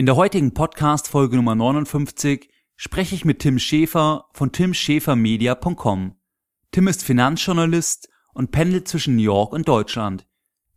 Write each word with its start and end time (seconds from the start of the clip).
In 0.00 0.06
der 0.06 0.14
heutigen 0.14 0.54
Podcast-Folge 0.54 1.34
Nummer 1.34 1.56
59 1.56 2.48
spreche 2.76 3.16
ich 3.16 3.24
mit 3.24 3.40
Tim 3.40 3.58
Schäfer 3.58 4.26
von 4.32 4.52
timschäfermedia.com. 4.52 6.14
Tim 6.70 6.86
ist 6.86 7.02
Finanzjournalist 7.02 8.08
und 8.32 8.52
pendelt 8.52 8.86
zwischen 8.86 9.16
New 9.16 9.22
York 9.22 9.52
und 9.52 9.66
Deutschland. 9.66 10.24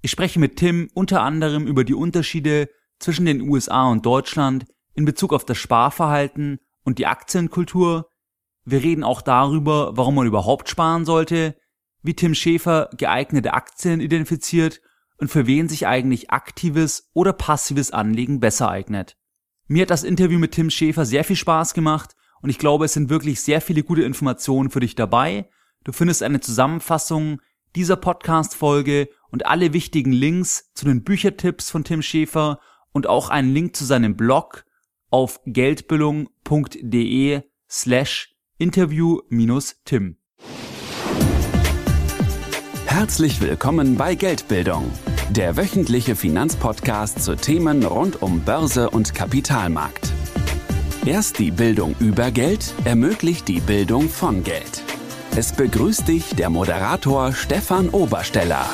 Ich 0.02 0.10
spreche 0.10 0.40
mit 0.40 0.56
Tim 0.56 0.90
unter 0.96 1.22
anderem 1.22 1.68
über 1.68 1.84
die 1.84 1.94
Unterschiede 1.94 2.68
zwischen 2.98 3.28
den 3.28 3.42
USA 3.48 3.92
und 3.92 4.08
Deutschland 4.08 4.66
in 4.96 5.06
Bezug 5.06 5.34
auf 5.34 5.46
das 5.46 5.60
Sparverhalten 5.60 6.58
und 6.84 6.98
die 6.98 7.06
Aktienkultur. 7.06 8.10
Wir 8.66 8.82
reden 8.82 9.04
auch 9.04 9.22
darüber, 9.22 9.96
warum 9.96 10.16
man 10.16 10.26
überhaupt 10.26 10.68
sparen 10.68 11.06
sollte, 11.06 11.56
wie 12.02 12.16
Tim 12.16 12.34
Schäfer 12.34 12.90
geeignete 12.98 13.54
Aktien 13.54 14.02
identifiziert 14.02 14.82
und 15.22 15.30
für 15.30 15.46
wen 15.46 15.70
sich 15.70 15.86
eigentlich 15.86 16.32
aktives 16.32 17.10
oder 17.14 17.32
passives 17.32 17.92
Anlegen 17.92 18.40
besser 18.40 18.70
eignet. 18.70 19.18
Mir 19.68 19.84
hat 19.84 19.92
das 19.92 20.04
Interview 20.04 20.40
mit 20.40 20.54
Tim 20.54 20.72
Schäfer 20.72 21.06
sehr 21.06 21.24
viel 21.24 21.36
Spaß 21.36 21.76
gemacht 21.76 22.16
und 22.42 22.50
ich 22.50 22.58
glaube, 22.58 22.86
es 22.86 22.94
sind 22.94 23.12
wirklich 23.12 23.40
sehr 23.40 23.62
viele 23.62 23.84
gute 23.84 24.02
Informationen 24.02 24.72
für 24.72 24.80
dich 24.80 24.96
dabei. 24.96 25.48
Du 25.84 25.92
findest 25.92 26.24
eine 26.24 26.40
Zusammenfassung 26.40 27.40
dieser 27.76 27.98
Podcast-Folge 27.98 29.10
und 29.30 29.46
alle 29.46 29.74
wichtigen 29.74 30.12
Links 30.12 30.72
zu 30.74 30.86
den 30.86 31.04
Büchertipps 31.04 31.70
von 31.70 31.84
Tim 31.84 32.02
Schäfer 32.02 32.60
und 32.92 33.06
auch 33.06 33.30
einen 33.30 33.54
Link 33.54 33.76
zu 33.76 33.86
seinem 33.86 34.18
Blog 34.18 34.66
auf 35.12 35.40
geldbildung.de 35.46 37.44
slash 37.70 38.36
interview-tim. 38.58 40.18
Herzlich 42.92 43.40
willkommen 43.40 43.96
bei 43.96 44.16
Geldbildung, 44.16 44.92
der 45.32 45.56
wöchentliche 45.56 46.18
Finanzpodcast 46.18 47.24
zu 47.24 47.38
Themen 47.38 47.86
rund 47.86 48.22
um 48.22 48.42
Börse 48.42 48.90
und 48.90 49.16
Kapitalmarkt. 49.16 50.12
Erst 51.06 51.40
die 51.40 51.52
Bildung 51.52 51.96
über 52.00 52.32
Geld 52.32 52.74
ermöglicht 52.84 53.48
die 53.48 53.62
Bildung 53.62 54.10
von 54.10 54.44
Geld. 54.44 54.84
Es 55.34 55.54
begrüßt 55.54 56.06
dich 56.06 56.36
der 56.36 56.50
Moderator 56.50 57.32
Stefan 57.32 57.90
Obersteller. 57.90 58.66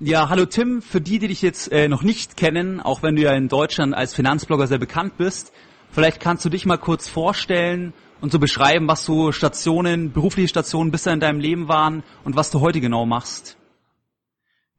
Ja, 0.00 0.30
hallo 0.30 0.46
Tim. 0.46 0.80
Für 0.80 1.02
die, 1.02 1.18
die 1.18 1.28
dich 1.28 1.42
jetzt 1.42 1.70
äh, 1.70 1.88
noch 1.88 2.02
nicht 2.02 2.38
kennen, 2.38 2.80
auch 2.80 3.02
wenn 3.02 3.16
du 3.16 3.22
ja 3.22 3.32
in 3.32 3.48
Deutschland 3.48 3.94
als 3.94 4.14
Finanzblogger 4.14 4.66
sehr 4.66 4.78
bekannt 4.78 5.18
bist, 5.18 5.52
vielleicht 5.90 6.20
kannst 6.20 6.46
du 6.46 6.48
dich 6.48 6.64
mal 6.64 6.78
kurz 6.78 7.10
vorstellen 7.10 7.92
und 8.22 8.32
so 8.32 8.38
beschreiben, 8.38 8.88
was 8.88 9.04
so 9.04 9.32
Stationen, 9.32 10.12
berufliche 10.12 10.48
Stationen 10.48 10.90
bisher 10.90 11.12
in 11.12 11.20
deinem 11.20 11.40
Leben 11.40 11.68
waren 11.68 12.02
und 12.24 12.36
was 12.36 12.50
du 12.50 12.60
heute 12.60 12.80
genau 12.80 13.04
machst. 13.04 13.58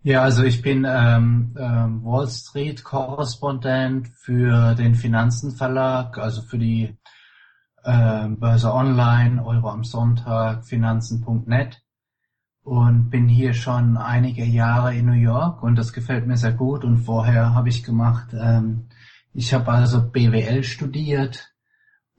Ja, 0.06 0.22
also 0.22 0.44
ich 0.44 0.62
bin 0.62 0.86
ähm, 0.88 1.56
ähm, 1.58 2.04
Wall 2.04 2.28
Street 2.28 2.84
Korrespondent 2.84 4.08
für 4.10 4.76
den 4.76 4.94
Finanzenverlag, 4.94 6.20
also 6.20 6.44
für 6.44 6.60
die 6.60 6.96
äh, 7.84 8.28
Börse 8.28 8.72
Online, 8.72 9.44
Euro 9.44 9.68
am 9.68 9.84
Sonntag, 9.84 10.64
Finanzen.net 10.64 11.82
und 12.62 13.10
bin 13.10 13.28
hier 13.28 13.56
schon 13.56 13.98
einige 13.98 14.46
Jahre 14.46 14.96
in 14.96 15.08
New 15.08 15.14
York 15.14 15.64
und 15.64 15.76
das 15.76 15.92
gefällt 15.92 16.28
mir 16.28 16.38
sehr 16.38 16.54
gut. 16.54 16.84
Und 16.84 17.00
vorher 17.00 17.56
habe 17.56 17.70
ich 17.70 17.84
gemacht, 17.84 18.28
ähm, 18.40 18.90
ich 19.34 19.56
habe 19.56 19.72
also 19.72 20.08
BWL 20.08 20.62
studiert 20.62 21.52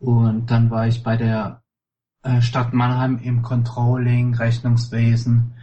und 0.00 0.50
dann 0.50 0.72
war 0.72 0.88
ich 0.88 1.04
bei 1.04 1.16
der 1.16 1.62
äh, 2.24 2.40
Stadt 2.40 2.72
Mannheim 2.72 3.18
im 3.18 3.42
Controlling, 3.42 4.34
Rechnungswesen 4.34 5.55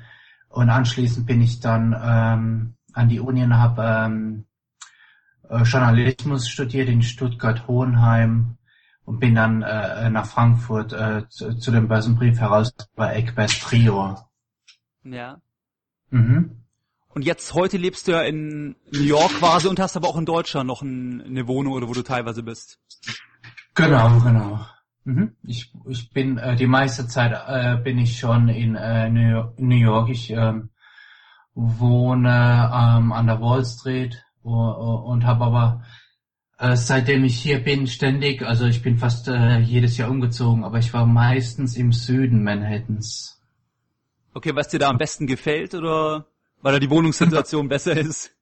und 0.54 0.70
anschließend 0.70 1.26
bin 1.26 1.42
ich 1.42 1.60
dann 1.60 2.00
ähm, 2.00 2.76
an 2.94 3.10
die 3.10 3.20
Uni 3.20 3.44
und 3.44 3.58
habe 3.58 3.84
ähm, 3.84 4.46
äh, 5.50 5.64
Journalismus 5.64 6.48
studiert 6.48 6.90
in 6.90 7.02
Stuttgart-Hohenheim 7.02 8.58
und 9.04 9.20
bin 9.20 9.34
dann 9.34 9.64
äh, 9.64 10.12
nach 10.12 10.28
Frankfurt 10.28 10.94
äh, 10.94 11.28
zu, 11.28 11.56
zu 11.56 11.72
dem 11.72 11.88
Börsenbrief 11.88 12.40
heraus 12.40 12.72
bei 12.96 13.16
Eckbert 13.16 13.50
Trio. 13.62 14.16
Ja. 15.04 15.42
Mhm. 16.12 16.64
Und 17.10 17.26
jetzt, 17.26 17.56
heute 17.56 17.78
lebst 17.78 18.08
du 18.08 18.12
ja 18.12 18.22
in 18.22 18.76
New 18.92 19.04
York 19.04 19.32
quasi 19.40 19.68
und 19.68 19.80
hast 19.80 19.98
aber 19.98 20.08
auch 20.08 20.18
in 20.18 20.26
Deutschland 20.26 20.68
noch 20.68 20.84
ein, 20.84 21.22
eine 21.22 21.48
Wohnung 21.48 21.74
oder 21.74 21.88
wo 21.88 21.94
du 21.94 22.04
teilweise 22.04 22.44
bist. 22.44 22.80
Genau, 23.74 24.20
genau. 24.20 24.64
Mhm. 25.06 25.36
Ich, 25.44 25.74
ich 25.88 26.12
bin 26.12 26.38
äh, 26.38 26.56
die 26.56 26.68
meiste 26.68 27.08
Zeit 27.08 27.34
äh, 27.48 27.82
bin 27.82 27.98
ich 27.98 28.18
schon 28.18 28.50
in 28.50 28.76
äh, 28.76 29.10
New 29.10 29.76
York. 29.76 30.10
Ich 30.10 30.32
ähm, 30.32 30.70
wohne 31.56 32.30
ähm, 32.74 33.12
an 33.12 33.28
der 33.28 33.42
Wall 33.42 33.66
Street 33.66 34.24
und 34.42 35.26
habe 35.26 35.46
aber 35.46 35.84
äh, 36.58 36.76
seitdem 36.76 37.24
ich 37.24 37.38
hier 37.40 37.64
bin 37.64 37.88
ständig, 37.88 38.42
also 38.42 38.66
ich 38.66 38.82
bin 38.82 38.98
fast 38.98 39.28
äh, 39.28 39.60
jedes 39.60 39.98
Jahr 39.98 40.10
umgezogen, 40.10 40.64
aber 40.64 40.80
ich 40.80 40.94
war 40.94 41.06
meistens 41.06 41.78
im 41.78 41.92
Süden 41.92 42.44
Manhattans. 42.44 43.42
Okay, 44.34 44.56
was 44.56 44.68
dir 44.70 44.80
da 44.80 44.90
am 44.90 44.98
besten 44.98 45.28
gefällt 45.28 45.76
oder 45.76 46.26
weil 46.62 46.74
da 46.74 46.80
die 46.80 46.90
Wohnungssituation 46.90 47.68
besser 47.70 47.96
ist? 47.96 48.36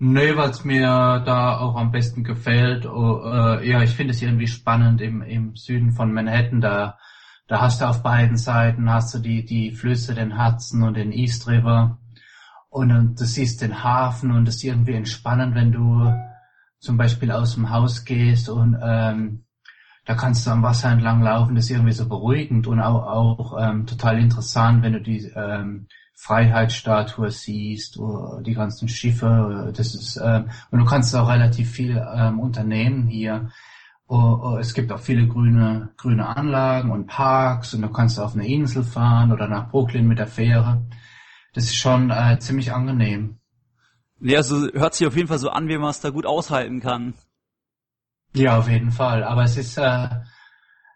Nee, 0.00 0.36
weil 0.36 0.50
es 0.50 0.64
mir 0.64 1.22
da 1.26 1.58
auch 1.58 1.74
am 1.74 1.90
besten 1.90 2.22
gefällt. 2.22 2.86
Oh, 2.86 3.20
äh, 3.24 3.68
ja, 3.68 3.82
ich 3.82 3.90
finde 3.90 4.12
es 4.12 4.22
irgendwie 4.22 4.46
spannend 4.46 5.00
im, 5.00 5.22
im 5.22 5.56
Süden 5.56 5.90
von 5.90 6.12
Manhattan. 6.12 6.60
Da, 6.60 6.98
da 7.48 7.60
hast 7.60 7.80
du 7.80 7.88
auf 7.88 8.02
beiden 8.02 8.36
Seiten 8.36 8.90
hast 8.90 9.14
du 9.14 9.18
die, 9.18 9.44
die 9.44 9.72
Flüsse, 9.72 10.14
den 10.14 10.38
Hudson 10.38 10.84
und 10.84 10.94
den 10.96 11.12
East 11.12 11.48
River. 11.48 11.98
Und, 12.70 12.92
und 12.92 13.20
du 13.20 13.24
siehst 13.24 13.60
den 13.60 13.82
Hafen 13.82 14.30
und 14.30 14.46
es 14.46 14.56
ist 14.56 14.64
irgendwie 14.64 14.94
entspannend, 14.94 15.56
wenn 15.56 15.72
du 15.72 16.12
zum 16.78 16.96
Beispiel 16.96 17.32
aus 17.32 17.54
dem 17.54 17.70
Haus 17.70 18.04
gehst 18.04 18.48
und 18.48 18.78
ähm, 18.80 19.44
da 20.04 20.14
kannst 20.14 20.46
du 20.46 20.50
am 20.50 20.62
Wasser 20.62 20.90
entlang 20.90 21.22
laufen, 21.22 21.54
das 21.54 21.64
ist 21.64 21.70
irgendwie 21.72 21.92
so 21.92 22.08
beruhigend 22.08 22.66
und 22.66 22.80
auch, 22.80 23.02
auch 23.04 23.56
ähm, 23.60 23.86
total 23.86 24.18
interessant, 24.18 24.82
wenn 24.82 24.92
du 24.92 25.00
die 25.00 25.24
ähm, 25.34 25.88
Freiheitsstatue 26.20 27.30
siehst 27.30 27.96
oder 27.96 28.42
die 28.42 28.54
ganzen 28.54 28.88
Schiffe. 28.88 29.72
Das 29.76 29.94
ist 29.94 30.20
ähm, 30.22 30.50
und 30.72 30.80
du 30.80 30.84
kannst 30.84 31.14
auch 31.14 31.28
relativ 31.28 31.70
viel 31.70 31.96
ähm, 32.12 32.40
unternehmen 32.40 33.06
hier. 33.06 33.50
Oh, 34.08 34.38
oh, 34.42 34.56
es 34.58 34.74
gibt 34.74 34.90
auch 34.90 34.98
viele 34.98 35.28
grüne 35.28 35.90
grüne 35.96 36.26
Anlagen 36.26 36.90
und 36.90 37.06
Parks 37.06 37.72
und 37.74 37.82
du 37.82 37.88
kannst 37.88 38.18
auf 38.18 38.34
eine 38.34 38.48
Insel 38.48 38.82
fahren 38.82 39.30
oder 39.32 39.46
nach 39.46 39.70
Brooklyn 39.70 40.08
mit 40.08 40.18
der 40.18 40.26
Fähre. 40.26 40.82
Das 41.54 41.64
ist 41.64 41.76
schon 41.76 42.10
äh, 42.10 42.36
ziemlich 42.40 42.72
angenehm. 42.72 43.38
Ja, 44.20 44.38
also 44.38 44.66
hört 44.72 44.94
sich 44.94 45.06
auf 45.06 45.14
jeden 45.14 45.28
Fall 45.28 45.38
so 45.38 45.50
an, 45.50 45.68
wie 45.68 45.78
man 45.78 45.90
es 45.90 46.00
da 46.00 46.10
gut 46.10 46.26
aushalten 46.26 46.80
kann. 46.80 47.14
Ja, 48.34 48.58
auf 48.58 48.68
jeden 48.68 48.90
Fall. 48.90 49.22
Aber 49.22 49.44
es 49.44 49.56
ist, 49.56 49.78
äh, 49.78 50.08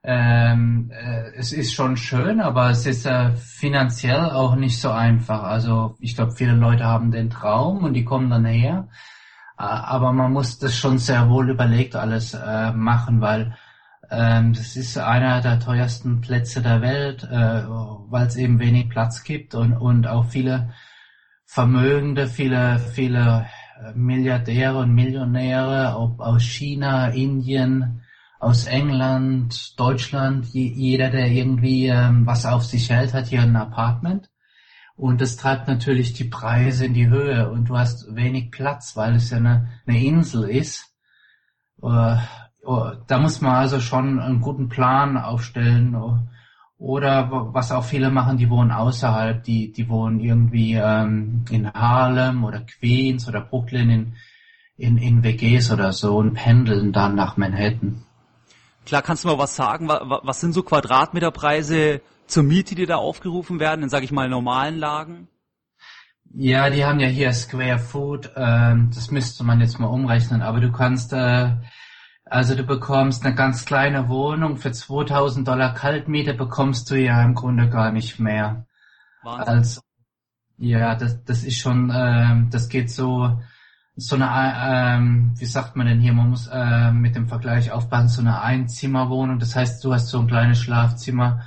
ähm, 0.04 0.90
äh, 0.92 1.30
es 1.36 1.52
ist 1.52 1.74
schon 1.74 1.96
schön, 1.96 2.40
aber 2.40 2.70
es 2.70 2.86
ist 2.86 3.06
äh, 3.06 3.32
finanziell 3.36 4.30
auch 4.30 4.56
nicht 4.56 4.80
so 4.80 4.90
einfach. 4.90 5.44
Also 5.44 5.96
ich 6.00 6.16
glaube, 6.16 6.32
viele 6.32 6.54
Leute 6.54 6.84
haben 6.84 7.12
den 7.12 7.30
Traum 7.30 7.84
und 7.84 7.94
die 7.94 8.04
kommen 8.04 8.30
dann 8.30 8.44
her. 8.44 8.88
Äh, 9.58 9.62
aber 9.62 10.12
man 10.12 10.32
muss 10.32 10.58
das 10.58 10.76
schon 10.76 10.98
sehr 10.98 11.28
wohl 11.28 11.50
überlegt 11.50 11.94
alles 11.94 12.34
äh, 12.34 12.72
machen, 12.72 13.20
weil 13.20 13.56
ähm, 14.10 14.52
das 14.54 14.76
ist 14.76 14.98
einer 14.98 15.40
der 15.40 15.60
teuersten 15.60 16.20
Plätze 16.20 16.62
der 16.62 16.82
Welt, 16.82 17.22
äh, 17.24 17.64
weil 17.68 18.26
es 18.26 18.36
eben 18.36 18.58
wenig 18.58 18.88
Platz 18.88 19.22
gibt 19.22 19.54
und, 19.54 19.72
und 19.72 20.08
auch 20.08 20.26
viele 20.26 20.72
Vermögende, 21.46 22.26
viele, 22.26 22.78
viele 22.78 23.46
Milliardäre 23.94 24.78
und 24.78 24.94
Millionäre, 24.94 25.96
ob 25.98 26.20
aus 26.20 26.42
China, 26.42 27.08
Indien, 27.08 28.01
aus 28.42 28.66
England, 28.66 29.78
Deutschland, 29.78 30.46
jeder, 30.46 31.10
der 31.10 31.30
irgendwie 31.30 31.86
ähm, 31.86 32.26
was 32.26 32.44
auf 32.44 32.64
sich 32.64 32.90
hält, 32.90 33.14
hat 33.14 33.28
hier 33.28 33.40
ein 33.40 33.54
Apartment. 33.54 34.30
Und 34.96 35.20
das 35.20 35.36
treibt 35.36 35.68
natürlich 35.68 36.12
die 36.12 36.24
Preise 36.24 36.86
in 36.86 36.92
die 36.92 37.08
Höhe 37.08 37.48
und 37.48 37.68
du 37.68 37.78
hast 37.78 38.16
wenig 38.16 38.50
Platz, 38.50 38.96
weil 38.96 39.14
es 39.14 39.30
ja 39.30 39.36
eine, 39.36 39.68
eine 39.86 40.04
Insel 40.04 40.50
ist. 40.50 40.92
Äh, 41.84 42.16
oh, 42.64 42.90
da 43.06 43.18
muss 43.20 43.40
man 43.40 43.54
also 43.54 43.78
schon 43.78 44.18
einen 44.18 44.40
guten 44.40 44.68
Plan 44.68 45.16
aufstellen 45.16 45.96
oder 46.78 47.28
was 47.54 47.70
auch 47.70 47.84
viele 47.84 48.10
machen, 48.10 48.38
die 48.38 48.50
wohnen 48.50 48.72
außerhalb, 48.72 49.44
die, 49.44 49.70
die 49.70 49.88
wohnen 49.88 50.18
irgendwie 50.18 50.74
ähm, 50.74 51.44
in 51.48 51.72
Harlem 51.72 52.42
oder 52.42 52.58
Queens 52.58 53.28
oder 53.28 53.40
Brooklyn 53.40 53.88
in, 53.88 54.14
in, 54.76 54.98
in 54.98 55.22
WGs 55.22 55.70
oder 55.70 55.92
so 55.92 56.16
und 56.16 56.34
pendeln 56.34 56.92
dann 56.92 57.14
nach 57.14 57.36
Manhattan. 57.36 58.02
Klar, 58.86 59.02
kannst 59.02 59.24
du 59.24 59.28
mal 59.28 59.38
was 59.38 59.56
sagen? 59.56 59.88
Was 59.88 60.40
sind 60.40 60.52
so 60.52 60.62
Quadratmeterpreise 60.62 62.00
zur 62.26 62.42
Miete, 62.42 62.74
die 62.74 62.86
da 62.86 62.96
aufgerufen 62.96 63.60
werden, 63.60 63.82
in, 63.82 63.88
sag 63.88 64.02
ich 64.02 64.12
mal, 64.12 64.28
normalen 64.28 64.78
Lagen? 64.78 65.28
Ja, 66.34 66.70
die 66.70 66.84
haben 66.84 66.98
ja 66.98 67.08
hier 67.08 67.32
Square 67.32 67.78
Food, 67.78 68.32
ähm, 68.36 68.90
das 68.94 69.10
müsste 69.10 69.44
man 69.44 69.60
jetzt 69.60 69.78
mal 69.78 69.88
umrechnen, 69.88 70.40
aber 70.40 70.60
du 70.60 70.72
kannst 70.72 71.12
äh, 71.12 71.50
also 72.32 72.54
du 72.54 72.64
bekommst 72.64 73.26
eine 73.26 73.34
ganz 73.34 73.66
kleine 73.66 74.08
Wohnung 74.08 74.56
für 74.56 74.72
2000 74.72 75.46
Dollar 75.46 75.74
Kaltmiete 75.74 76.32
bekommst 76.32 76.90
du 76.90 76.94
ja 76.94 77.22
im 77.22 77.34
Grunde 77.34 77.68
gar 77.68 77.92
nicht 77.92 78.18
mehr. 78.18 78.66
Wahnsinn. 79.22 79.54
Also, 79.54 79.80
ja, 80.56 80.94
das, 80.94 81.22
das 81.24 81.44
ist 81.44 81.58
schon, 81.58 81.90
äh, 81.90 82.48
das 82.48 82.70
geht 82.70 82.90
so 82.90 83.38
so 83.94 84.16
eine, 84.16 84.30
ähm, 84.96 85.34
wie 85.36 85.44
sagt 85.44 85.76
man 85.76 85.86
denn 85.86 86.00
hier, 86.00 86.14
man 86.14 86.30
muss 86.30 86.46
äh, 86.46 86.92
mit 86.92 87.14
dem 87.14 87.28
Vergleich 87.28 87.72
aufpassen, 87.72 88.08
so 88.08 88.20
eine 88.22 88.40
Einzimmerwohnung, 88.40 89.38
das 89.38 89.54
heißt, 89.54 89.84
du 89.84 89.92
hast 89.92 90.08
so 90.08 90.20
ein 90.20 90.28
kleines 90.28 90.60
Schlafzimmer, 90.60 91.42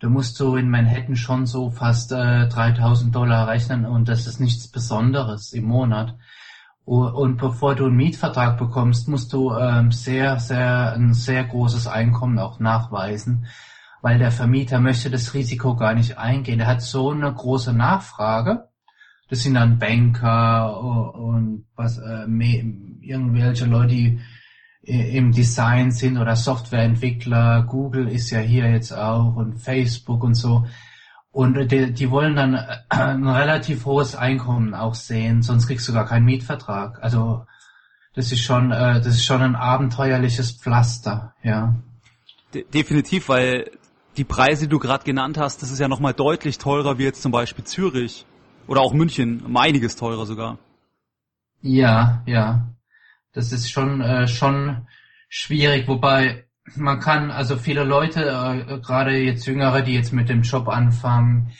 da 0.00 0.08
musst 0.08 0.40
du 0.40 0.56
in 0.56 0.70
Manhattan 0.70 1.14
schon 1.14 1.44
so 1.44 1.70
fast 1.70 2.12
äh, 2.12 2.48
3000 2.48 3.14
Dollar 3.14 3.48
rechnen 3.48 3.84
und 3.84 4.08
das 4.08 4.26
ist 4.26 4.40
nichts 4.40 4.68
Besonderes 4.68 5.52
im 5.52 5.64
Monat. 5.64 6.16
Und 6.86 7.36
bevor 7.36 7.74
du 7.74 7.86
einen 7.86 7.96
Mietvertrag 7.96 8.58
bekommst, 8.58 9.06
musst 9.06 9.32
du 9.34 9.52
ähm, 9.54 9.92
sehr, 9.92 10.40
sehr, 10.40 10.94
ein 10.94 11.12
sehr 11.12 11.44
großes 11.44 11.86
Einkommen 11.86 12.38
auch 12.38 12.58
nachweisen, 12.58 13.46
weil 14.00 14.18
der 14.18 14.32
Vermieter 14.32 14.80
möchte 14.80 15.10
das 15.10 15.34
Risiko 15.34 15.76
gar 15.76 15.94
nicht 15.94 16.16
eingehen. 16.18 16.60
Er 16.60 16.66
hat 16.66 16.82
so 16.82 17.10
eine 17.10 17.32
große 17.32 17.74
Nachfrage, 17.74 18.69
das 19.30 19.42
sind 19.42 19.54
dann 19.54 19.78
Banker 19.78 20.82
und 21.14 21.64
was 21.76 21.98
äh, 21.98 22.26
irgendwelche 23.00 23.64
Leute, 23.64 23.94
die 23.94 24.20
im 24.82 25.30
Design 25.32 25.90
sind 25.90 26.18
oder 26.18 26.34
Softwareentwickler. 26.36 27.62
Google 27.62 28.08
ist 28.08 28.30
ja 28.30 28.40
hier 28.40 28.70
jetzt 28.70 28.92
auch 28.92 29.36
und 29.36 29.58
Facebook 29.58 30.24
und 30.24 30.34
so. 30.34 30.66
Und 31.32 31.70
die, 31.70 31.92
die 31.92 32.10
wollen 32.10 32.34
dann 32.34 32.58
ein 32.88 33.26
relativ 33.26 33.84
hohes 33.84 34.16
Einkommen 34.16 34.74
auch 34.74 34.94
sehen, 34.94 35.42
sonst 35.42 35.68
kriegst 35.68 35.88
du 35.88 35.92
gar 35.92 36.06
keinen 36.06 36.24
Mietvertrag. 36.24 36.98
Also 37.02 37.46
das 38.14 38.32
ist 38.32 38.40
schon, 38.40 38.72
äh, 38.72 38.94
das 38.94 39.14
ist 39.14 39.24
schon 39.24 39.42
ein 39.42 39.54
abenteuerliches 39.54 40.52
Pflaster, 40.52 41.34
ja. 41.42 41.76
De 42.52 42.64
definitiv, 42.64 43.28
weil 43.28 43.70
die 44.16 44.24
Preise, 44.24 44.64
die 44.64 44.70
du 44.70 44.80
gerade 44.80 45.04
genannt 45.04 45.38
hast, 45.38 45.62
das 45.62 45.70
ist 45.70 45.78
ja 45.78 45.86
nochmal 45.86 46.14
deutlich 46.14 46.58
teurer 46.58 46.98
wie 46.98 47.04
jetzt 47.04 47.22
zum 47.22 47.30
Beispiel 47.30 47.64
Zürich. 47.64 48.26
Oder 48.66 48.80
auch 48.80 48.92
München, 48.92 49.42
um 49.44 49.56
einiges 49.56 49.96
teurer 49.96 50.26
sogar. 50.26 50.58
Ja, 51.62 52.22
ja. 52.26 52.68
Das 53.32 53.52
ist 53.52 53.70
schon, 53.70 54.00
äh, 54.00 54.26
schon 54.26 54.86
schwierig, 55.28 55.86
wobei 55.86 56.46
man 56.76 57.00
kann, 57.00 57.30
also 57.30 57.56
viele 57.56 57.84
Leute, 57.84 58.24
äh, 58.24 58.78
gerade 58.80 59.16
jetzt 59.16 59.46
Jüngere, 59.46 59.82
die 59.82 59.94
jetzt 59.94 60.12
mit 60.12 60.28
dem 60.28 60.42
Job 60.42 60.68
anfangen, 60.68 61.50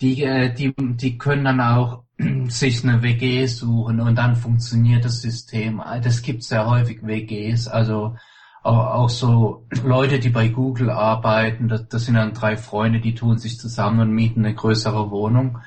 die, 0.00 0.22
äh, 0.22 0.52
die, 0.52 0.74
die 0.76 1.18
können 1.18 1.44
dann 1.44 1.60
auch 1.60 2.04
sich 2.48 2.84
eine 2.84 3.02
WG 3.02 3.46
suchen 3.46 4.00
und 4.00 4.16
dann 4.16 4.36
funktioniert 4.36 5.04
das 5.04 5.20
System. 5.20 5.82
Das 6.02 6.22
gibt 6.22 6.42
sehr 6.42 6.66
häufig 6.66 7.02
WGs, 7.02 7.68
also 7.68 8.16
auch, 8.62 9.10
so 9.10 9.66
Leute, 9.84 10.18
die 10.18 10.30
bei 10.30 10.48
Google 10.48 10.88
arbeiten, 10.88 11.68
das, 11.68 11.86
das 11.88 12.06
sind 12.06 12.14
dann 12.14 12.32
drei 12.32 12.56
Freunde, 12.56 12.98
die 12.98 13.14
tun 13.14 13.36
sich 13.36 13.58
zusammen 13.58 14.00
und 14.00 14.10
mieten 14.12 14.44
eine 14.44 14.54
größere 14.54 15.10
Wohnung. 15.10 15.58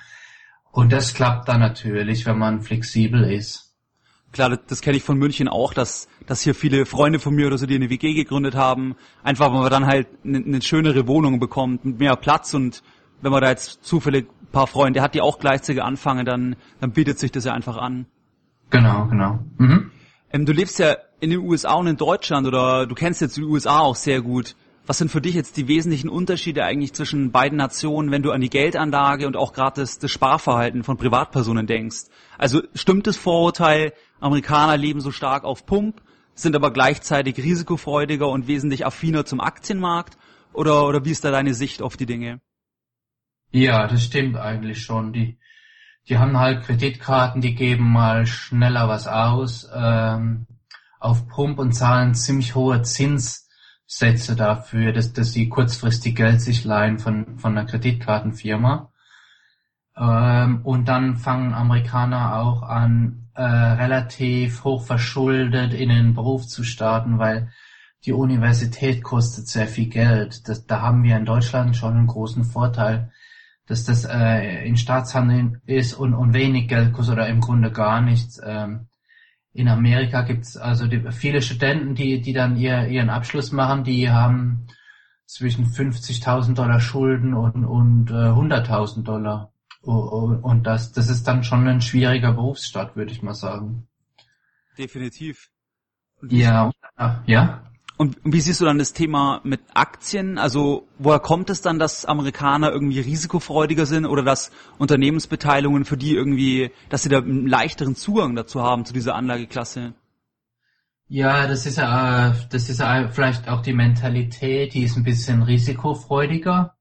Und 0.77 0.93
das 0.93 1.15
klappt 1.15 1.49
dann 1.49 1.59
natürlich, 1.59 2.27
wenn 2.27 2.37
man 2.37 2.61
flexibel 2.61 3.23
ist. 3.23 3.73
Klar, 4.31 4.51
das, 4.51 4.59
das 4.67 4.81
kenne 4.81 4.95
ich 4.95 5.01
von 5.01 5.17
München 5.17 5.47
auch, 5.47 5.73
dass, 5.73 6.07
dass 6.27 6.41
hier 6.41 6.53
viele 6.53 6.85
Freunde 6.85 7.17
von 7.17 7.33
mir 7.33 7.47
oder 7.47 7.57
so, 7.57 7.65
die 7.65 7.73
eine 7.73 7.89
WG 7.89 8.13
gegründet 8.13 8.53
haben, 8.53 8.95
einfach 9.23 9.51
weil 9.51 9.61
man 9.61 9.71
dann 9.71 9.87
halt 9.87 10.07
eine, 10.23 10.37
eine 10.37 10.61
schönere 10.61 11.07
Wohnung 11.07 11.39
bekommt, 11.39 11.83
mit 11.83 11.97
mehr 11.97 12.15
Platz 12.15 12.53
und 12.53 12.83
wenn 13.23 13.31
man 13.31 13.41
da 13.41 13.49
jetzt 13.49 13.83
zufällig 13.85 14.27
ein 14.29 14.51
paar 14.51 14.67
Freunde 14.67 15.01
hat, 15.01 15.15
die 15.15 15.21
auch 15.21 15.39
gleichzeitig 15.39 15.81
anfangen, 15.81 16.27
dann, 16.27 16.55
dann 16.79 16.91
bietet 16.91 17.17
sich 17.17 17.31
das 17.31 17.45
ja 17.45 17.53
einfach 17.53 17.77
an. 17.77 18.05
Genau, 18.69 19.07
genau. 19.07 19.39
Mhm. 19.57 19.89
Ähm, 20.31 20.45
du 20.45 20.53
lebst 20.53 20.77
ja 20.77 20.95
in 21.19 21.31
den 21.31 21.39
USA 21.39 21.73
und 21.73 21.87
in 21.87 21.97
Deutschland 21.97 22.45
oder 22.45 22.85
du 22.85 22.93
kennst 22.93 23.21
jetzt 23.21 23.35
die 23.35 23.43
USA 23.43 23.79
auch 23.79 23.95
sehr 23.95 24.21
gut. 24.21 24.55
Was 24.87 24.99
sind 24.99 25.11
für 25.11 25.19
dich 25.19 25.35
jetzt 25.35 25.57
die 25.57 25.67
wesentlichen 25.67 26.07
Unterschiede 26.07 26.63
eigentlich 26.63 26.93
zwischen 26.93 27.33
beiden 27.33 27.57
Nationen, 27.57 28.09
wenn 28.09 28.23
du 28.23 28.31
an 28.31 28.39
die 28.39 28.49
Geldanlage 28.49 29.27
und 29.27 29.35
auch 29.35 29.51
gerade 29.51 29.81
das, 29.81 29.99
das 29.99 30.09
Sparverhalten 30.11 30.85
von 30.85 30.95
Privatpersonen 30.95 31.67
denkst? 31.67 32.05
Also 32.37 32.61
stimmt 32.73 33.05
das 33.05 33.17
Vorurteil, 33.17 33.91
Amerikaner 34.21 34.77
leben 34.77 35.01
so 35.01 35.11
stark 35.11 35.43
auf 35.43 35.65
Pump, 35.65 36.01
sind 36.35 36.55
aber 36.55 36.71
gleichzeitig 36.71 37.35
risikofreudiger 37.35 38.29
und 38.29 38.47
wesentlich 38.47 38.85
affiner 38.85 39.25
zum 39.25 39.41
Aktienmarkt? 39.41 40.17
Oder, 40.53 40.87
oder 40.87 41.03
wie 41.03 41.11
ist 41.11 41.25
da 41.25 41.31
deine 41.31 41.53
Sicht 41.53 41.81
auf 41.81 41.97
die 41.97 42.05
Dinge? 42.05 42.39
Ja, 43.51 43.87
das 43.87 44.05
stimmt 44.05 44.37
eigentlich 44.37 44.83
schon. 44.83 45.11
Die, 45.11 45.37
die 46.07 46.17
haben 46.17 46.39
halt 46.39 46.63
Kreditkarten, 46.63 47.41
die 47.41 47.55
geben 47.55 47.91
mal 47.91 48.25
schneller 48.25 48.87
was 48.87 49.05
aus 49.05 49.69
ähm, 49.75 50.47
auf 50.97 51.27
Pump 51.27 51.59
und 51.59 51.73
zahlen 51.73 52.15
ziemlich 52.15 52.55
hohe 52.55 52.83
Zins 52.83 53.46
Sätze 53.87 54.35
dafür, 54.35 54.91
dass, 54.91 55.13
dass 55.13 55.31
sie 55.31 55.47
kurzfristig 55.47 56.15
Geld 56.15 56.41
sich 56.41 56.65
leihen 56.65 56.99
von, 56.99 57.39
von 57.39 57.57
einer 57.57 57.65
Kreditkartenfirma. 57.65 58.91
Ähm, 59.97 60.61
und 60.63 60.89
dann 60.89 61.15
fangen 61.15 61.53
Amerikaner 61.53 62.35
auch 62.39 62.63
an, 62.63 63.29
äh, 63.33 63.41
relativ 63.41 64.65
hoch 64.65 64.83
verschuldet 64.83 65.73
in 65.73 65.89
den 65.89 66.13
Beruf 66.13 66.45
zu 66.47 66.63
starten, 66.63 67.17
weil 67.17 67.51
die 68.05 68.11
Universität 68.11 69.03
kostet 69.03 69.47
sehr 69.47 69.67
viel 69.67 69.87
Geld. 69.87 70.47
Das, 70.49 70.65
da 70.67 70.81
haben 70.81 71.03
wir 71.03 71.17
in 71.17 71.25
Deutschland 71.25 71.75
schon 71.75 71.95
einen 71.95 72.07
großen 72.07 72.43
Vorteil, 72.43 73.11
dass 73.67 73.85
das 73.85 74.05
äh, 74.05 74.65
in 74.65 74.77
Staatshandel 74.77 75.61
ist 75.65 75.93
und, 75.93 76.13
und 76.13 76.33
wenig 76.33 76.67
Geld 76.67 76.93
kostet 76.93 77.13
oder 77.13 77.27
im 77.27 77.39
Grunde 77.39 77.71
gar 77.71 78.01
nichts. 78.01 78.39
Ähm, 78.43 78.87
in 79.57 79.67
Amerika 79.67 80.21
gibt's 80.21 80.55
also 80.55 80.85
die, 80.85 81.11
viele 81.11 81.41
Studenten, 81.41 81.95
die, 81.95 82.21
die 82.21 82.31
dann 82.31 82.57
ihr, 82.57 82.87
ihren 82.87 83.09
Abschluss 83.09 83.51
machen, 83.51 83.83
die 83.83 84.11
haben 84.11 84.67
zwischen 85.25 85.65
50.000 85.65 86.53
Dollar 86.53 86.79
Schulden 86.79 87.33
und, 87.33 87.65
und 87.65 88.11
äh, 88.11 88.13
100.000 88.13 89.03
Dollar. 89.03 89.51
Und 89.81 90.63
das, 90.63 90.91
das 90.91 91.09
ist 91.09 91.27
dann 91.27 91.43
schon 91.43 91.67
ein 91.67 91.81
schwieriger 91.81 92.33
Berufsstart, 92.33 92.95
würde 92.95 93.11
ich 93.11 93.23
mal 93.23 93.33
sagen. 93.33 93.87
Definitiv. 94.77 95.49
Ja, 96.29 96.71
ja. 97.25 97.63
Und 97.97 98.17
wie 98.23 98.41
siehst 98.41 98.61
du 98.61 98.65
dann 98.65 98.77
das 98.77 98.93
Thema 98.93 99.41
mit 99.43 99.59
Aktien? 99.73 100.37
Also 100.37 100.87
woher 100.99 101.19
kommt 101.19 101.49
es 101.49 101.61
dann, 101.61 101.79
dass 101.79 102.05
Amerikaner 102.05 102.71
irgendwie 102.71 102.99
risikofreudiger 102.99 103.87
sind 103.87 104.05
oder 104.05 104.21
dass 104.21 104.51
Unternehmensbeteiligungen 104.77 105.83
für 105.83 105.97
die 105.97 106.13
irgendwie, 106.13 106.71
dass 106.89 107.01
sie 107.01 107.09
da 107.09 107.17
einen 107.17 107.47
leichteren 107.47 107.95
Zugang 107.95 108.35
dazu 108.35 108.61
haben 108.61 108.85
zu 108.85 108.93
dieser 108.93 109.15
Anlageklasse? 109.15 109.93
Ja, 111.07 111.47
das 111.47 111.65
ist 111.65 111.77
ja, 111.77 112.35
das 112.51 112.69
ist 112.69 112.79
ja 112.79 113.07
vielleicht 113.07 113.49
auch 113.49 113.61
die 113.63 113.73
Mentalität, 113.73 114.75
die 114.75 114.83
ist 114.83 114.95
ein 114.95 115.03
bisschen 115.03 115.41
risikofreudiger. 115.41 116.75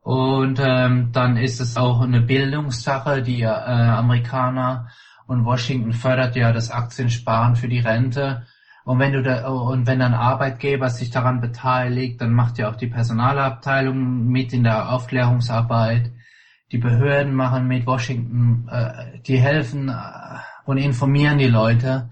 Und 0.00 0.58
ähm, 0.60 1.10
dann 1.12 1.36
ist 1.36 1.60
es 1.60 1.76
auch 1.76 2.00
eine 2.00 2.22
Bildungssache, 2.22 3.22
die 3.22 3.42
äh, 3.42 3.46
Amerikaner 3.46 4.88
und 5.26 5.44
Washington 5.44 5.92
fördert 5.92 6.34
ja 6.34 6.52
das 6.52 6.70
Aktiensparen 6.70 7.56
für 7.56 7.68
die 7.68 7.80
Rente 7.80 8.46
und 8.86 9.00
wenn 9.00 9.14
du 9.14 9.20
da, 9.20 9.48
und 9.48 9.88
wenn 9.88 10.00
ein 10.00 10.14
Arbeitgeber 10.14 10.88
sich 10.90 11.10
daran 11.10 11.40
beteiligt, 11.40 12.20
dann 12.20 12.32
macht 12.32 12.56
ja 12.56 12.70
auch 12.70 12.76
die 12.76 12.86
Personalabteilung 12.86 14.28
mit 14.28 14.52
in 14.52 14.62
der 14.62 14.92
Aufklärungsarbeit. 14.92 16.12
Die 16.70 16.78
Behörden 16.78 17.34
machen 17.34 17.66
mit 17.66 17.84
Washington, 17.84 18.68
äh, 18.70 19.18
die 19.26 19.38
helfen 19.38 19.88
äh, 19.88 19.92
und 20.66 20.78
informieren 20.78 21.38
die 21.38 21.48
Leute. 21.48 22.10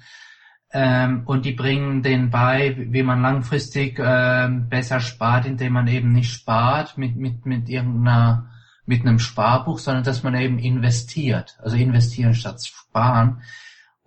Ähm, 0.73 1.23
und 1.27 1.45
die 1.45 1.53
bringen 1.53 2.03
denen 2.03 2.31
bei, 2.31 2.75
wie 2.77 3.05
man 3.05 3.23
langfristig 3.23 4.01
äh, 4.01 4.49
besser 4.49 4.99
spart, 4.99 5.47
indem 5.47 5.75
man 5.75 5.87
eben 5.87 6.11
nicht 6.11 6.33
spart 6.33 6.99
mit, 6.99 7.15
mit, 7.15 7.47
mit 7.47 7.69
irgendeiner, 7.69 8.51
mit 8.85 9.03
einem 9.03 9.21
Sparbuch, 9.21 9.79
sondern 9.79 10.03
dass 10.03 10.25
man 10.25 10.35
eben 10.35 10.59
investiert. 10.59 11.57
Also 11.63 11.77
investieren 11.77 12.35
statt 12.35 12.67
sparen. 12.67 13.43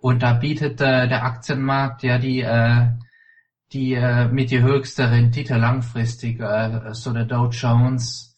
Und 0.00 0.22
da 0.22 0.34
bietet 0.34 0.80
äh, 0.80 1.08
der 1.08 1.24
Aktienmarkt 1.24 2.02
ja 2.04 2.18
die, 2.18 2.40
äh, 2.40 2.88
die 3.72 3.94
äh, 3.94 4.28
mit 4.28 4.50
die 4.50 4.62
höchste 4.62 5.10
Rendite 5.10 5.56
langfristig. 5.56 6.40
Äh, 6.40 6.94
so 6.94 7.12
der 7.12 7.24
Dow 7.24 7.48
Jones 7.50 8.36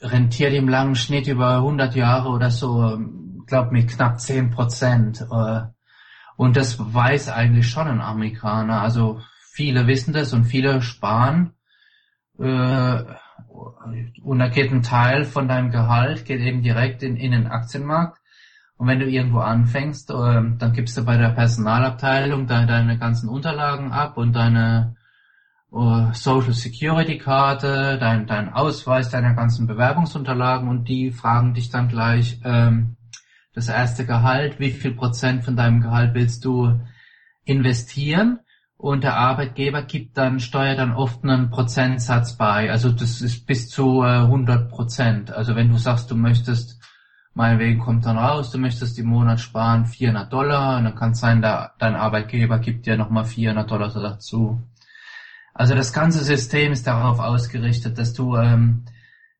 rentiert 0.00 0.52
im 0.52 0.68
langen 0.68 0.94
Schnitt 0.94 1.28
über 1.28 1.56
100 1.56 1.94
Jahre 1.94 2.28
oder 2.28 2.50
so, 2.50 2.98
glaube 3.46 3.72
mit 3.72 3.88
knapp 3.88 4.20
10 4.20 4.50
Prozent. 4.50 5.22
Äh, 5.22 5.62
und 6.36 6.56
das 6.56 6.78
weiß 6.78 7.30
eigentlich 7.30 7.68
schon 7.70 7.88
ein 7.88 8.00
Amerikaner. 8.00 8.82
Also 8.82 9.20
viele 9.52 9.86
wissen 9.86 10.12
das 10.12 10.32
und 10.32 10.44
viele 10.44 10.82
sparen. 10.82 11.54
Äh, 12.38 13.04
und 14.22 14.38
da 14.38 14.48
geht 14.48 14.72
ein 14.72 14.82
Teil 14.82 15.24
von 15.24 15.48
deinem 15.48 15.70
Gehalt, 15.70 16.24
geht 16.24 16.40
eben 16.40 16.62
direkt 16.62 17.02
in, 17.02 17.16
in 17.16 17.32
den 17.32 17.46
Aktienmarkt. 17.46 18.21
Und 18.82 18.88
wenn 18.88 18.98
du 18.98 19.08
irgendwo 19.08 19.38
anfängst, 19.38 20.10
ähm, 20.10 20.58
dann 20.58 20.72
gibst 20.72 20.98
du 20.98 21.04
bei 21.04 21.16
der 21.16 21.28
Personalabteilung 21.28 22.48
deine, 22.48 22.98
ganzen 22.98 23.28
Unterlagen 23.28 23.92
ab 23.92 24.16
und 24.16 24.32
deine 24.32 24.96
uh, 25.70 26.12
Social 26.14 26.52
Security 26.52 27.16
Karte, 27.16 27.96
dein, 28.00 28.26
dein 28.26 28.52
Ausweis, 28.52 29.08
deine 29.08 29.36
ganzen 29.36 29.68
Bewerbungsunterlagen 29.68 30.68
und 30.68 30.88
die 30.88 31.12
fragen 31.12 31.54
dich 31.54 31.70
dann 31.70 31.86
gleich 31.86 32.40
ähm, 32.42 32.96
das 33.54 33.68
erste 33.68 34.04
Gehalt, 34.04 34.58
wie 34.58 34.72
viel 34.72 34.96
Prozent 34.96 35.44
von 35.44 35.54
deinem 35.54 35.80
Gehalt 35.80 36.14
willst 36.14 36.44
du 36.44 36.80
investieren? 37.44 38.40
Und 38.76 39.04
der 39.04 39.16
Arbeitgeber 39.16 39.82
gibt 39.82 40.18
dann, 40.18 40.40
steuert 40.40 40.80
dann 40.80 40.90
oft 40.90 41.22
einen 41.22 41.50
Prozentsatz 41.50 42.36
bei. 42.36 42.68
Also 42.68 42.90
das 42.90 43.22
ist 43.22 43.46
bis 43.46 43.68
zu 43.68 44.02
äh, 44.02 44.22
100 44.22 44.68
Prozent. 44.72 45.30
Also 45.30 45.54
wenn 45.54 45.68
du 45.68 45.76
sagst, 45.76 46.10
du 46.10 46.16
möchtest 46.16 46.81
Meinetwegen 47.34 47.80
kommt 47.80 48.04
dann 48.04 48.18
raus, 48.18 48.50
du 48.50 48.58
möchtest 48.58 48.98
im 48.98 49.06
Monat 49.06 49.40
sparen 49.40 49.86
400 49.86 50.30
Dollar 50.30 50.78
und 50.78 50.84
dann 50.84 50.94
kann 50.94 51.12
es 51.12 51.20
sein, 51.20 51.40
da, 51.40 51.72
dein 51.78 51.94
Arbeitgeber 51.94 52.58
gibt 52.58 52.84
dir 52.84 52.96
nochmal 52.96 53.24
400 53.24 53.70
Dollar 53.70 53.88
dazu. 53.88 54.60
Also 55.54 55.74
das 55.74 55.92
ganze 55.92 56.24
System 56.24 56.72
ist 56.72 56.86
darauf 56.86 57.18
ausgerichtet, 57.20 57.98
dass 57.98 58.12
du, 58.12 58.36
ähm, 58.36 58.84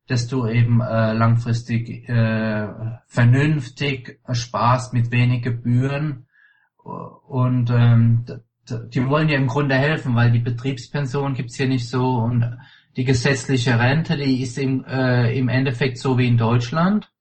dass 0.07 0.27
du 0.27 0.47
eben 0.47 0.81
äh, 0.81 1.13
langfristig 1.13 2.09
äh, 2.09 2.67
vernünftig 3.05 4.19
sparst 4.31 4.93
mit 4.93 5.11
wenig 5.11 5.43
Gebühren 5.43 6.25
und 6.83 7.69
ähm, 7.69 8.25
die 8.69 9.07
wollen 9.07 9.29
ja 9.29 9.37
im 9.37 9.47
Grunde 9.47 9.75
helfen, 9.75 10.15
weil 10.15 10.31
die 10.31 10.39
Betriebspension 10.39 11.33
gibt's 11.33 11.55
hier 11.55 11.67
nicht 11.67 11.87
so 11.89 12.17
und 12.17 12.57
die 12.95 13.05
gesetzliche 13.05 13.79
Rente, 13.79 14.17
die 14.17 14.41
ist 14.41 14.57
im, 14.57 14.85
äh, 14.85 15.37
im 15.37 15.49
Endeffekt 15.49 15.97
so 15.97 16.17
wie 16.17 16.27
in 16.27 16.37
Deutschland. 16.37 17.12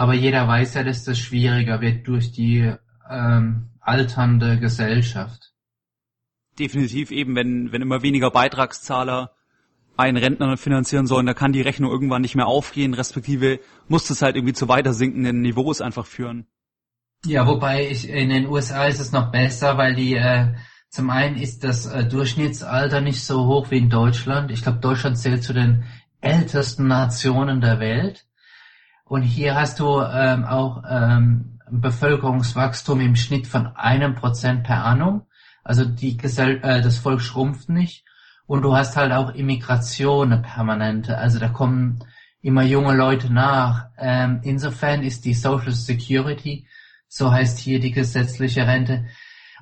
Aber 0.00 0.14
jeder 0.14 0.48
weiß 0.48 0.72
ja, 0.76 0.82
dass 0.82 1.04
das 1.04 1.18
schwieriger 1.18 1.82
wird 1.82 2.08
durch 2.08 2.32
die 2.32 2.72
ähm, 3.10 3.68
alternde 3.80 4.58
Gesellschaft. 4.58 5.52
Definitiv 6.58 7.10
eben, 7.10 7.36
wenn, 7.36 7.70
wenn 7.70 7.82
immer 7.82 8.00
weniger 8.00 8.30
Beitragszahler 8.30 9.32
einen 9.98 10.16
Rentner 10.16 10.56
finanzieren 10.56 11.06
sollen, 11.06 11.26
da 11.26 11.34
kann 11.34 11.52
die 11.52 11.60
Rechnung 11.60 11.90
irgendwann 11.90 12.22
nicht 12.22 12.34
mehr 12.34 12.46
aufgehen, 12.46 12.94
respektive 12.94 13.60
muss 13.88 14.08
es 14.08 14.22
halt 14.22 14.36
irgendwie 14.36 14.54
zu 14.54 14.68
weiter 14.68 14.94
sinkenden 14.94 15.42
Niveaus 15.42 15.82
einfach 15.82 16.06
führen. 16.06 16.46
Ja, 17.26 17.46
wobei 17.46 17.86
ich 17.90 18.08
in 18.08 18.30
den 18.30 18.46
USA 18.46 18.86
ist 18.86 19.00
es 19.00 19.12
noch 19.12 19.30
besser, 19.30 19.76
weil 19.76 19.94
die 19.94 20.14
äh, 20.14 20.54
zum 20.88 21.10
einen 21.10 21.36
ist 21.36 21.62
das 21.62 21.84
äh, 21.84 22.08
Durchschnittsalter 22.08 23.02
nicht 23.02 23.22
so 23.22 23.44
hoch 23.44 23.70
wie 23.70 23.76
in 23.76 23.90
Deutschland. 23.90 24.50
Ich 24.50 24.62
glaube, 24.62 24.78
Deutschland 24.78 25.18
zählt 25.18 25.42
zu 25.42 25.52
den 25.52 25.84
ältesten 26.22 26.86
Nationen 26.86 27.60
der 27.60 27.80
Welt. 27.80 28.24
Und 29.10 29.22
hier 29.22 29.56
hast 29.56 29.80
du 29.80 30.00
ähm, 30.02 30.44
auch 30.44 30.84
ähm, 30.88 31.58
Bevölkerungswachstum 31.68 33.00
im 33.00 33.16
Schnitt 33.16 33.48
von 33.48 33.66
einem 33.66 34.14
Prozent 34.14 34.62
per 34.62 34.84
annum. 34.84 35.22
Also 35.64 35.84
die 35.84 36.16
Gesell 36.16 36.60
äh, 36.62 36.80
das 36.80 36.98
Volk 36.98 37.20
schrumpft 37.20 37.68
nicht. 37.70 38.04
Und 38.46 38.62
du 38.62 38.76
hast 38.76 38.96
halt 38.96 39.10
auch 39.10 39.34
Immigration 39.34 40.32
eine 40.32 40.40
permanente. 40.40 41.18
Also 41.18 41.40
da 41.40 41.48
kommen 41.48 41.98
immer 42.40 42.62
junge 42.62 42.94
Leute 42.94 43.32
nach. 43.32 43.86
Ähm, 43.98 44.42
insofern 44.44 45.02
ist 45.02 45.24
die 45.24 45.34
Social 45.34 45.72
Security, 45.72 46.68
so 47.08 47.32
heißt 47.32 47.58
hier 47.58 47.80
die 47.80 47.90
gesetzliche 47.90 48.64
Rente, 48.64 49.06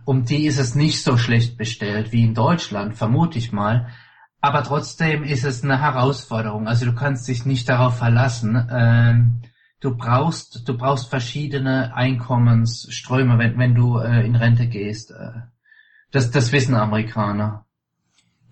um 0.04 0.26
die 0.26 0.44
ist 0.44 0.58
es 0.58 0.74
nicht 0.74 1.02
so 1.02 1.16
schlecht 1.16 1.56
bestellt 1.56 2.12
wie 2.12 2.22
in 2.22 2.34
Deutschland, 2.34 2.96
vermute 2.96 3.38
ich 3.38 3.50
mal. 3.50 3.88
Aber 4.40 4.62
trotzdem 4.62 5.24
ist 5.24 5.44
es 5.44 5.64
eine 5.64 5.80
Herausforderung. 5.80 6.68
Also 6.68 6.84
du 6.84 6.94
kannst 6.94 7.26
dich 7.26 7.44
nicht 7.44 7.68
darauf 7.68 7.98
verlassen. 7.98 8.68
Ähm, 8.70 9.42
du 9.80 9.96
brauchst, 9.96 10.68
du 10.68 10.76
brauchst 10.76 11.08
verschiedene 11.08 11.94
Einkommensströme, 11.94 13.38
wenn, 13.38 13.58
wenn 13.58 13.74
du 13.74 13.98
äh, 13.98 14.24
in 14.24 14.36
Rente 14.36 14.68
gehst. 14.68 15.10
Äh, 15.10 15.40
das, 16.12 16.30
das 16.30 16.52
wissen 16.52 16.74
Amerikaner. 16.74 17.66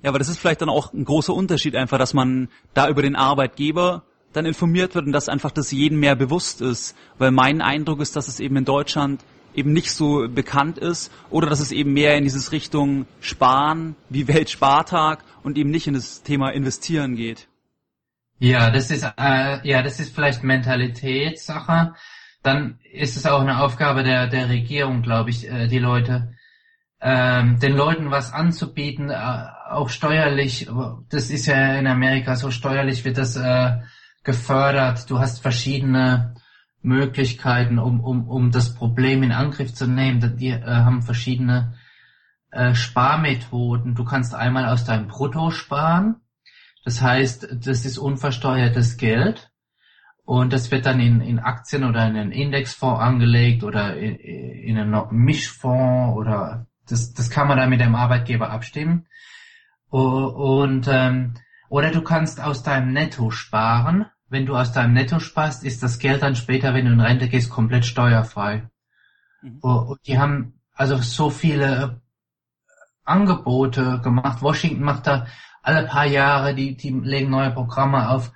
Ja, 0.02 0.11
aber 0.11 0.19
das 0.19 0.28
ist 0.28 0.38
vielleicht 0.38 0.61
dann 0.61 0.69
auch 0.69 0.93
ein 0.93 1.05
großer 1.05 1.33
Unterschied 1.33 1.75
einfach, 1.75 1.99
dass 1.99 2.14
man 2.14 2.49
da 2.75 2.88
über 2.88 3.02
den 3.02 3.16
Arbeitgeber 3.16 4.02
dann 4.33 4.45
informiert 4.45 4.95
wird 4.95 5.07
und 5.07 5.12
dass 5.12 5.28
einfach 5.28 5.50
das 5.50 5.71
jedem 5.71 6.00
mehr 6.00 6.16
bewusst 6.16 6.61
ist. 6.61 6.97
Weil 7.16 7.31
mein 7.31 7.62
Eindruck 7.62 8.00
ist, 8.00 8.16
dass 8.16 8.28
es 8.28 8.40
eben 8.40 8.57
in 8.57 8.64
Deutschland 8.64 9.25
eben 9.56 9.72
nicht 9.72 9.90
so 9.90 10.28
bekannt 10.28 10.78
ist 10.78 11.12
oder 11.30 11.48
dass 11.48 11.60
es 11.60 11.72
eben 11.72 11.92
mehr 11.92 12.16
in 12.16 12.25
dieses 12.25 12.52
Richtung 12.52 13.06
Sparen 13.20 13.96
wie 14.08 14.28
Weltspartag 14.28 15.25
und 15.42 15.58
eben 15.58 15.70
nicht 15.70 15.86
in 15.86 15.94
das 15.94 16.22
Thema 16.22 16.50
Investieren 16.50 17.16
geht. 17.16 17.48
Ja, 18.38 18.70
das 18.70 18.90
ist 18.90 19.02
äh, 19.02 19.68
ja, 19.68 19.82
das 19.82 19.98
ist 19.98 20.14
vielleicht 20.14 20.44
Mentalitätssache. 20.44 21.94
Dann 22.42 22.78
ist 22.92 23.16
es 23.16 23.26
auch 23.26 23.40
eine 23.40 23.60
Aufgabe 23.60 24.04
der 24.04 24.28
der 24.28 24.48
Regierung, 24.48 25.02
glaube 25.02 25.30
ich, 25.30 25.48
äh, 25.50 25.68
die 25.68 25.78
Leute 25.78 26.36
ähm, 27.00 27.58
den 27.58 27.75
Leuten 27.75 28.10
was 28.10 28.32
anzubieten, 28.32 29.10
äh, 29.10 29.46
auch 29.70 29.88
steuerlich. 29.88 30.68
Das 31.10 31.30
ist 31.30 31.46
ja 31.46 31.75
in 31.78 31.86
Amerika 31.86 32.36
so 32.36 32.50
steuerlich 32.50 33.04
wird 33.04 33.18
das 33.18 33.36
äh, 33.36 33.78
gefördert. 34.25 35.08
Du 35.10 35.18
hast 35.18 35.40
verschiedene 35.40 36.34
Möglichkeiten, 36.87 37.78
um, 37.78 38.00
um, 38.00 38.28
um 38.28 38.50
das 38.50 38.75
Problem 38.75 39.23
in 39.23 39.33
Angriff 39.33 39.75
zu 39.75 39.87
nehmen. 39.87 40.37
Die 40.38 40.50
äh, 40.50 40.62
haben 40.64 41.02
verschiedene 41.02 41.75
äh, 42.52 42.75
Sparmethoden. 42.75 43.95
Du 43.95 44.05
kannst 44.05 44.35
einmal 44.35 44.66
aus 44.66 44.85
deinem 44.85 45.09
Brutto 45.09 45.50
sparen. 45.50 46.16
Das 46.85 47.02
heißt, 47.02 47.49
das 47.66 47.85
ist 47.85 47.99
unversteuertes 47.99 48.97
Geld. 48.97 49.50
Und 50.25 50.52
das 50.52 50.71
wird 50.71 50.87
dann 50.87 51.00
in, 51.00 51.21
in 51.21 51.38
Aktien 51.38 51.85
oder 51.85 52.07
in 52.07 52.16
einen 52.16 52.33
Indexfonds 52.33 53.00
angelegt 53.00 53.64
oder 53.64 53.97
in, 53.97 54.16
in 54.16 54.78
einen 54.78 55.07
Mischfonds 55.11 56.16
oder 56.16 56.66
das, 56.88 57.12
das 57.12 57.31
kann 57.31 57.49
man 57.49 57.59
dann 57.59 57.71
mit 57.71 57.81
dem 57.81 57.95
Arbeitgeber 57.95 58.50
abstimmen. 58.50 59.07
Und, 59.88 60.88
ähm, 60.88 61.35
oder 61.69 61.90
du 61.90 62.02
kannst 62.02 62.40
aus 62.40 62.62
deinem 62.62 62.93
Netto 62.93 63.31
sparen 63.31 64.07
wenn 64.28 64.47
du 64.47 64.56
aus 64.56 64.73
deinem 64.73 64.92
Netto 64.92 65.18
sparst, 65.18 65.64
ist 65.64 65.83
das 65.83 65.99
Geld 65.99 66.23
dann 66.23 66.37
später, 66.37 66.75
wenn 66.75 66.87
du 66.87 66.92
in 66.92 67.00
Rente 67.00 67.28
gehst, 67.28 67.50
komplett 67.50 67.85
steuerfrei. 67.85 68.68
Mhm. 69.42 69.59
Und 69.61 70.00
die 70.06 70.18
haben 70.18 70.61
also 70.75 70.97
so 70.99 71.30
viele 71.30 72.00
Angebote 73.04 74.00
gemacht. 74.02 74.42
Washington 74.42 74.83
macht 74.83 75.06
da 75.06 75.26
alle 75.62 75.87
paar 75.87 76.06
Jahre, 76.06 76.54
die, 76.54 76.76
die 76.76 76.90
legen 76.90 77.30
neue 77.30 77.50
Programme 77.50 78.11
auf, 78.11 78.33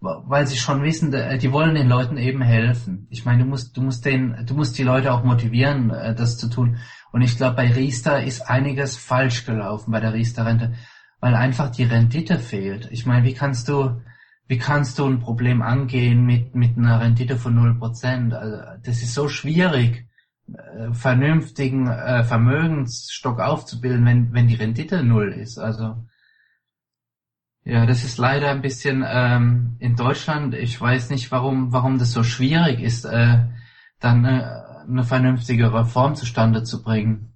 weil 0.00 0.46
sie 0.46 0.56
schon 0.56 0.82
wissen, 0.82 1.10
die 1.12 1.52
wollen 1.52 1.74
den 1.74 1.88
Leuten 1.88 2.18
eben 2.18 2.42
helfen. 2.42 3.06
Ich 3.10 3.24
meine, 3.24 3.44
du 3.44 3.48
musst, 3.48 3.76
du 3.76 3.80
musst 3.80 4.04
den, 4.04 4.44
du 4.44 4.54
musst 4.54 4.76
die 4.76 4.82
Leute 4.82 5.12
auch 5.12 5.24
motivieren, 5.24 5.90
äh, 5.90 6.14
das 6.14 6.36
zu 6.36 6.48
tun. 6.48 6.78
Und 7.10 7.22
ich 7.22 7.36
glaube, 7.36 7.56
bei 7.56 7.72
Riester 7.72 8.22
ist 8.22 8.42
einiges 8.42 8.96
falsch 8.96 9.46
gelaufen 9.46 9.92
bei 9.92 10.00
der 10.00 10.12
Riester-Rente, 10.12 10.74
weil 11.20 11.34
einfach 11.34 11.70
die 11.70 11.84
Rendite 11.84 12.38
fehlt. 12.38 12.88
Ich 12.90 13.06
meine, 13.06 13.24
wie 13.24 13.34
kannst 13.34 13.68
du, 13.68 14.02
wie 14.46 14.58
kannst 14.58 14.98
du 14.98 15.06
ein 15.06 15.20
Problem 15.20 15.62
angehen 15.62 16.24
mit, 16.24 16.54
mit 16.54 16.76
einer 16.76 17.00
Rendite 17.00 17.36
von 17.36 17.58
0%? 17.58 18.32
Also, 18.34 18.56
das 18.82 19.02
ist 19.02 19.14
so 19.14 19.28
schwierig, 19.28 20.06
äh, 20.52 20.92
vernünftigen 20.92 21.88
äh, 21.88 22.24
Vermögensstock 22.24 23.40
aufzubilden, 23.40 24.04
wenn, 24.04 24.32
wenn 24.34 24.48
die 24.48 24.56
Rendite 24.56 25.02
null 25.02 25.32
ist. 25.32 25.58
Also, 25.58 26.04
ja, 27.64 27.86
das 27.86 28.04
ist 28.04 28.18
leider 28.18 28.50
ein 28.50 28.60
bisschen 28.60 29.02
ähm, 29.06 29.76
in 29.78 29.96
Deutschland, 29.96 30.54
ich 30.54 30.78
weiß 30.78 31.08
nicht, 31.08 31.32
warum, 31.32 31.72
warum 31.72 31.98
das 31.98 32.12
so 32.12 32.22
schwierig 32.22 32.80
ist, 32.80 33.06
äh, 33.06 33.38
dann 34.00 34.26
äh, 34.26 34.44
eine 34.86 35.04
vernünftige 35.04 35.72
Reform 35.72 36.14
zustande 36.14 36.62
zu 36.62 36.82
bringen. 36.82 37.32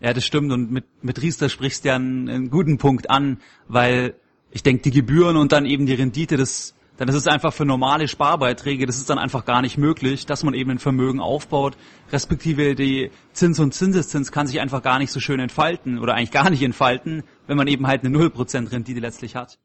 Ja, 0.00 0.14
das 0.14 0.24
stimmt. 0.24 0.50
Und 0.50 0.72
mit, 0.72 1.04
mit 1.04 1.20
Riester 1.20 1.50
sprichst 1.50 1.84
du 1.84 1.90
ja 1.90 1.96
einen, 1.96 2.28
einen 2.30 2.50
guten 2.50 2.78
Punkt 2.78 3.10
an, 3.10 3.38
weil 3.68 4.14
ich 4.52 4.62
denke, 4.62 4.82
die 4.82 4.90
Gebühren 4.90 5.36
und 5.36 5.52
dann 5.52 5.66
eben 5.66 5.86
die 5.86 5.94
Rendite, 5.94 6.36
das, 6.36 6.74
dann 6.98 7.08
ist 7.08 7.14
es 7.14 7.26
einfach 7.26 7.52
für 7.52 7.64
normale 7.64 8.06
Sparbeiträge, 8.06 8.86
das 8.86 8.98
ist 8.98 9.08
dann 9.08 9.18
einfach 9.18 9.44
gar 9.44 9.62
nicht 9.62 9.78
möglich, 9.78 10.26
dass 10.26 10.44
man 10.44 10.54
eben 10.54 10.70
ein 10.70 10.78
Vermögen 10.78 11.20
aufbaut, 11.20 11.76
respektive 12.12 12.74
die 12.74 13.10
Zins 13.32 13.58
und 13.58 13.72
Zinseszins 13.74 14.30
kann 14.30 14.46
sich 14.46 14.60
einfach 14.60 14.82
gar 14.82 14.98
nicht 14.98 15.10
so 15.10 15.18
schön 15.18 15.40
entfalten 15.40 15.98
oder 15.98 16.14
eigentlich 16.14 16.30
gar 16.30 16.50
nicht 16.50 16.62
entfalten, 16.62 17.24
wenn 17.46 17.56
man 17.56 17.66
eben 17.66 17.86
halt 17.86 18.04
eine 18.04 18.16
0% 18.16 18.70
Rendite 18.70 19.00
letztlich 19.00 19.34
hat. 19.34 19.58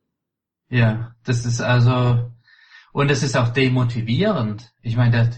Ja, 0.70 1.12
das 1.25 1.46
ist 1.46 1.62
also, 1.62 2.32
und 2.94 3.12
es 3.12 3.24
ist 3.24 3.38
auch 3.38 3.50
demotivierend. 3.50 4.72
Ich 4.82 4.96
meine, 4.96 5.32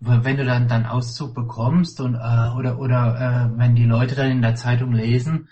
wenn 0.00 0.36
du 0.36 0.44
dann 0.44 0.66
dann 0.66 0.86
Auszug 0.86 1.34
bekommst 1.34 2.00
und 2.00 2.16
äh, 2.16 2.56
oder 2.56 2.78
oder 2.78 3.50
äh, 3.54 3.58
wenn 3.58 3.76
die 3.76 3.84
Leute 3.84 4.16
dann 4.16 4.30
in 4.30 4.42
der 4.42 4.56
Zeitung 4.56 4.92
lesen, 4.92 5.48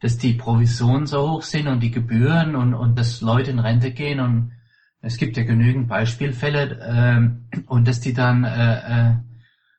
dass 0.00 0.18
die 0.18 0.34
Provisionen 0.34 1.06
so 1.06 1.30
hoch 1.30 1.42
sind 1.42 1.68
und 1.68 1.80
die 1.80 1.90
Gebühren 1.90 2.54
und, 2.54 2.74
und 2.74 2.98
dass 2.98 3.20
Leute 3.20 3.50
in 3.50 3.58
Rente 3.58 3.92
gehen 3.92 4.20
und 4.20 4.52
es 5.00 5.16
gibt 5.16 5.36
ja 5.36 5.44
genügend 5.44 5.88
Beispielfälle 5.88 6.80
ähm, 6.82 7.48
und 7.66 7.86
dass 7.86 8.00
die 8.00 8.12
dann 8.12 8.44
äh, 8.44 9.10
äh, 9.10 9.14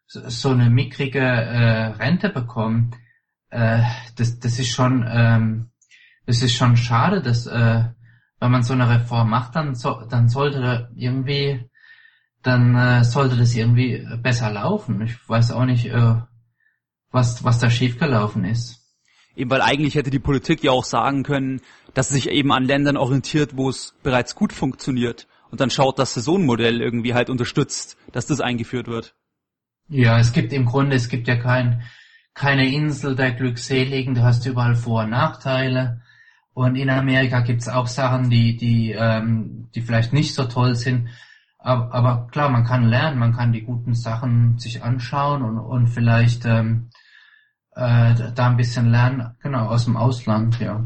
so, 0.07 0.51
eine 0.51 0.69
mickrige 0.69 1.19
äh, 1.19 1.85
Rente 1.87 2.29
bekommen, 2.29 2.95
äh, 3.49 3.81
das, 4.15 4.39
das 4.39 4.57
ist 4.57 4.69
schon 4.69 5.05
ähm, 5.07 5.69
das 6.25 6.41
ist 6.41 6.55
schon 6.55 6.77
schade, 6.77 7.21
dass 7.21 7.47
äh, 7.47 7.83
wenn 8.39 8.51
man 8.51 8.63
so 8.63 8.73
eine 8.73 8.89
Reform 8.89 9.29
macht, 9.29 9.55
dann 9.55 9.75
so, 9.75 10.01
dann 10.09 10.29
sollte 10.29 10.91
irgendwie 10.95 11.69
dann 12.43 12.75
äh, 12.75 13.03
sollte 13.03 13.35
das 13.35 13.55
irgendwie 13.55 14.05
besser 14.21 14.51
laufen. 14.51 15.01
Ich 15.01 15.17
weiß 15.27 15.51
auch 15.51 15.65
nicht, 15.65 15.85
äh, 15.85 16.15
was 17.11 17.43
was 17.43 17.59
da 17.59 17.69
schiefgelaufen 17.69 18.45
ist. 18.45 18.86
Eben 19.37 19.51
weil 19.51 19.61
eigentlich 19.61 19.93
hätte 19.93 20.09
die 20.09 20.19
Politik 20.19 20.63
ja 20.63 20.71
auch 20.71 20.83
sagen 20.83 21.21
können, 21.21 21.61
dass 21.93 22.09
sie 22.09 22.15
sich 22.15 22.29
eben 22.29 22.51
an 22.51 22.65
Ländern 22.65 22.97
orientiert, 22.97 23.55
wo 23.55 23.69
es 23.69 23.93
bereits 24.01 24.33
gut 24.33 24.51
funktioniert 24.51 25.27
und 25.51 25.61
dann 25.61 25.69
schaut, 25.69 25.99
dass 25.99 26.15
Saisonmodell 26.15 26.81
irgendwie 26.81 27.13
halt 27.13 27.29
unterstützt, 27.29 27.97
dass 28.11 28.25
das 28.25 28.41
eingeführt 28.41 28.87
wird. 28.87 29.13
Ja, 29.89 30.17
es 30.19 30.33
gibt 30.33 30.51
im 30.53 30.65
Grunde, 30.65 30.95
es 30.95 31.07
gibt 31.07 31.27
ja 31.27 31.35
kein, 31.35 31.83
keine 32.33 32.67
Insel 32.67 33.15
der 33.15 33.31
Glückseligen, 33.31 34.15
du 34.15 34.23
hast 34.23 34.45
überall 34.47 34.75
Vor- 34.75 35.03
und 35.03 35.11
Nachteile. 35.11 36.01
Und 36.53 36.75
in 36.75 36.89
Amerika 36.89 37.41
gibt's 37.41 37.69
auch 37.69 37.85
Sachen, 37.85 38.31
die, 38.31 38.57
die, 38.57 38.91
ähm, 38.91 39.69
die 39.75 39.81
vielleicht 39.81 40.13
nicht 40.13 40.33
so 40.33 40.45
toll 40.45 40.73
sind. 40.73 41.09
aber, 41.59 41.93
aber 41.93 42.27
klar, 42.31 42.49
man 42.49 42.63
kann 42.63 42.85
lernen, 42.85 43.19
man 43.19 43.33
kann 43.33 43.53
die 43.53 43.61
guten 43.61 43.93
Sachen 43.93 44.57
sich 44.57 44.81
anschauen 44.81 45.43
und, 45.43 45.59
und 45.59 45.87
vielleicht 45.87 46.45
ähm, 46.45 46.89
äh, 47.77 48.31
da 48.33 48.47
ein 48.47 48.57
bisschen 48.57 48.89
lernen, 48.89 49.35
genau, 49.41 49.67
aus 49.67 49.85
dem 49.85 49.97
Ausland, 49.97 50.59
ja. 50.59 50.83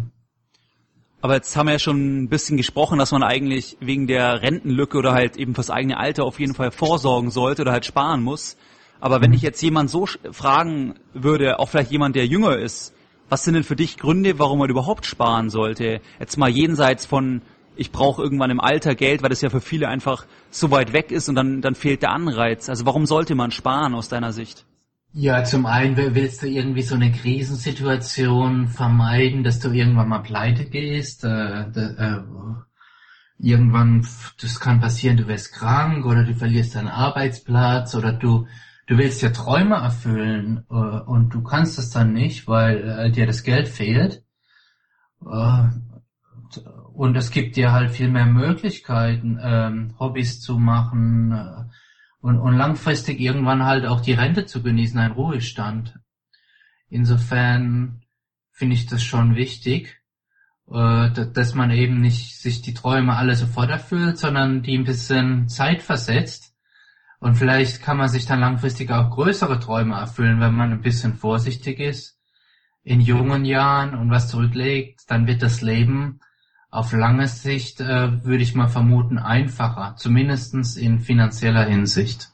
Aber 1.21 1.35
jetzt 1.35 1.55
haben 1.55 1.67
wir 1.67 1.73
ja 1.73 1.79
schon 1.79 2.23
ein 2.23 2.29
bisschen 2.29 2.57
gesprochen, 2.57 2.97
dass 2.97 3.11
man 3.11 3.23
eigentlich 3.23 3.77
wegen 3.79 4.07
der 4.07 4.41
Rentenlücke 4.41 4.97
oder 4.97 5.13
halt 5.13 5.37
eben 5.37 5.55
fürs 5.55 5.69
eigene 5.69 5.97
Alter 5.97 6.25
auf 6.25 6.39
jeden 6.39 6.55
Fall 6.55 6.71
vorsorgen 6.71 7.29
sollte 7.29 7.61
oder 7.61 7.71
halt 7.71 7.85
sparen 7.85 8.23
muss. 8.23 8.57
Aber 8.99 9.21
wenn 9.21 9.29
mhm. 9.29 9.35
ich 9.35 9.41
jetzt 9.41 9.61
jemand 9.61 9.89
so 9.89 10.07
fragen 10.31 10.95
würde, 11.13 11.59
auch 11.59 11.69
vielleicht 11.69 11.91
jemand, 11.91 12.15
der 12.15 12.25
jünger 12.25 12.57
ist, 12.57 12.93
was 13.29 13.45
sind 13.45 13.53
denn 13.53 13.63
für 13.63 13.77
dich 13.77 13.97
Gründe, 13.97 14.39
warum 14.39 14.59
man 14.59 14.69
überhaupt 14.69 15.05
sparen 15.05 15.49
sollte? 15.49 16.01
Jetzt 16.19 16.37
mal 16.37 16.49
jenseits 16.49 17.05
von, 17.05 17.41
ich 17.77 17.91
brauche 17.91 18.21
irgendwann 18.21 18.51
im 18.51 18.59
Alter 18.59 18.95
Geld, 18.95 19.21
weil 19.21 19.29
das 19.29 19.41
ja 19.41 19.49
für 19.49 19.61
viele 19.61 19.87
einfach 19.87 20.25
so 20.49 20.71
weit 20.71 20.91
weg 20.91 21.11
ist 21.11 21.29
und 21.29 21.35
dann, 21.35 21.61
dann 21.61 21.75
fehlt 21.75 22.01
der 22.01 22.11
Anreiz. 22.11 22.67
Also 22.67 22.85
warum 22.85 23.05
sollte 23.05 23.35
man 23.35 23.51
sparen 23.51 23.93
aus 23.93 24.09
deiner 24.09 24.33
Sicht? 24.33 24.65
Ja, 25.13 25.43
zum 25.43 25.65
einen 25.65 25.97
willst 25.97 26.41
du 26.41 26.47
irgendwie 26.47 26.83
so 26.83 26.95
eine 26.95 27.11
Krisensituation 27.11 28.69
vermeiden, 28.69 29.43
dass 29.43 29.59
du 29.59 29.71
irgendwann 29.71 30.07
mal 30.07 30.19
pleite 30.19 30.65
gehst. 30.65 31.25
Äh, 31.25 31.63
äh, 31.63 32.21
irgendwann, 33.37 34.07
das 34.41 34.59
kann 34.61 34.79
passieren, 34.79 35.17
du 35.17 35.27
wirst 35.27 35.51
krank 35.53 36.05
oder 36.05 36.23
du 36.23 36.33
verlierst 36.33 36.75
deinen 36.75 36.87
Arbeitsplatz 36.87 37.93
oder 37.93 38.13
du, 38.13 38.47
du 38.87 38.97
willst 38.97 39.21
ja 39.21 39.31
Träume 39.31 39.75
erfüllen 39.75 40.63
äh, 40.69 40.73
und 40.75 41.33
du 41.33 41.43
kannst 41.43 41.77
das 41.77 41.89
dann 41.89 42.13
nicht, 42.13 42.47
weil 42.47 42.89
äh, 42.89 43.11
dir 43.11 43.27
das 43.27 43.43
Geld 43.43 43.67
fehlt. 43.67 44.23
Äh, 45.29 45.67
und 46.93 47.17
es 47.17 47.31
gibt 47.31 47.57
dir 47.57 47.73
halt 47.73 47.91
viel 47.91 48.09
mehr 48.09 48.25
Möglichkeiten, 48.25 49.39
ähm, 49.41 49.93
Hobbys 49.99 50.39
zu 50.39 50.57
machen, 50.57 51.31
äh, 51.33 51.70
und, 52.21 52.39
und 52.39 52.55
langfristig 52.55 53.19
irgendwann 53.19 53.65
halt 53.65 53.85
auch 53.85 54.01
die 54.01 54.13
Rente 54.13 54.45
zu 54.45 54.61
genießen, 54.61 54.99
ein 54.99 55.11
Ruhestand. 55.11 55.99
Insofern 56.89 58.03
finde 58.51 58.75
ich 58.75 58.85
das 58.85 59.03
schon 59.03 59.35
wichtig, 59.35 60.01
äh, 60.71 61.09
dass 61.09 61.55
man 61.55 61.71
eben 61.71 61.99
nicht 61.99 62.39
sich 62.39 62.61
die 62.61 62.73
Träume 62.73 63.15
alle 63.15 63.35
sofort 63.35 63.69
erfüllt, 63.69 64.17
sondern 64.17 64.61
die 64.61 64.77
ein 64.77 64.83
bisschen 64.83 65.49
Zeit 65.49 65.81
versetzt. 65.81 66.53
Und 67.19 67.35
vielleicht 67.35 67.81
kann 67.81 67.97
man 67.97 68.09
sich 68.09 68.25
dann 68.25 68.39
langfristig 68.39 68.91
auch 68.91 69.11
größere 69.11 69.59
Träume 69.59 69.95
erfüllen, 69.95 70.39
wenn 70.39 70.55
man 70.55 70.71
ein 70.71 70.81
bisschen 70.81 71.15
vorsichtig 71.15 71.79
ist 71.79 72.19
in 72.83 72.99
jungen 72.99 73.45
Jahren 73.45 73.93
und 73.93 74.09
was 74.09 74.27
zurücklegt, 74.27 75.01
dann 75.07 75.27
wird 75.27 75.43
das 75.43 75.61
Leben 75.61 76.19
auf 76.71 76.93
lange 76.93 77.27
Sicht, 77.27 77.81
äh, 77.81 78.23
würde 78.23 78.41
ich 78.41 78.55
mal 78.55 78.69
vermuten, 78.69 79.19
einfacher, 79.19 79.95
zumindestens 79.97 80.77
in 80.77 81.01
finanzieller 81.01 81.65
Hinsicht. 81.65 82.29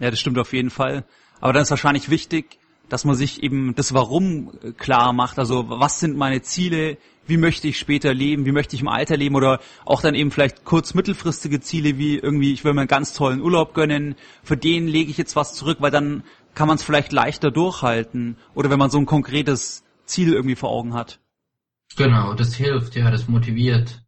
Ja, 0.00 0.10
das 0.10 0.18
stimmt 0.18 0.38
auf 0.38 0.52
jeden 0.54 0.70
Fall. 0.70 1.04
Aber 1.40 1.52
dann 1.52 1.62
ist 1.62 1.70
wahrscheinlich 1.70 2.08
wichtig, 2.08 2.58
dass 2.88 3.04
man 3.04 3.16
sich 3.16 3.42
eben 3.42 3.74
das 3.74 3.92
Warum 3.92 4.52
äh, 4.62 4.72
klar 4.72 5.12
macht. 5.12 5.38
Also 5.38 5.68
was 5.68 6.00
sind 6.00 6.16
meine 6.16 6.40
Ziele? 6.40 6.96
Wie 7.26 7.36
möchte 7.36 7.68
ich 7.68 7.78
später 7.78 8.14
leben? 8.14 8.46
Wie 8.46 8.52
möchte 8.52 8.76
ich 8.76 8.82
im 8.82 8.88
Alter 8.88 9.18
leben? 9.18 9.34
Oder 9.34 9.60
auch 9.84 10.00
dann 10.00 10.14
eben 10.14 10.30
vielleicht 10.30 10.64
kurz 10.64 10.94
mittelfristige 10.94 11.60
Ziele 11.60 11.98
wie 11.98 12.16
irgendwie, 12.16 12.54
ich 12.54 12.64
will 12.64 12.72
mir 12.72 12.82
einen 12.82 12.88
ganz 12.88 13.12
tollen 13.12 13.42
Urlaub 13.42 13.74
gönnen. 13.74 14.14
Für 14.42 14.56
den 14.56 14.88
lege 14.88 15.10
ich 15.10 15.18
jetzt 15.18 15.36
was 15.36 15.52
zurück, 15.52 15.78
weil 15.80 15.90
dann 15.90 16.22
kann 16.54 16.68
man 16.68 16.76
es 16.76 16.82
vielleicht 16.82 17.12
leichter 17.12 17.50
durchhalten. 17.50 18.38
Oder 18.54 18.70
wenn 18.70 18.78
man 18.78 18.90
so 18.90 18.98
ein 18.98 19.06
konkretes 19.06 19.84
Ziel 20.06 20.32
irgendwie 20.32 20.56
vor 20.56 20.70
Augen 20.70 20.94
hat. 20.94 21.18
Genau, 21.94 22.34
das 22.34 22.54
hilft, 22.54 22.96
ja, 22.96 23.10
das 23.10 23.28
motiviert. 23.28 24.02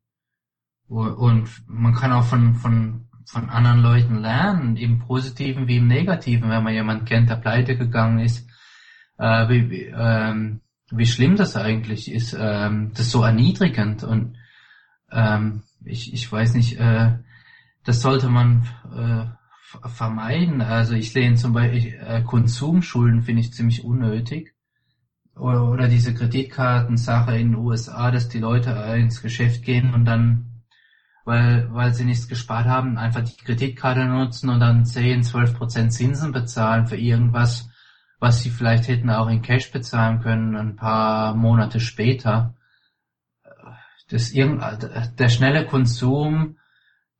Und 0.89 1.49
man 1.67 1.95
kann 1.95 2.13
auch 2.13 2.25
von, 2.25 2.55
von, 2.55 3.09
von 3.27 3.51
anderen 3.51 3.81
Leuten 3.81 4.19
lernen, 4.19 4.77
im 4.77 4.99
Positiven 4.99 5.69
wie 5.69 5.77
im 5.77 5.87
Negativen, 5.87 6.51
wenn 6.51 6.65
man 6.65 6.73
jemand 6.73 7.07
kennt, 7.07 7.29
der 7.29 7.37
pleite 7.37 7.77
gegangen 7.77 8.21
ist, 8.21 8.49
äh, 9.19 9.49
wie, 9.49 9.71
wie, 9.71 9.93
ähm, 9.95 10.61
wie 10.91 11.07
schlimm 11.07 11.37
das 11.37 11.57
eigentlich 11.57 12.11
ist. 12.11 12.35
Ähm, 12.39 12.91
das 12.93 13.07
ist 13.07 13.11
so 13.11 13.23
erniedrigend 13.23 14.03
und 14.03 14.39
ähm, 15.11 15.63
ich, 15.85 16.13
ich 16.13 16.31
weiß 16.31 16.55
nicht, 16.55 16.79
äh, 16.81 17.19
das 17.85 18.01
sollte 18.01 18.29
man 18.29 18.67
äh, 18.95 19.89
vermeiden. 19.89 20.63
Also 20.63 20.95
ich 20.95 21.13
lehne 21.15 21.37
zum 21.37 21.53
Beispiel 21.53 21.95
äh, 21.95 22.23
Konsumschulden 22.23 23.23
finde 23.23 23.41
ich 23.43 23.53
ziemlich 23.53 23.85
unnötig 23.85 24.55
oder, 25.39 25.89
diese 25.89 26.15
Kreditkartensache 26.15 27.37
in 27.37 27.53
den 27.53 27.61
USA, 27.61 28.11
dass 28.11 28.29
die 28.29 28.39
Leute 28.39 28.71
ins 28.97 29.23
Geschäft 29.23 29.63
gehen 29.63 29.95
und 29.95 30.05
dann, 30.05 30.63
weil, 31.25 31.69
weil 31.73 31.95
sie 31.95 32.05
nichts 32.05 32.29
gespart 32.29 32.67
haben, 32.67 32.99
einfach 32.99 33.23
die 33.23 33.37
Kreditkarte 33.37 34.05
nutzen 34.05 34.51
und 34.51 34.61
dann 34.61 34.85
10, 34.85 35.23
12 35.23 35.55
Prozent 35.57 35.93
Zinsen 35.93 36.33
bezahlen 36.33 36.87
für 36.87 36.97
irgendwas, 36.97 37.69
was 38.19 38.43
sie 38.43 38.51
vielleicht 38.51 38.89
hätten 38.89 39.11
auch 39.11 39.29
in 39.29 39.43
Cash 39.43 39.71
bezahlen 39.71 40.21
können, 40.21 40.57
ein 40.57 40.77
paar 40.77 41.35
Monate 41.35 41.81
später. 41.81 42.55
Das 44.11 44.33
irgend, 44.33 44.63
der 45.19 45.29
schnelle 45.29 45.67
Konsum, 45.67 46.57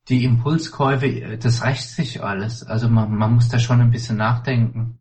die 0.09 0.23
Impulskäufe, 0.23 1.37
das 1.37 1.63
rächt 1.63 1.87
sich 1.87 2.23
alles. 2.23 2.63
Also 2.63 2.89
man, 2.89 3.15
man 3.15 3.35
muss 3.35 3.47
da 3.47 3.59
schon 3.59 3.79
ein 3.79 3.91
bisschen 3.91 4.17
nachdenken 4.17 4.99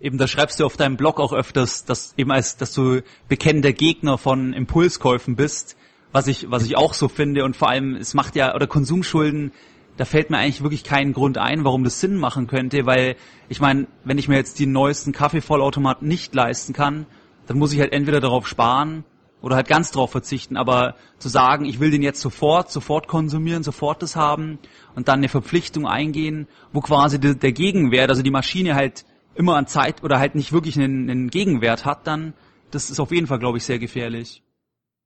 eben 0.00 0.18
da 0.18 0.26
schreibst 0.26 0.60
du 0.60 0.66
auf 0.66 0.76
deinem 0.76 0.96
Blog 0.96 1.20
auch 1.20 1.32
öfters, 1.32 1.84
dass 1.84 2.14
eben 2.16 2.30
als, 2.30 2.56
dass 2.56 2.72
du 2.72 3.02
bekennender 3.28 3.72
Gegner 3.72 4.18
von 4.18 4.52
Impulskäufen 4.52 5.36
bist, 5.36 5.76
was 6.12 6.26
ich, 6.26 6.50
was 6.50 6.64
ich 6.64 6.76
auch 6.76 6.94
so 6.94 7.08
finde. 7.08 7.44
Und 7.44 7.56
vor 7.56 7.68
allem, 7.68 7.96
es 7.96 8.14
macht 8.14 8.36
ja, 8.36 8.54
oder 8.54 8.66
Konsumschulden, 8.66 9.52
da 9.96 10.04
fällt 10.04 10.30
mir 10.30 10.38
eigentlich 10.38 10.62
wirklich 10.62 10.84
keinen 10.84 11.14
Grund 11.14 11.38
ein, 11.38 11.64
warum 11.64 11.82
das 11.82 12.00
Sinn 12.00 12.16
machen 12.16 12.46
könnte, 12.46 12.84
weil 12.84 13.16
ich 13.48 13.60
meine, 13.60 13.86
wenn 14.04 14.18
ich 14.18 14.28
mir 14.28 14.36
jetzt 14.36 14.58
die 14.58 14.66
neuesten 14.66 15.12
Kaffeevollautomaten 15.12 16.06
nicht 16.06 16.34
leisten 16.34 16.74
kann, 16.74 17.06
dann 17.46 17.58
muss 17.58 17.72
ich 17.72 17.80
halt 17.80 17.92
entweder 17.92 18.20
darauf 18.20 18.46
sparen 18.46 19.04
oder 19.40 19.56
halt 19.56 19.68
ganz 19.68 19.92
darauf 19.92 20.10
verzichten, 20.10 20.56
aber 20.56 20.96
zu 21.18 21.28
sagen, 21.28 21.64
ich 21.64 21.80
will 21.80 21.90
den 21.90 22.02
jetzt 22.02 22.20
sofort, 22.20 22.70
sofort 22.70 23.08
konsumieren, 23.08 23.62
sofort 23.62 24.02
das 24.02 24.16
haben 24.16 24.58
und 24.94 25.08
dann 25.08 25.20
eine 25.20 25.28
Verpflichtung 25.28 25.86
eingehen, 25.86 26.46
wo 26.72 26.80
quasi 26.80 27.18
der 27.18 27.52
Gegenwert, 27.52 28.10
also 28.10 28.22
die 28.22 28.30
Maschine 28.30 28.74
halt 28.74 29.04
immer 29.36 29.56
an 29.56 29.66
Zeit 29.66 30.02
oder 30.02 30.18
halt 30.18 30.34
nicht 30.34 30.52
wirklich 30.52 30.76
einen, 30.76 31.10
einen 31.10 31.30
Gegenwert 31.30 31.84
hat, 31.84 32.06
dann 32.06 32.34
das 32.70 32.90
ist 32.90 33.00
auf 33.00 33.12
jeden 33.12 33.26
Fall, 33.26 33.38
glaube 33.38 33.58
ich, 33.58 33.64
sehr 33.64 33.78
gefährlich. 33.78 34.42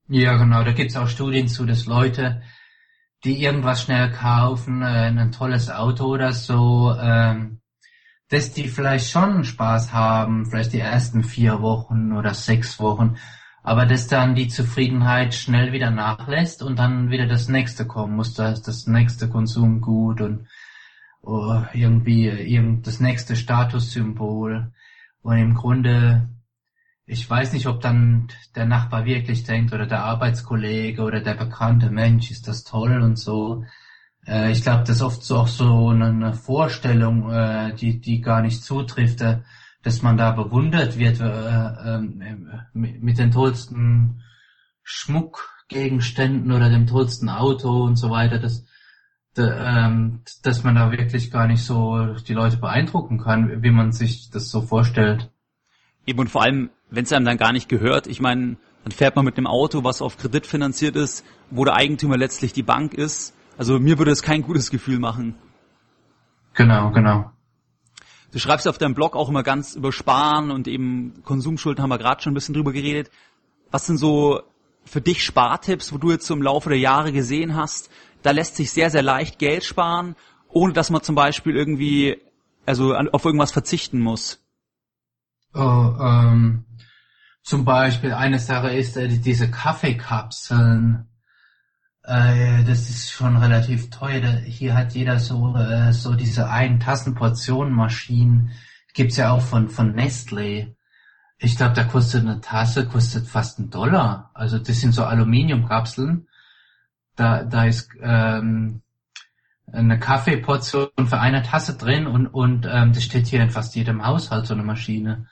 Ja, 0.08 0.36
genau. 0.36 0.64
Da 0.64 0.72
gibt's 0.72 0.96
auch 0.96 1.08
Studien 1.08 1.48
zu, 1.48 1.66
dass 1.66 1.86
Leute, 1.86 2.42
die 3.24 3.42
irgendwas 3.42 3.82
schnell 3.82 4.10
kaufen, 4.10 4.82
äh, 4.82 4.86
ein 4.86 5.32
tolles 5.32 5.70
Auto 5.70 6.06
oder 6.06 6.32
so, 6.32 6.94
ähm, 7.00 7.60
dass 8.28 8.52
die 8.52 8.68
vielleicht 8.68 9.10
schon 9.10 9.44
Spaß 9.44 9.92
haben, 9.92 10.46
vielleicht 10.46 10.72
die 10.72 10.80
ersten 10.80 11.22
vier 11.22 11.60
Wochen 11.60 12.12
oder 12.12 12.32
sechs 12.32 12.80
Wochen, 12.80 13.16
aber 13.62 13.86
dass 13.86 14.06
dann 14.06 14.34
die 14.34 14.48
Zufriedenheit 14.48 15.34
schnell 15.34 15.72
wieder 15.72 15.90
nachlässt 15.90 16.62
und 16.62 16.78
dann 16.78 17.10
wieder 17.10 17.26
das 17.26 17.48
nächste 17.48 17.86
kommen 17.86 18.16
muss, 18.16 18.34
das, 18.34 18.62
das 18.62 18.86
nächste 18.86 19.28
Konsumgut 19.28 20.20
und 20.20 20.46
oh, 21.22 21.62
irgendwie 21.72 22.28
irgend 22.28 22.86
das 22.86 23.00
nächste 23.00 23.36
Statussymbol. 23.36 24.72
Und 25.22 25.38
im 25.38 25.54
Grunde, 25.54 26.28
ich 27.06 27.28
weiß 27.28 27.52
nicht, 27.52 27.66
ob 27.66 27.80
dann 27.80 28.28
der 28.54 28.66
Nachbar 28.66 29.04
wirklich 29.04 29.44
denkt 29.44 29.72
oder 29.72 29.86
der 29.86 30.04
Arbeitskollege 30.04 31.02
oder 31.02 31.20
der 31.20 31.34
bekannte 31.34 31.90
Mensch, 31.90 32.30
ist 32.30 32.48
das 32.48 32.64
toll 32.64 33.02
und 33.02 33.18
so. 33.18 33.64
Äh, 34.26 34.52
ich 34.52 34.62
glaube, 34.62 34.84
das 34.84 34.96
ist 34.96 35.02
oft 35.02 35.22
so 35.22 35.38
auch 35.38 35.48
so 35.48 35.88
eine 35.88 36.34
Vorstellung, 36.34 37.30
äh, 37.30 37.74
die, 37.74 38.00
die 38.00 38.20
gar 38.20 38.42
nicht 38.42 38.62
zutrifft, 38.62 39.20
äh, 39.20 39.40
dass 39.82 40.02
man 40.02 40.16
da 40.16 40.32
bewundert 40.32 40.98
wird 40.98 41.20
äh, 41.20 41.96
äh, 41.96 42.00
mit 42.74 43.18
den 43.18 43.30
tollsten 43.30 44.22
Schmuckgegenständen 44.82 46.52
oder 46.52 46.68
dem 46.68 46.86
tollsten 46.86 47.28
Auto 47.28 47.84
und 47.84 47.96
so 47.96 48.10
weiter. 48.10 48.38
Das, 48.38 48.60
ähm, 48.60 48.66
dass 49.34 50.64
man 50.64 50.74
da 50.74 50.90
wirklich 50.90 51.30
gar 51.30 51.46
nicht 51.46 51.64
so 51.64 52.14
die 52.26 52.34
Leute 52.34 52.56
beeindrucken 52.56 53.18
kann, 53.18 53.62
wie 53.62 53.70
man 53.70 53.92
sich 53.92 54.30
das 54.30 54.50
so 54.50 54.62
vorstellt. 54.62 55.30
Eben 56.06 56.18
und 56.18 56.28
vor 56.28 56.42
allem, 56.42 56.70
wenn 56.90 57.04
es 57.04 57.12
einem 57.12 57.26
dann 57.26 57.36
gar 57.36 57.52
nicht 57.52 57.68
gehört, 57.68 58.06
ich 58.06 58.20
meine, 58.20 58.56
dann 58.84 58.92
fährt 58.92 59.16
man 59.16 59.24
mit 59.24 59.36
einem 59.36 59.46
Auto, 59.46 59.84
was 59.84 60.02
auf 60.02 60.16
Kredit 60.16 60.46
finanziert 60.46 60.96
ist, 60.96 61.24
wo 61.50 61.64
der 61.64 61.74
Eigentümer 61.74 62.16
letztlich 62.16 62.52
die 62.52 62.62
Bank 62.62 62.94
ist. 62.94 63.34
Also 63.56 63.78
mir 63.78 63.98
würde 63.98 64.10
es 64.10 64.22
kein 64.22 64.42
gutes 64.42 64.70
Gefühl 64.70 64.98
machen. 64.98 65.34
Genau, 66.54 66.90
genau. 66.90 67.30
Du 68.32 68.38
schreibst 68.38 68.66
auf 68.68 68.78
deinem 68.78 68.94
Blog 68.94 69.16
auch 69.16 69.28
immer 69.28 69.42
ganz 69.42 69.74
über 69.74 69.92
Sparen 69.92 70.50
und 70.50 70.68
eben 70.68 71.22
Konsumschulden 71.24 71.82
haben 71.82 71.90
wir 71.90 71.98
gerade 71.98 72.22
schon 72.22 72.32
ein 72.32 72.34
bisschen 72.34 72.54
drüber 72.54 72.72
geredet. 72.72 73.10
Was 73.70 73.86
sind 73.86 73.98
so 73.98 74.40
für 74.84 75.00
dich 75.00 75.24
Spartipps, 75.24 75.92
wo 75.92 75.98
du 75.98 76.10
jetzt 76.10 76.26
so 76.26 76.34
im 76.34 76.42
Laufe 76.42 76.70
der 76.70 76.78
Jahre 76.78 77.12
gesehen 77.12 77.54
hast, 77.54 77.90
da 78.22 78.30
lässt 78.32 78.56
sich 78.56 78.70
sehr, 78.70 78.90
sehr 78.90 79.02
leicht 79.02 79.38
Geld 79.38 79.64
sparen, 79.64 80.16
ohne 80.48 80.72
dass 80.72 80.90
man 80.90 81.02
zum 81.02 81.14
Beispiel 81.14 81.56
irgendwie, 81.56 82.18
also 82.66 82.94
auf 82.94 83.24
irgendwas 83.24 83.52
verzichten 83.52 84.00
muss. 84.00 84.40
Oh, 85.54 85.94
ähm, 86.00 86.64
zum 87.42 87.64
Beispiel 87.64 88.12
eine 88.12 88.38
Sache 88.38 88.70
ist 88.70 88.96
äh, 88.96 89.08
diese 89.08 89.50
Kaffeekapseln. 89.50 91.08
Äh, 92.04 92.64
das 92.64 92.88
ist 92.90 93.10
schon 93.10 93.36
relativ 93.36 93.90
teuer. 93.90 94.22
Hier 94.44 94.74
hat 94.74 94.92
jeder 94.92 95.18
so, 95.18 95.56
äh, 95.56 95.92
so 95.92 96.14
diese 96.14 96.48
ein 96.48 96.80
Tassenportion 96.80 97.72
Maschinen. 97.72 98.52
Gibt's 98.94 99.16
ja 99.16 99.32
auch 99.32 99.42
von, 99.42 99.68
von 99.68 99.94
Nestlé. 99.94 100.74
Ich 101.38 101.56
glaube, 101.56 101.74
da 101.74 101.84
kostet 101.84 102.22
eine 102.22 102.40
Tasse, 102.40 102.86
kostet 102.86 103.26
fast 103.26 103.58
einen 103.58 103.70
Dollar. 103.70 104.30
Also 104.34 104.58
das 104.58 104.80
sind 104.80 104.92
so 104.92 105.04
Aluminiumkapseln. 105.04 106.28
Da, 107.20 107.44
da 107.44 107.66
ist 107.66 107.90
ähm, 108.00 108.80
eine 109.70 109.98
Kaffeeportion 109.98 110.88
für 111.04 111.20
eine 111.20 111.42
Tasse 111.42 111.76
drin 111.76 112.06
und, 112.06 112.28
und 112.28 112.66
ähm, 112.66 112.94
das 112.94 113.04
steht 113.04 113.26
hier 113.26 113.42
in 113.42 113.50
fast 113.50 113.74
jedem 113.74 114.06
Haushalt, 114.06 114.46
so 114.46 114.54
eine 114.54 114.62
Maschine. 114.62 115.28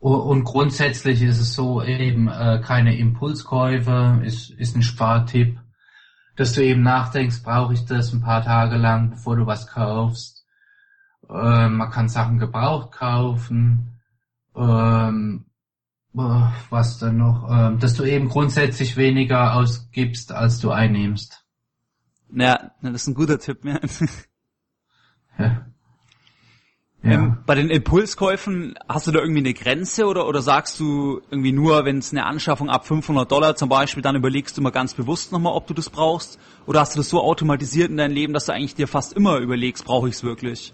Und 0.00 0.42
grundsätzlich 0.42 1.22
ist 1.22 1.38
es 1.38 1.54
so 1.54 1.84
eben 1.84 2.26
äh, 2.26 2.60
keine 2.64 2.98
Impulskäufe, 2.98 4.22
ist, 4.24 4.50
ist 4.50 4.74
ein 4.74 4.82
Spartipp, 4.82 5.60
dass 6.34 6.52
du 6.52 6.64
eben 6.64 6.82
nachdenkst, 6.82 7.44
brauche 7.44 7.74
ich 7.74 7.84
das 7.86 8.12
ein 8.12 8.20
paar 8.20 8.42
Tage 8.42 8.76
lang, 8.76 9.10
bevor 9.10 9.36
du 9.36 9.46
was 9.46 9.68
kaufst. 9.68 10.44
Äh, 11.30 11.68
man 11.68 11.90
kann 11.90 12.08
Sachen 12.08 12.40
gebraucht 12.40 12.90
kaufen. 12.90 14.00
Ähm, 14.56 15.46
äh, 15.46 15.53
was 16.14 16.98
dann 16.98 17.18
noch? 17.18 17.48
Ähm, 17.50 17.78
dass 17.78 17.94
du 17.94 18.04
eben 18.04 18.28
grundsätzlich 18.28 18.96
weniger 18.96 19.54
ausgibst, 19.54 20.32
als 20.32 20.60
du 20.60 20.70
einnimmst. 20.70 21.44
Ja, 22.32 22.70
das 22.82 23.02
ist 23.02 23.08
ein 23.08 23.14
guter 23.14 23.38
Tipp. 23.38 23.64
Ja. 23.64 23.80
ja. 25.38 25.66
Ja. 27.04 27.12
Ähm, 27.12 27.36
bei 27.44 27.54
den 27.54 27.68
Impulskäufen, 27.68 28.76
hast 28.88 29.06
du 29.06 29.12
da 29.12 29.18
irgendwie 29.18 29.40
eine 29.40 29.52
Grenze 29.52 30.06
oder, 30.06 30.26
oder 30.26 30.40
sagst 30.40 30.80
du 30.80 31.20
irgendwie 31.30 31.52
nur, 31.52 31.84
wenn 31.84 31.98
es 31.98 32.12
eine 32.12 32.24
Anschaffung 32.24 32.70
ab 32.70 32.86
500 32.86 33.30
Dollar 33.30 33.56
zum 33.56 33.68
Beispiel, 33.68 34.02
dann 34.02 34.16
überlegst 34.16 34.56
du 34.56 34.62
mal 34.62 34.70
ganz 34.70 34.94
bewusst 34.94 35.30
nochmal, 35.30 35.52
ob 35.52 35.66
du 35.66 35.74
das 35.74 35.90
brauchst? 35.90 36.38
Oder 36.64 36.80
hast 36.80 36.94
du 36.94 37.00
das 37.00 37.10
so 37.10 37.20
automatisiert 37.20 37.90
in 37.90 37.98
deinem 37.98 38.14
Leben, 38.14 38.32
dass 38.32 38.46
du 38.46 38.52
eigentlich 38.52 38.74
dir 38.74 38.88
fast 38.88 39.12
immer 39.12 39.36
überlegst, 39.36 39.84
brauche 39.84 40.08
ich 40.08 40.14
es 40.14 40.24
wirklich? 40.24 40.72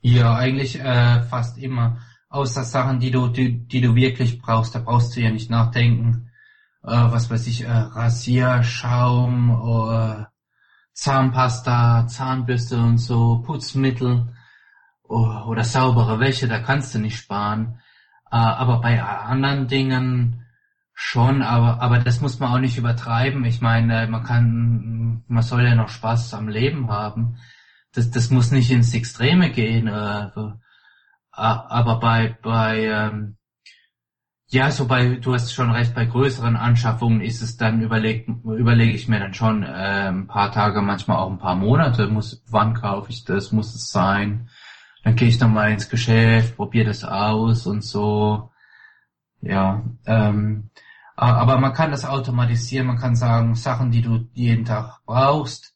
Ja, 0.00 0.36
eigentlich 0.36 0.78
äh, 0.78 1.22
fast 1.22 1.58
immer. 1.58 1.98
Außer 2.32 2.64
Sachen, 2.64 2.98
die 2.98 3.10
du, 3.10 3.28
die, 3.28 3.66
die 3.66 3.80
du 3.80 3.94
wirklich 3.94 4.40
brauchst, 4.40 4.74
da 4.74 4.80
brauchst 4.80 5.14
du 5.14 5.20
ja 5.20 5.30
nicht 5.30 5.50
nachdenken. 5.50 6.30
Äh, 6.82 6.88
was 6.90 7.30
weiß 7.30 7.46
ich, 7.46 7.62
äh, 7.62 7.70
Rasierschaum, 7.70 9.50
äh, 9.50 10.24
Zahnpasta, 10.94 12.06
Zahnbürste 12.06 12.78
und 12.78 12.98
so, 12.98 13.38
Putzmittel 13.46 14.28
Oh, 15.14 15.44
oder 15.46 15.62
saubere 15.62 16.20
Wäsche, 16.20 16.48
da 16.48 16.58
kannst 16.60 16.94
du 16.94 16.98
nicht 16.98 17.18
sparen. 17.18 17.78
Äh, 18.30 18.36
aber 18.36 18.80
bei 18.80 19.02
anderen 19.02 19.68
Dingen 19.68 20.46
schon, 20.94 21.42
aber, 21.42 21.82
aber 21.82 21.98
das 21.98 22.22
muss 22.22 22.38
man 22.40 22.50
auch 22.50 22.58
nicht 22.58 22.78
übertreiben. 22.78 23.44
Ich 23.44 23.60
meine, 23.60 24.06
man 24.06 24.24
kann, 24.24 25.22
man 25.28 25.42
soll 25.42 25.64
ja 25.64 25.74
noch 25.74 25.90
Spaß 25.90 26.32
am 26.32 26.48
Leben 26.48 26.90
haben. 26.90 27.36
Das, 27.92 28.10
das 28.10 28.30
muss 28.30 28.52
nicht 28.52 28.70
ins 28.70 28.94
Extreme 28.94 29.50
gehen. 29.50 29.86
Äh, 29.86 30.30
aber 31.32 31.98
bei, 31.98 32.36
bei, 32.42 32.84
ähm, 32.84 33.36
ja, 34.48 34.70
so 34.70 34.86
bei, 34.86 35.16
du 35.16 35.32
hast 35.32 35.52
schon 35.52 35.70
recht, 35.70 35.94
bei 35.94 36.04
größeren 36.04 36.56
Anschaffungen 36.56 37.22
ist 37.22 37.40
es 37.40 37.56
dann 37.56 37.80
überlegt, 37.80 38.28
überlege 38.28 38.92
ich 38.92 39.08
mir 39.08 39.18
dann 39.18 39.34
schon 39.34 39.62
äh, 39.62 40.08
ein 40.08 40.26
paar 40.26 40.52
Tage, 40.52 40.82
manchmal 40.82 41.18
auch 41.18 41.30
ein 41.30 41.38
paar 41.38 41.56
Monate, 41.56 42.08
muss, 42.08 42.42
wann 42.50 42.74
kaufe 42.74 43.10
ich 43.10 43.24
das, 43.24 43.50
muss 43.50 43.74
es 43.74 43.88
sein 43.88 44.48
dann 45.02 45.16
gehe 45.16 45.28
ich 45.28 45.38
dann 45.38 45.52
mal 45.52 45.72
ins 45.72 45.88
Geschäft, 45.88 46.56
probiere 46.56 46.86
das 46.86 47.04
aus 47.04 47.66
und 47.66 47.82
so. 47.82 48.50
Ja, 49.40 49.82
ähm, 50.06 50.70
aber 51.16 51.58
man 51.58 51.72
kann 51.72 51.90
das 51.90 52.04
automatisieren, 52.04 52.86
man 52.86 52.98
kann 52.98 53.16
sagen, 53.16 53.54
Sachen, 53.54 53.90
die 53.90 54.02
du 54.02 54.28
jeden 54.32 54.64
Tag 54.64 55.00
brauchst, 55.04 55.71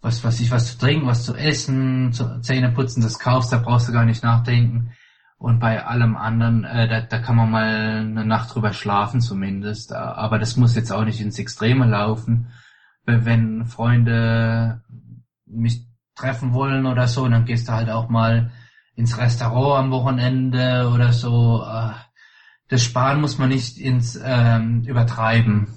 was, 0.00 0.22
was 0.24 0.40
ich, 0.40 0.50
was 0.50 0.72
zu 0.72 0.78
trinken, 0.78 1.06
was 1.06 1.24
zu 1.24 1.34
essen, 1.34 2.12
zu, 2.12 2.40
Zähne 2.40 2.70
putzen, 2.70 3.02
das 3.02 3.18
kaufst, 3.18 3.52
da 3.52 3.58
brauchst 3.58 3.88
du 3.88 3.92
gar 3.92 4.04
nicht 4.04 4.22
nachdenken. 4.22 4.92
Und 5.38 5.60
bei 5.60 5.84
allem 5.84 6.16
anderen, 6.16 6.64
äh, 6.64 6.88
da, 6.88 7.00
da 7.00 7.20
kann 7.20 7.36
man 7.36 7.50
mal 7.50 7.64
eine 7.64 8.24
Nacht 8.24 8.54
drüber 8.54 8.72
schlafen 8.72 9.20
zumindest. 9.20 9.92
Aber 9.92 10.38
das 10.38 10.56
muss 10.56 10.74
jetzt 10.74 10.92
auch 10.92 11.04
nicht 11.04 11.20
ins 11.20 11.38
Extreme 11.38 11.86
laufen. 11.86 12.48
Wenn 13.04 13.64
Freunde 13.64 14.82
mich 15.46 15.86
treffen 16.16 16.52
wollen 16.52 16.86
oder 16.86 17.06
so, 17.06 17.26
dann 17.28 17.44
gehst 17.44 17.68
du 17.68 17.72
halt 17.72 17.88
auch 17.88 18.08
mal 18.08 18.50
ins 18.96 19.16
Restaurant 19.16 19.84
am 19.84 19.90
Wochenende 19.92 20.90
oder 20.92 21.12
so. 21.12 21.62
Äh, 21.62 21.92
das 22.68 22.82
Sparen 22.82 23.20
muss 23.20 23.38
man 23.38 23.48
nicht 23.48 23.78
ins 23.78 24.20
ähm, 24.22 24.82
übertreiben. 24.86 25.68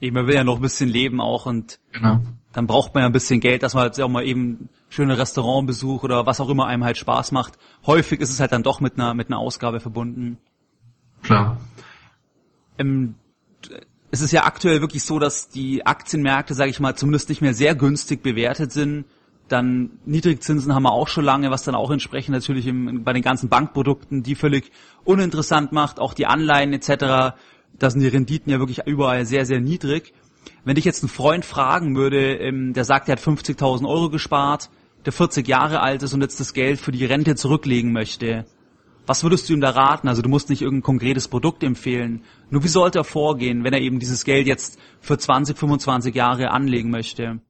Eben, 0.00 0.14
man 0.14 0.26
will 0.26 0.34
ja 0.34 0.44
noch 0.44 0.56
ein 0.56 0.62
bisschen 0.62 0.88
leben 0.88 1.20
auch 1.20 1.46
und 1.46 1.78
genau. 1.92 2.20
Dann 2.52 2.66
braucht 2.66 2.94
man 2.94 3.02
ja 3.02 3.06
ein 3.06 3.12
bisschen 3.12 3.40
Geld, 3.40 3.62
dass 3.62 3.74
man 3.74 3.84
halt 3.84 4.00
auch 4.00 4.08
mal 4.08 4.24
eben 4.24 4.68
schöne 4.88 5.16
Restaurantbesuch 5.18 6.02
oder 6.02 6.26
was 6.26 6.40
auch 6.40 6.48
immer 6.48 6.66
einem 6.66 6.84
halt 6.84 6.96
Spaß 6.96 7.32
macht. 7.32 7.58
Häufig 7.86 8.20
ist 8.20 8.30
es 8.30 8.40
halt 8.40 8.52
dann 8.52 8.62
doch 8.62 8.80
mit 8.80 8.94
einer 8.94 9.14
mit 9.14 9.28
einer 9.28 9.38
Ausgabe 9.38 9.80
verbunden. 9.80 10.38
Klar. 11.22 11.58
Ähm, 12.78 13.14
es 14.10 14.20
ist 14.20 14.32
ja 14.32 14.44
aktuell 14.44 14.80
wirklich 14.80 15.04
so, 15.04 15.18
dass 15.18 15.48
die 15.48 15.86
Aktienmärkte, 15.86 16.54
sage 16.54 16.70
ich 16.70 16.80
mal, 16.80 16.96
zumindest 16.96 17.28
nicht 17.28 17.40
mehr 17.40 17.54
sehr 17.54 17.74
günstig 17.74 18.22
bewertet 18.22 18.72
sind. 18.72 19.04
Dann 19.46 19.98
Niedrigzinsen 20.04 20.74
haben 20.74 20.82
wir 20.82 20.92
auch 20.92 21.08
schon 21.08 21.24
lange, 21.24 21.50
was 21.50 21.62
dann 21.62 21.74
auch 21.74 21.90
entsprechend 21.90 22.34
natürlich 22.34 22.66
im, 22.66 23.04
bei 23.04 23.12
den 23.12 23.22
ganzen 23.22 23.48
Bankprodukten 23.48 24.22
die 24.22 24.34
völlig 24.34 24.72
uninteressant 25.04 25.72
macht. 25.72 26.00
Auch 26.00 26.14
die 26.14 26.26
Anleihen 26.26 26.72
etc. 26.72 27.36
Da 27.78 27.90
sind 27.90 28.00
die 28.00 28.08
Renditen 28.08 28.50
ja 28.50 28.58
wirklich 28.58 28.80
überall 28.86 29.26
sehr, 29.26 29.46
sehr 29.46 29.60
niedrig. 29.60 30.12
Wenn 30.64 30.74
dich 30.74 30.84
jetzt 30.84 31.02
ein 31.02 31.08
Freund 31.08 31.44
fragen 31.44 31.96
würde, 31.96 32.36
ähm, 32.36 32.72
der 32.72 32.84
sagt, 32.84 33.08
er 33.08 33.12
hat 33.12 33.22
50.000 33.22 33.88
Euro 33.88 34.10
gespart, 34.10 34.70
der 35.04 35.12
40 35.12 35.48
Jahre 35.48 35.80
alt 35.80 36.02
ist 36.02 36.12
und 36.12 36.20
jetzt 36.20 36.40
das 36.40 36.52
Geld 36.52 36.78
für 36.80 36.92
die 36.92 37.04
Rente 37.04 37.34
zurücklegen 37.34 37.92
möchte, 37.92 38.44
was 39.06 39.24
würdest 39.24 39.48
du 39.48 39.54
ihm 39.54 39.60
da 39.60 39.70
raten? 39.70 40.08
Also 40.08 40.22
du 40.22 40.28
musst 40.28 40.50
nicht 40.50 40.62
irgendein 40.62 40.84
konkretes 40.84 41.26
Produkt 41.26 41.64
empfehlen. 41.64 42.22
Nur 42.50 42.62
wie 42.62 42.68
sollte 42.68 43.00
er 43.00 43.04
vorgehen, 43.04 43.64
wenn 43.64 43.72
er 43.72 43.80
eben 43.80 43.98
dieses 43.98 44.24
Geld 44.24 44.46
jetzt 44.46 44.78
für 45.00 45.18
20, 45.18 45.58
25 45.58 46.14
Jahre 46.14 46.50
anlegen 46.50 46.90
möchte? 46.90 47.40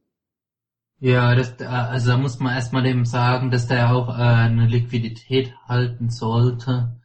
Ja, 1.01 1.35
das, 1.35 1.61
äh, 1.61 1.65
also 1.65 2.13
da 2.13 2.17
muss 2.19 2.39
man 2.39 2.55
erstmal 2.55 2.83
dem 2.83 3.05
sagen, 3.05 3.51
dass 3.51 3.67
der 3.67 3.95
auch 3.95 4.09
äh, 4.09 4.23
eine 4.23 4.67
Liquidität 4.67 5.55
halten 5.69 6.11
sollte. 6.11 7.01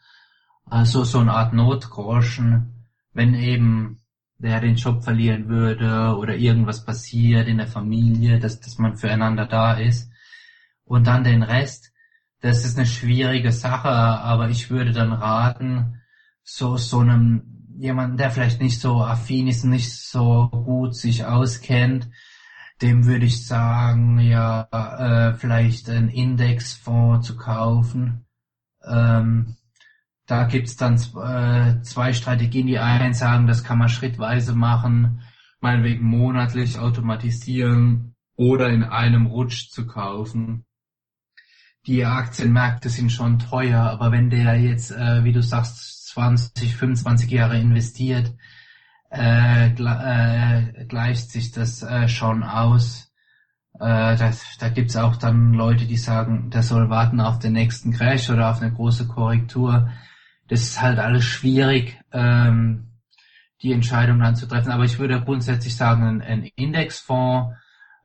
Also 0.66 1.04
so 1.04 1.20
eine 1.20 1.34
Art 1.34 1.54
Notgroschen, 1.54 2.88
wenn 3.14 3.34
eben 3.34 4.05
der 4.38 4.60
den 4.60 4.76
Job 4.76 5.04
verlieren 5.04 5.48
würde 5.48 6.16
oder 6.18 6.36
irgendwas 6.36 6.84
passiert 6.84 7.48
in 7.48 7.58
der 7.58 7.68
Familie, 7.68 8.40
dass, 8.40 8.60
dass 8.60 8.78
man 8.78 8.98
füreinander 8.98 9.46
da 9.46 9.74
ist. 9.74 10.10
Und 10.84 11.08
dann 11.08 11.24
den 11.24 11.44
Rest, 11.44 11.92
das 12.42 12.66
ist 12.66 12.78
eine 12.78 12.86
schwierige 12.86 13.52
Sache, 13.52 13.90
aber 13.90 14.50
ich 14.50 14.70
würde 14.70 14.92
dann 14.92 15.14
raten, 15.14 16.02
so, 16.44 16.78
so 16.78 17.00
einem, 17.00 17.44
jemanden, 17.78 18.18
der 18.18 18.30
vielleicht 18.30 18.62
nicht 18.62 18.80
so 18.80 19.04
affin 19.04 19.48
ist, 19.48 19.64
nicht 19.64 19.92
so 19.92 20.50
gut 20.50 20.96
sich 20.96 21.26
auskennt, 21.26 22.08
dem 22.82 23.06
würde 23.06 23.26
ich 23.26 23.48
sagen, 23.48 24.20
ja, 24.20 24.68
äh, 24.72 25.34
vielleicht 25.34 25.90
einen 25.90 26.10
Indexfonds 26.10 27.26
zu 27.26 27.38
kaufen. 27.38 28.26
Ähm, 28.86 29.56
da 30.26 30.46
gibt's 30.46 30.76
dann 30.76 30.96
äh, 30.96 31.82
zwei 31.82 32.14
Strategien. 32.14 32.68
Die 32.68 32.80
einen 32.80 33.14
sagen, 33.14 33.48
das 33.48 33.64
kann 33.64 33.78
man 33.78 33.90
schrittweise 33.90 34.56
machen, 34.56 35.22
meinetwegen 35.60 36.06
monatlich 36.06 36.80
automatisieren 36.80 38.16
oder 38.36 38.70
in 38.70 38.84
einem 38.84 39.28
Rutsch 39.28 39.70
zu 39.70 39.86
kaufen. 39.86 40.66
Die 41.86 42.04
Aktienmärkte 42.04 42.90
sind 42.90 43.12
schon 43.12 43.38
teuer, 43.38 43.82
aber 43.82 44.12
wenn 44.12 44.32
der 44.32 44.60
jetzt, 44.60 44.92
äh, 44.92 45.24
wie 45.24 45.32
du 45.32 45.44
sagst, 45.44 46.08
20, 46.08 46.76
25 46.76 47.30
Jahre 47.30 47.60
investiert, 47.60 48.34
äh, 49.12 49.68
äh, 49.68 50.86
gleicht 50.86 51.30
sich 51.30 51.52
das 51.52 51.84
äh, 51.84 52.08
schon 52.08 52.44
aus. 52.44 53.12
Äh, 53.80 54.18
das, 54.18 54.58
da 54.60 54.70
gibt's 54.70 54.96
auch 54.96 55.18
dann 55.18 55.54
Leute, 55.54 55.86
die 55.86 55.98
sagen, 55.98 56.50
der 56.50 56.64
soll 56.64 56.90
warten 56.90 57.20
auf 57.20 57.38
den 57.38 57.54
nächsten 57.54 57.92
Crash 57.92 58.30
oder 58.30 58.50
auf 58.50 58.62
eine 58.62 58.74
große 58.74 59.08
Korrektur. 59.08 59.92
Das 60.48 60.62
ist 60.62 60.82
halt 60.82 61.00
alles 61.00 61.24
schwierig, 61.24 62.00
ähm, 62.12 62.92
die 63.62 63.72
Entscheidung 63.72 64.20
dann 64.20 64.36
zu 64.36 64.48
treffen. 64.48 64.72
Aber 64.72 64.84
ich 64.84 65.00
würde 65.00 65.22
grundsätzlich 65.22 65.76
sagen, 65.76 66.22
ein, 66.22 66.44
Indexfonds, 66.56 67.56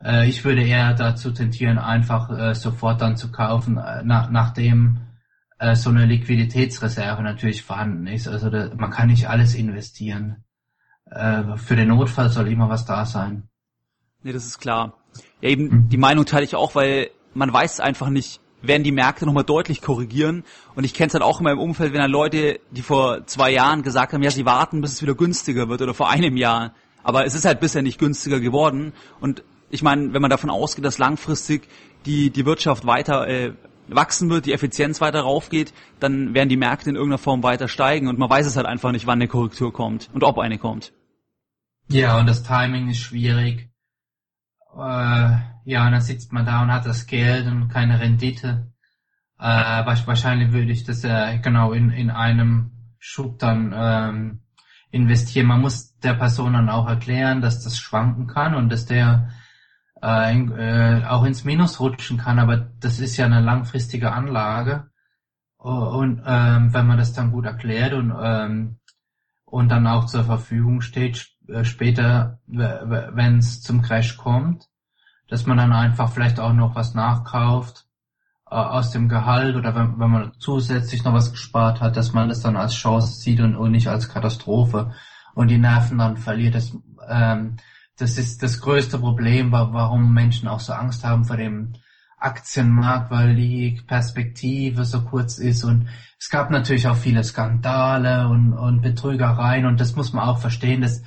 äh, 0.02 0.28
ich 0.28 0.44
würde 0.44 0.62
eher 0.62 0.94
dazu 0.94 1.32
tentieren, 1.32 1.78
einfach 1.78 2.30
äh, 2.30 2.54
sofort 2.54 3.00
dann 3.00 3.16
zu 3.16 3.30
kaufen, 3.30 3.76
äh, 3.76 4.02
nach, 4.02 4.30
nachdem 4.30 5.00
äh, 5.58 5.74
so 5.74 5.90
eine 5.90 6.06
Liquiditätsreserve 6.06 7.22
natürlich 7.22 7.62
vorhanden 7.62 8.06
ist. 8.06 8.26
Also 8.26 8.48
da, 8.48 8.70
man 8.74 8.90
kann 8.90 9.08
nicht 9.08 9.28
alles 9.28 9.54
investieren 9.54 10.44
äh, 11.10 11.56
für 11.56 11.76
den 11.76 11.88
Notfall 11.88 12.30
soll 12.30 12.48
immer 12.48 12.68
was 12.68 12.84
da 12.84 13.04
sein. 13.04 13.48
Nee, 14.22 14.32
das 14.32 14.46
ist 14.46 14.58
klar. 14.58 14.94
Ja, 15.40 15.48
eben 15.48 15.64
mhm. 15.64 15.88
die 15.88 15.96
Meinung 15.96 16.24
teile 16.24 16.44
ich 16.44 16.54
auch, 16.54 16.74
weil 16.74 17.10
man 17.34 17.52
weiß 17.52 17.80
einfach 17.80 18.10
nicht, 18.10 18.40
werden 18.62 18.82
die 18.82 18.92
Märkte 18.92 19.26
nochmal 19.26 19.44
deutlich 19.44 19.80
korrigieren. 19.80 20.44
Und 20.74 20.84
ich 20.84 20.94
kenne 20.94 21.08
es 21.08 21.14
halt 21.14 21.22
auch 21.22 21.40
in 21.40 21.44
meinem 21.44 21.58
Umfeld, 21.58 21.92
wenn 21.92 22.00
dann 22.00 22.10
Leute, 22.10 22.60
die 22.70 22.82
vor 22.82 23.26
zwei 23.26 23.50
Jahren 23.50 23.82
gesagt 23.82 24.12
haben, 24.12 24.22
ja, 24.22 24.30
sie 24.30 24.44
warten, 24.44 24.80
bis 24.80 24.92
es 24.92 25.02
wieder 25.02 25.14
günstiger 25.14 25.68
wird 25.68 25.82
oder 25.82 25.94
vor 25.94 26.10
einem 26.10 26.36
Jahr. 26.36 26.74
Aber 27.02 27.24
es 27.24 27.34
ist 27.34 27.44
halt 27.44 27.60
bisher 27.60 27.82
nicht 27.82 27.98
günstiger 27.98 28.40
geworden. 28.40 28.92
Und 29.20 29.42
ich 29.70 29.82
meine, 29.82 30.12
wenn 30.12 30.22
man 30.22 30.30
davon 30.30 30.50
ausgeht, 30.50 30.84
dass 30.84 30.98
langfristig 30.98 31.68
die, 32.06 32.30
die 32.30 32.44
Wirtschaft 32.44 32.86
weiter 32.86 33.26
äh, 33.28 33.52
wachsen 33.88 34.30
wird, 34.30 34.46
die 34.46 34.52
Effizienz 34.52 35.00
weiter 35.00 35.20
raufgeht, 35.20 35.72
dann 35.98 36.34
werden 36.34 36.48
die 36.48 36.56
Märkte 36.56 36.90
in 36.90 36.96
irgendeiner 36.96 37.18
Form 37.18 37.42
weiter 37.42 37.68
steigen 37.68 38.08
und 38.08 38.18
man 38.18 38.30
weiß 38.30 38.46
es 38.46 38.56
halt 38.56 38.66
einfach 38.66 38.92
nicht, 38.92 39.06
wann 39.06 39.18
eine 39.18 39.28
Korrektur 39.28 39.72
kommt 39.72 40.08
und 40.12 40.24
ob 40.24 40.38
eine 40.38 40.58
kommt. 40.58 40.92
Ja, 41.88 42.18
und 42.20 42.28
das 42.28 42.42
Timing 42.42 42.88
ist 42.88 43.00
schwierig. 43.00 43.69
Äh, 44.74 45.36
ja, 45.64 45.86
und 45.86 45.92
dann 45.92 46.00
sitzt 46.00 46.32
man 46.32 46.46
da 46.46 46.62
und 46.62 46.72
hat 46.72 46.86
das 46.86 47.06
Geld 47.06 47.46
und 47.46 47.68
keine 47.68 48.00
Rendite. 48.00 48.72
Äh, 49.38 49.86
wahrscheinlich 49.86 50.52
würde 50.52 50.72
ich 50.72 50.84
das 50.84 51.04
äh, 51.04 51.38
genau 51.38 51.72
in, 51.72 51.90
in 51.90 52.10
einem 52.10 52.72
Schub 52.98 53.38
dann 53.38 53.72
ähm, 53.74 54.40
investieren. 54.90 55.46
Man 55.46 55.60
muss 55.60 55.96
der 55.98 56.14
Person 56.14 56.52
dann 56.52 56.68
auch 56.68 56.88
erklären, 56.88 57.40
dass 57.40 57.62
das 57.62 57.78
schwanken 57.78 58.26
kann 58.26 58.54
und 58.54 58.70
dass 58.70 58.86
der 58.86 59.30
äh, 60.02 60.32
in, 60.32 60.52
äh, 60.52 61.04
auch 61.06 61.24
ins 61.24 61.44
Minus 61.44 61.80
rutschen 61.80 62.18
kann, 62.18 62.38
aber 62.38 62.56
das 62.56 63.00
ist 63.00 63.16
ja 63.16 63.26
eine 63.26 63.40
langfristige 63.40 64.12
Anlage. 64.12 64.90
Und 65.56 66.22
ähm, 66.24 66.72
wenn 66.72 66.86
man 66.86 66.96
das 66.96 67.12
dann 67.12 67.32
gut 67.32 67.44
erklärt 67.44 67.92
und, 67.92 68.14
ähm, 68.18 68.78
und 69.44 69.68
dann 69.68 69.86
auch 69.86 70.06
zur 70.06 70.24
Verfügung 70.24 70.80
steht, 70.80 71.28
später, 71.62 72.38
wenn 72.46 73.38
es 73.38 73.62
zum 73.62 73.82
Crash 73.82 74.16
kommt, 74.16 74.68
dass 75.28 75.46
man 75.46 75.56
dann 75.56 75.72
einfach 75.72 76.10
vielleicht 76.10 76.40
auch 76.40 76.52
noch 76.52 76.74
was 76.74 76.94
nachkauft 76.94 77.86
äh, 78.50 78.54
aus 78.56 78.90
dem 78.90 79.08
Gehalt 79.08 79.56
oder 79.56 79.74
wenn, 79.74 79.98
wenn 79.98 80.10
man 80.10 80.32
zusätzlich 80.38 81.04
noch 81.04 81.14
was 81.14 81.30
gespart 81.30 81.80
hat, 81.80 81.96
dass 81.96 82.12
man 82.12 82.28
das 82.28 82.40
dann 82.40 82.56
als 82.56 82.74
Chance 82.74 83.20
sieht 83.20 83.40
und, 83.40 83.54
und 83.54 83.70
nicht 83.70 83.88
als 83.88 84.08
Katastrophe. 84.08 84.92
Und 85.32 85.48
die 85.48 85.58
Nerven 85.58 85.98
dann 85.98 86.16
verliert. 86.16 86.56
Das, 86.56 86.76
ähm, 87.08 87.56
das 87.96 88.18
ist 88.18 88.42
das 88.42 88.60
größte 88.60 88.98
Problem, 88.98 89.52
warum 89.52 90.12
Menschen 90.12 90.48
auch 90.48 90.58
so 90.58 90.72
Angst 90.72 91.04
haben 91.04 91.24
vor 91.24 91.36
dem 91.36 91.74
Aktienmarkt, 92.18 93.10
weil 93.12 93.36
die 93.36 93.80
Perspektive 93.86 94.84
so 94.84 95.02
kurz 95.02 95.38
ist. 95.38 95.62
Und 95.62 95.88
es 96.18 96.28
gab 96.28 96.50
natürlich 96.50 96.88
auch 96.88 96.96
viele 96.96 97.22
Skandale 97.22 98.26
und, 98.26 98.52
und 98.52 98.82
Betrügereien. 98.82 99.66
Und 99.66 99.80
das 99.80 99.94
muss 99.94 100.12
man 100.12 100.28
auch 100.28 100.38
verstehen, 100.38 100.80
dass, 100.80 101.02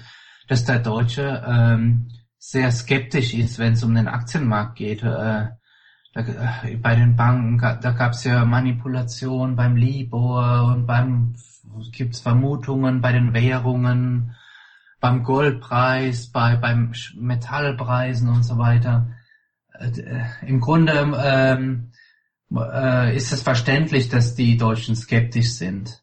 dass 0.48 0.66
der 0.66 0.80
Deutsche 0.80 1.44
ähm, 1.48 2.10
sehr 2.38 2.72
skeptisch 2.72 3.34
ist, 3.34 3.60
wenn 3.60 3.74
es 3.74 3.84
um 3.84 3.96
den 3.96 4.08
Aktienmarkt 4.08 4.76
geht. 4.76 5.04
Äh, 5.04 5.48
da, 6.14 6.22
äh, 6.64 6.76
bei 6.78 6.96
den 6.96 7.16
Banken, 7.16 7.58
da 7.58 7.92
gab 7.92 8.14
es 8.14 8.24
ja 8.24 8.46
Manipulation 8.46 9.56
beim 9.56 9.76
Libor 9.76 10.74
und 10.74 10.86
beim 10.86 11.36
gibt's 11.92 12.22
Vermutungen 12.22 13.02
bei 13.02 13.12
den 13.12 13.34
Währungen 13.34 14.36
beim 15.04 15.24
Goldpreis, 15.24 16.32
bei, 16.32 16.56
beim 16.56 16.94
Metallpreisen 17.16 18.30
und 18.30 18.44
so 18.44 18.58
weiter. 18.58 19.14
Äh, 19.74 20.00
äh, 20.00 20.24
Im 20.48 20.62
Grunde 20.62 20.94
ähm, 21.22 21.92
äh, 22.56 23.14
ist 23.14 23.34
es 23.34 23.42
verständlich, 23.42 24.08
dass 24.08 24.34
die 24.34 24.56
Deutschen 24.56 24.96
skeptisch 24.96 25.56
sind. 25.56 26.02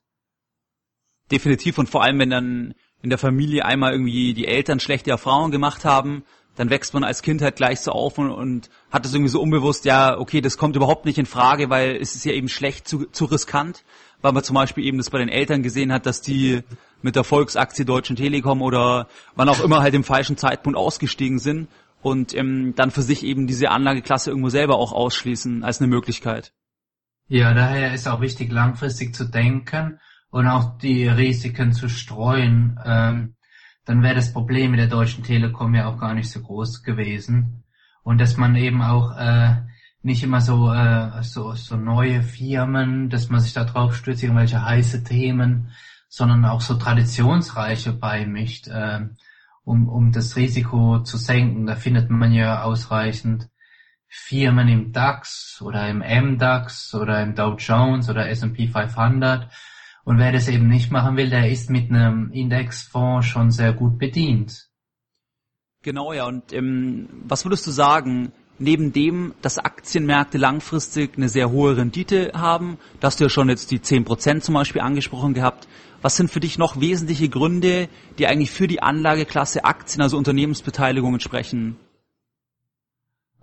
Definitiv 1.31 1.79
und 1.79 1.89
vor 1.89 2.03
allem, 2.03 2.19
wenn 2.19 2.29
dann 2.29 2.75
in 3.03 3.11
der 3.11 3.19
Familie 3.19 3.65
einmal 3.65 3.93
irgendwie 3.93 4.35
die 4.35 4.47
Eltern 4.47 4.81
schlechte 4.81 5.11
Erfahrungen 5.11 5.51
gemacht 5.51 5.85
haben, 5.85 6.25
dann 6.57 6.69
wächst 6.69 6.93
man 6.93 7.05
als 7.05 7.23
Kind 7.23 7.41
halt 7.41 7.57
gleich 7.57 7.81
so 7.81 7.93
auf 7.93 8.19
und, 8.19 8.31
und 8.31 8.71
hat 8.91 9.07
es 9.07 9.15
irgendwie 9.15 9.31
so 9.31 9.41
unbewusst, 9.41 9.85
ja, 9.85 10.19
okay, 10.19 10.41
das 10.41 10.59
kommt 10.59 10.77
überhaupt 10.77 11.07
nicht 11.07 11.19
in 11.19 11.27
Frage, 11.27 11.71
weil 11.71 11.97
es 11.97 12.15
ist 12.15 12.25
ja 12.25 12.33
eben 12.33 12.49
schlecht, 12.49 12.87
zu, 12.87 13.07
zu 13.07 13.25
riskant, 13.25 13.85
weil 14.21 14.33
man 14.33 14.45
zum 14.45 14.55
Beispiel 14.55 14.85
eben 14.85 14.99
das 14.99 15.11
bei 15.11 15.19
den 15.19 15.29
Eltern 15.29 15.63
gesehen 15.63 15.93
hat, 15.93 16.05
dass 16.05 16.21
die 16.21 16.63
mit 17.03 17.17
der 17.17 17.25
Volksaktie 17.25 17.87
Deutschen 17.87 18.17
Telekom 18.17 18.61
oder 18.61 19.09
wann 19.37 19.49
auch 19.49 19.61
immer 19.61 19.81
halt 19.81 19.95
im 19.95 20.05
falschen 20.05 20.37
Zeitpunkt 20.37 20.79
ausgestiegen 20.79 21.39
sind 21.39 21.69
und 22.03 22.35
ähm, 22.35 22.75
dann 22.77 22.91
für 22.91 23.03
sich 23.03 23.25
eben 23.25 23.47
diese 23.47 23.71
Anlageklasse 23.71 24.31
irgendwo 24.31 24.51
selber 24.51 24.77
auch 24.77 24.93
ausschließen 24.93 25.65
als 25.65 25.81
eine 25.81 25.89
Möglichkeit. 25.89 26.53
Ja, 27.29 27.55
daher 27.55 27.95
ist 27.95 28.09
auch 28.09 28.21
wichtig, 28.21 28.51
langfristig 28.53 29.15
zu 29.15 29.25
denken 29.25 29.99
und 30.31 30.47
auch 30.47 30.79
die 30.79 31.07
Risiken 31.09 31.73
zu 31.73 31.89
streuen. 31.89 32.79
Ähm, 32.85 33.35
dann 33.85 34.03
wäre 34.03 34.15
das 34.15 34.33
Problem 34.33 34.73
mit 34.73 34.81
der 34.81 34.87
Deutschen 34.87 35.25
Telekom 35.25 35.75
ja 35.75 35.87
auch 35.87 35.99
gar 35.99 36.15
nicht 36.15 36.31
so 36.31 36.41
groß 36.41 36.83
gewesen. 36.83 37.65
Und 38.03 38.21
dass 38.21 38.37
man 38.37 38.55
eben 38.57 38.83
auch 38.83 39.17
äh, 39.17 39.57
nicht 40.03 40.23
immer 40.23 40.41
so, 40.41 40.73
äh, 40.73 41.23
so, 41.23 41.55
so 41.55 41.77
neue 41.77 42.23
Firmen, 42.23 43.11
dass 43.11 43.29
man 43.29 43.41
sich 43.41 43.53
da 43.53 43.65
drauf 43.65 43.97
stürzt, 43.97 44.23
irgendwelche 44.23 44.65
heiße 44.65 45.05
Themen, 45.05 45.73
sondern 46.09 46.45
auch 46.45 46.61
so 46.61 46.75
traditionsreiche 46.75 47.93
beimischt, 47.93 48.69
äh, 48.69 49.01
um, 49.65 49.89
um 49.89 50.13
das 50.13 50.37
Risiko 50.37 51.01
zu 51.03 51.17
senken. 51.17 51.67
Da 51.67 51.77
findet 51.77 52.11
man 52.11 52.33
ja 52.33 52.63
ausreichend 52.63 53.49
Firmen 54.07 54.69
im 54.69 54.93
DAX 54.93 55.63
oder 55.63 55.89
im 55.89 55.99
MDAX 55.99 56.95
oder 56.95 57.23
im 57.23 57.35
Dow 57.35 57.55
Jones 57.57 58.09
oder 58.11 58.29
S&P 58.29 58.67
500. 58.67 59.49
Und 60.11 60.19
wer 60.19 60.33
das 60.33 60.49
eben 60.49 60.67
nicht 60.67 60.91
machen 60.91 61.17
will, 61.17 61.31
der 61.31 61.49
ist 61.49 61.71
mit 61.71 61.89
einem 61.89 62.33
Indexfonds 62.33 63.29
schon 63.29 63.53
sehr 63.53 63.73
gut 63.73 63.97
bedient. 63.97 64.67
Genau, 65.85 66.13
ja. 66.13 66.27
Und 66.27 66.53
ähm, 66.53 67.09
was 67.29 67.45
würdest 67.45 67.65
du 67.69 67.71
sagen, 67.71 68.33
neben 68.59 68.93
dem, 68.93 69.35
dass 69.41 69.61
Aktienmärkte 69.61 70.37
langfristig 70.37 71.17
eine 71.17 71.29
sehr 71.29 71.53
hohe 71.53 71.77
Rendite 71.77 72.33
haben, 72.35 72.77
da 72.99 73.07
hast 73.07 73.21
du 73.21 73.25
ja 73.27 73.31
schon 73.31 73.49
jetzt 73.51 73.71
die 73.71 73.79
10% 73.79 74.41
zum 74.41 74.57
Beispiel 74.57 74.83
angesprochen 74.83 75.33
gehabt, 75.33 75.69
was 76.03 76.17
sind 76.17 76.29
für 76.29 76.41
dich 76.41 76.59
noch 76.59 76.81
wesentliche 76.81 77.29
Gründe, 77.29 77.89
die 78.19 78.27
eigentlich 78.27 78.51
für 78.51 78.67
die 78.67 78.83
Anlageklasse 78.83 79.65
Aktien, 79.65 80.03
also 80.03 80.19
Unternehmensbeteiligungen 80.19 81.21
sprechen? 81.21 81.77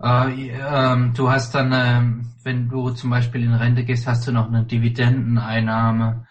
Äh, 0.02 0.50
ähm, 0.50 1.14
du 1.16 1.30
hast 1.30 1.54
dann, 1.54 1.72
ähm, 1.72 2.34
wenn 2.42 2.68
du 2.68 2.90
zum 2.90 3.08
Beispiel 3.08 3.42
in 3.42 3.54
Rente 3.54 3.84
gehst, 3.84 4.06
hast 4.06 4.28
du 4.28 4.32
noch 4.32 4.48
eine 4.48 4.64
Dividendeneinnahme. 4.64 6.26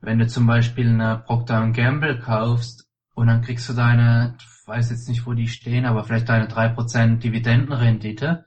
Wenn 0.00 0.18
du 0.18 0.26
zum 0.26 0.46
Beispiel 0.46 0.88
eine 0.88 1.18
Procter 1.18 1.66
Gamble 1.70 2.18
kaufst 2.20 2.88
und 3.14 3.26
dann 3.26 3.42
kriegst 3.42 3.68
du 3.68 3.72
deine, 3.72 4.36
ich 4.38 4.68
weiß 4.68 4.90
jetzt 4.90 5.08
nicht, 5.08 5.26
wo 5.26 5.34
die 5.34 5.48
stehen, 5.48 5.86
aber 5.86 6.04
vielleicht 6.04 6.28
deine 6.28 6.48
drei 6.48 6.68
Prozent 6.68 7.24
Dividendenrendite 7.24 8.44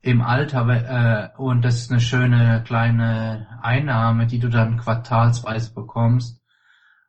im 0.00 0.22
Alter 0.22 0.68
äh, 0.68 1.40
und 1.40 1.62
das 1.62 1.76
ist 1.76 1.90
eine 1.90 2.00
schöne 2.00 2.62
kleine 2.66 3.46
Einnahme, 3.62 4.26
die 4.26 4.40
du 4.40 4.48
dann 4.48 4.78
quartalsweise 4.78 5.72
bekommst 5.74 6.42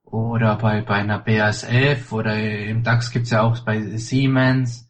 oder 0.04 0.58
bei, 0.58 0.82
bei 0.82 0.96
einer 0.96 1.20
BASF 1.20 2.12
oder 2.12 2.38
im 2.38 2.84
DAX 2.84 3.10
gibt's 3.10 3.32
ja 3.32 3.42
auch 3.42 3.60
bei 3.66 3.82
Siemens, 3.98 4.90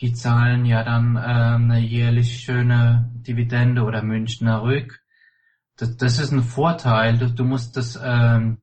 die 0.00 0.12
zahlen 0.12 0.64
ja 0.64 0.84
dann 0.84 1.16
ähm, 1.16 1.70
eine 1.70 1.80
jährlich 1.80 2.40
schöne 2.40 3.10
Dividende 3.14 3.82
oder 3.82 4.02
Münchner 4.02 4.62
Rück. 4.62 5.00
Das, 5.76 5.96
das 5.96 6.18
ist 6.18 6.32
ein 6.32 6.42
Vorteil. 6.42 7.18
Du, 7.18 7.30
du 7.30 7.44
musst 7.44 7.76
das, 7.76 7.98
ähm, 8.02 8.58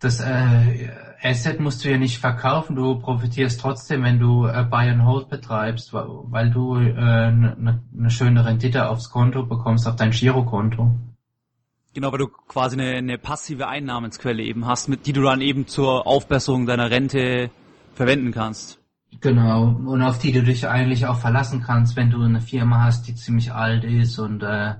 das 0.00 0.20
äh, 0.20 0.90
Asset 1.22 1.60
musst 1.60 1.84
du 1.84 1.90
ja 1.90 1.96
nicht 1.96 2.18
verkaufen. 2.18 2.76
Du 2.76 2.98
profitierst 2.98 3.60
trotzdem, 3.60 4.02
wenn 4.02 4.18
du 4.18 4.46
äh, 4.46 4.64
Buy 4.64 4.90
and 4.90 5.04
Hold 5.04 5.30
betreibst, 5.30 5.92
weil, 5.92 6.06
weil 6.06 6.50
du 6.50 6.74
eine 6.74 6.90
äh, 6.90 7.32
ne, 7.32 7.82
ne 7.92 8.10
schöne 8.10 8.44
Rendite 8.44 8.88
aufs 8.88 9.10
Konto 9.10 9.44
bekommst, 9.46 9.88
auf 9.88 9.96
dein 9.96 10.10
Girokonto. 10.10 10.94
Genau, 11.94 12.10
weil 12.10 12.18
du 12.18 12.28
quasi 12.28 12.78
eine, 12.78 12.96
eine 12.96 13.18
passive 13.18 13.68
Einnahmensquelle 13.68 14.42
eben 14.42 14.66
hast, 14.66 14.88
mit 14.88 15.06
die 15.06 15.12
du 15.12 15.22
dann 15.22 15.40
eben 15.40 15.66
zur 15.66 16.06
Aufbesserung 16.06 16.66
deiner 16.66 16.90
Rente 16.90 17.50
verwenden 17.94 18.32
kannst. 18.32 18.80
Genau, 19.20 19.68
und 19.68 20.02
auf 20.02 20.18
die 20.18 20.32
du 20.32 20.42
dich 20.42 20.66
eigentlich 20.66 21.06
auch 21.06 21.18
verlassen 21.18 21.62
kannst, 21.62 21.96
wenn 21.96 22.10
du 22.10 22.20
eine 22.20 22.40
Firma 22.40 22.82
hast, 22.82 23.06
die 23.06 23.14
ziemlich 23.14 23.52
alt 23.52 23.84
ist 23.84 24.18
und 24.18 24.42
äh, 24.42 24.74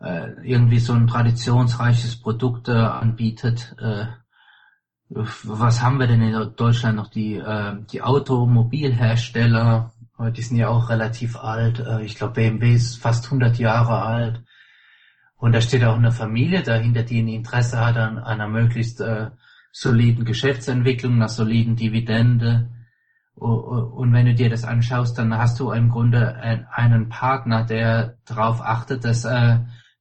irgendwie 0.00 0.78
so 0.78 0.94
ein 0.94 1.06
traditionsreiches 1.06 2.16
Produkt 2.16 2.68
äh, 2.68 2.72
anbietet. 2.72 3.76
Äh, 3.78 4.06
was 5.10 5.82
haben 5.82 5.98
wir 5.98 6.06
denn 6.06 6.22
in 6.22 6.54
Deutschland 6.56 6.96
noch? 6.96 7.08
Die, 7.08 7.34
äh, 7.34 7.74
die 7.92 8.00
Automobilhersteller, 8.00 9.92
die 10.36 10.42
sind 10.42 10.56
ja 10.56 10.68
auch 10.68 10.88
relativ 10.88 11.36
alt. 11.36 11.80
Äh, 11.80 12.02
ich 12.04 12.14
glaube, 12.16 12.34
BMW 12.34 12.74
ist 12.74 12.96
fast 12.96 13.26
100 13.26 13.58
Jahre 13.58 14.02
alt. 14.02 14.42
Und 15.36 15.52
da 15.52 15.60
steht 15.60 15.84
auch 15.84 15.96
eine 15.96 16.12
Familie 16.12 16.62
dahinter, 16.62 17.02
die 17.02 17.20
ein 17.20 17.28
Interesse 17.28 17.84
hat 17.84 17.96
an 17.96 18.18
einer 18.18 18.46
möglichst 18.46 19.00
äh, 19.00 19.30
soliden 19.72 20.24
Geschäftsentwicklung, 20.24 21.14
einer 21.14 21.28
soliden 21.28 21.76
Dividende. 21.76 22.70
Und 23.34 24.12
wenn 24.12 24.26
du 24.26 24.34
dir 24.34 24.50
das 24.50 24.64
anschaust, 24.64 25.16
dann 25.16 25.36
hast 25.36 25.58
du 25.60 25.72
im 25.72 25.88
Grunde 25.88 26.36
einen 26.72 27.08
Partner, 27.08 27.64
der 27.64 28.18
darauf 28.26 28.60
achtet, 28.60 29.04
dass 29.04 29.24
äh, 29.24 29.60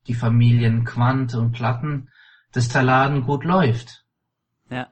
die 0.10 0.15
Familien 0.15 0.84
Quant 0.84 1.36
und 1.36 1.54
Platten, 1.54 2.10
dass 2.52 2.67
der 2.67 2.84
Laden 2.84 3.24
gut 3.24 3.45
läuft. 3.45 4.04
Ja. 4.69 4.88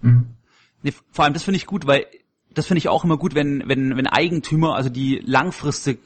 Mhm. 0.00 0.36
Nee, 0.82 0.94
vor 1.10 1.24
allem 1.24 1.34
das 1.34 1.42
finde 1.42 1.56
ich 1.56 1.66
gut, 1.66 1.86
weil 1.86 2.06
das 2.54 2.66
finde 2.66 2.78
ich 2.78 2.88
auch 2.88 3.04
immer 3.04 3.16
gut, 3.16 3.34
wenn, 3.34 3.64
wenn, 3.66 3.96
wenn 3.96 4.06
Eigentümer, 4.06 4.76
also 4.76 4.88
die 4.88 5.20
langfristig 5.24 5.98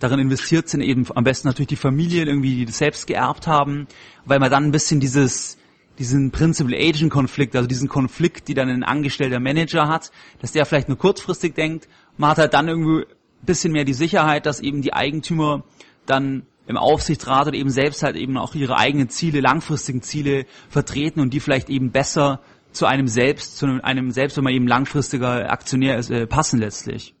darin 0.00 0.18
investiert 0.18 0.68
sind, 0.68 0.82
eben 0.82 1.06
am 1.14 1.24
besten 1.24 1.48
natürlich 1.48 1.68
die 1.68 1.76
Familien 1.76 2.28
irgendwie, 2.28 2.56
die 2.56 2.66
das 2.66 2.78
selbst 2.78 3.06
geerbt 3.06 3.46
haben, 3.46 3.86
weil 4.24 4.38
man 4.38 4.50
dann 4.50 4.64
ein 4.64 4.72
bisschen 4.72 5.00
dieses, 5.00 5.58
diesen 5.98 6.30
Principal-Agent-Konflikt, 6.30 7.56
also 7.56 7.68
diesen 7.68 7.88
Konflikt, 7.88 8.48
die 8.48 8.54
dann 8.54 8.68
ein 8.68 8.82
angestellter 8.82 9.40
Manager 9.40 9.88
hat, 9.88 10.10
dass 10.40 10.52
der 10.52 10.66
vielleicht 10.66 10.88
nur 10.88 10.98
kurzfristig 10.98 11.54
denkt. 11.54 11.88
Man 12.18 12.30
hat 12.30 12.38
halt 12.38 12.52
dann 12.52 12.68
irgendwie 12.68 13.06
ein 13.06 13.46
bisschen 13.46 13.72
mehr 13.72 13.84
die 13.84 13.94
Sicherheit, 13.94 14.44
dass 14.44 14.60
eben 14.60 14.82
die 14.82 14.92
Eigentümer 14.92 15.64
dann 16.04 16.46
im 16.66 16.76
Aufsichtsrat 16.76 17.48
oder 17.48 17.56
eben 17.56 17.70
selbst 17.70 18.02
halt 18.02 18.16
eben 18.16 18.36
auch 18.36 18.54
ihre 18.54 18.76
eigenen 18.76 19.08
Ziele, 19.08 19.40
langfristigen 19.40 20.02
Ziele 20.02 20.46
vertreten 20.68 21.20
und 21.20 21.34
die 21.34 21.40
vielleicht 21.40 21.68
eben 21.68 21.90
besser 21.90 22.40
zu 22.72 22.86
einem 22.86 23.08
selbst, 23.08 23.58
zu 23.58 23.66
einem 23.82 24.10
selbst, 24.10 24.36
wenn 24.36 24.44
man 24.44 24.54
eben 24.54 24.66
langfristiger 24.66 25.50
Aktionär 25.50 25.98
ist, 25.98 26.10
äh, 26.10 26.26
passen 26.26 26.58
letztlich. 26.58 27.14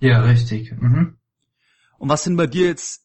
Ja, 0.00 0.22
richtig. 0.22 0.72
Mhm. 0.72 1.16
Und 1.98 2.08
was 2.08 2.24
sind 2.24 2.36
bei 2.36 2.46
dir 2.46 2.66
jetzt 2.66 3.02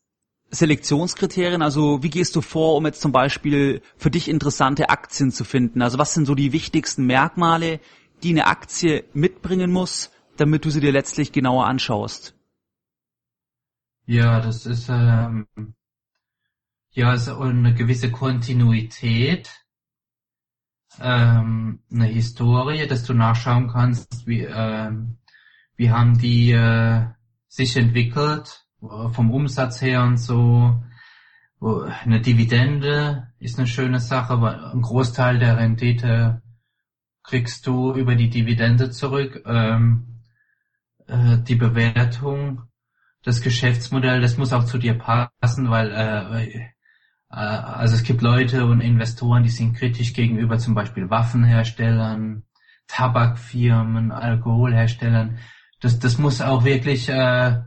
Selektionskriterien? 0.52 1.62
Also 1.62 2.02
wie 2.02 2.10
gehst 2.10 2.36
du 2.36 2.42
vor, 2.42 2.76
um 2.76 2.86
jetzt 2.86 3.02
zum 3.02 3.12
Beispiel 3.12 3.82
für 3.98 4.10
dich 4.10 4.28
interessante 4.28 4.90
Aktien 4.90 5.32
zu 5.32 5.44
finden? 5.44 5.82
Also 5.82 5.98
was 5.98 6.14
sind 6.14 6.26
so 6.26 6.36
die 6.36 6.52
wichtigsten 6.52 7.06
Merkmale, 7.06 7.80
die 8.24 8.32
eine 8.32 8.48
Aktie 8.48 9.06
mitbringen 9.14 9.72
muss, 9.72 10.12
damit 10.38 10.66
du 10.66 10.70
sie 10.70 10.82
dir 10.82 10.92
letztlich 10.92 11.32
genauer 11.32 11.68
anschaust? 11.68 12.34
Ja, 14.10 14.40
das 14.42 14.66
ist 14.66 14.90
ähm, 14.90 15.46
ja 16.90 17.14
ist 17.14 17.30
eine 17.30 17.76
gewisse 17.76 18.10
Kontinuität, 18.12 19.52
ähm, 21.00 21.84
eine 21.92 22.06
Historie, 22.06 22.88
dass 22.88 23.04
du 23.04 23.14
nachschauen 23.14 23.68
kannst, 23.68 24.26
wie 24.26 24.42
ähm, 24.46 25.20
wie 25.76 25.92
haben 25.92 26.18
die 26.18 26.54
äh, 26.54 27.06
sich 27.50 27.78
entwickelt 27.78 28.66
vom 28.80 29.30
Umsatz 29.30 29.80
her 29.80 30.02
und 30.02 30.18
so. 30.18 30.84
Eine 31.62 32.20
Dividende 32.20 33.32
ist 33.38 33.60
eine 33.60 33.68
schöne 33.68 34.00
Sache, 34.00 34.42
weil 34.42 34.56
ein 34.72 34.82
Großteil 34.82 35.38
der 35.38 35.58
Rendite 35.58 36.42
kriegst 37.22 37.68
du 37.68 37.94
über 37.94 38.16
die 38.16 38.32
Dividende 38.32 38.90
zurück. 38.90 39.44
Ähm, 39.46 40.24
äh, 41.06 41.38
die 41.44 41.56
Bewertung, 41.56 42.69
das 43.30 43.42
Geschäftsmodell, 43.42 44.22
das 44.22 44.38
muss 44.38 44.54
auch 44.54 44.66
zu 44.66 44.78
dir 44.78 44.98
passen, 44.98 45.70
weil 45.70 45.92
äh, 45.92 46.46
äh, 46.46 46.66
also 47.30 47.96
es 47.96 48.04
gibt 48.04 48.22
Leute 48.22 48.66
und 48.66 48.82
Investoren, 48.82 49.44
die 49.44 49.50
sind 49.50 49.74
kritisch 49.76 50.14
gegenüber 50.14 50.58
zum 50.58 50.76
Beispiel 50.76 51.10
Waffenherstellern, 51.10 52.44
Tabakfirmen, 52.88 54.12
Alkoholherstellern. 54.12 55.38
Das, 55.80 56.00
das 56.00 56.18
muss 56.18 56.42
auch 56.42 56.66
wirklich 56.66 57.08
äh, 57.10 57.62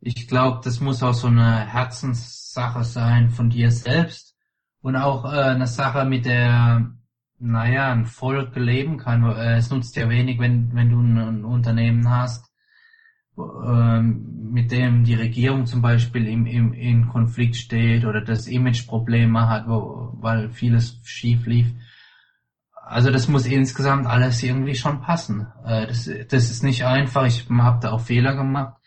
ich 0.00 0.26
glaube, 0.26 0.60
das 0.64 0.80
muss 0.80 1.02
auch 1.02 1.12
so 1.12 1.26
eine 1.28 1.66
Herzenssache 1.66 2.84
sein 2.84 3.30
von 3.30 3.50
dir 3.50 3.70
selbst 3.70 4.34
und 4.80 4.96
auch 4.96 5.30
äh, 5.30 5.36
eine 5.36 5.66
Sache, 5.66 6.04
mit 6.06 6.24
der, 6.24 6.90
naja, 7.38 7.92
ein 7.92 8.06
Volk 8.06 8.56
leben 8.56 8.96
kann. 8.96 9.24
Äh, 9.24 9.56
es 9.56 9.70
nutzt 9.70 9.96
ja 9.96 10.08
wenig, 10.08 10.38
wenn, 10.38 10.74
wenn 10.74 10.88
du 10.88 11.00
ein 11.00 11.44
Unternehmen 11.44 12.08
hast, 12.08 12.49
äh, 13.64 14.00
mit 14.02 14.72
dem 14.72 15.04
die 15.04 15.14
Regierung 15.14 15.66
zum 15.66 15.80
Beispiel 15.82 16.26
im, 16.26 16.46
im, 16.46 16.72
in 16.72 17.08
Konflikt 17.08 17.56
steht 17.56 18.04
oder 18.04 18.20
das 18.20 18.46
Image 18.48 18.86
Probleme 18.86 19.48
hat, 19.48 19.68
wo, 19.68 20.12
weil 20.20 20.50
vieles 20.50 21.00
schief 21.04 21.46
lief. 21.46 21.68
Also 22.74 23.10
das 23.10 23.28
muss 23.28 23.46
insgesamt 23.46 24.06
alles 24.06 24.42
irgendwie 24.42 24.74
schon 24.74 25.00
passen. 25.00 25.46
Äh, 25.64 25.86
das, 25.86 26.10
das 26.28 26.50
ist 26.50 26.62
nicht 26.62 26.84
einfach. 26.84 27.24
Ich 27.26 27.48
habe 27.48 27.80
da 27.80 27.92
auch 27.92 28.00
Fehler 28.00 28.34
gemacht. 28.34 28.80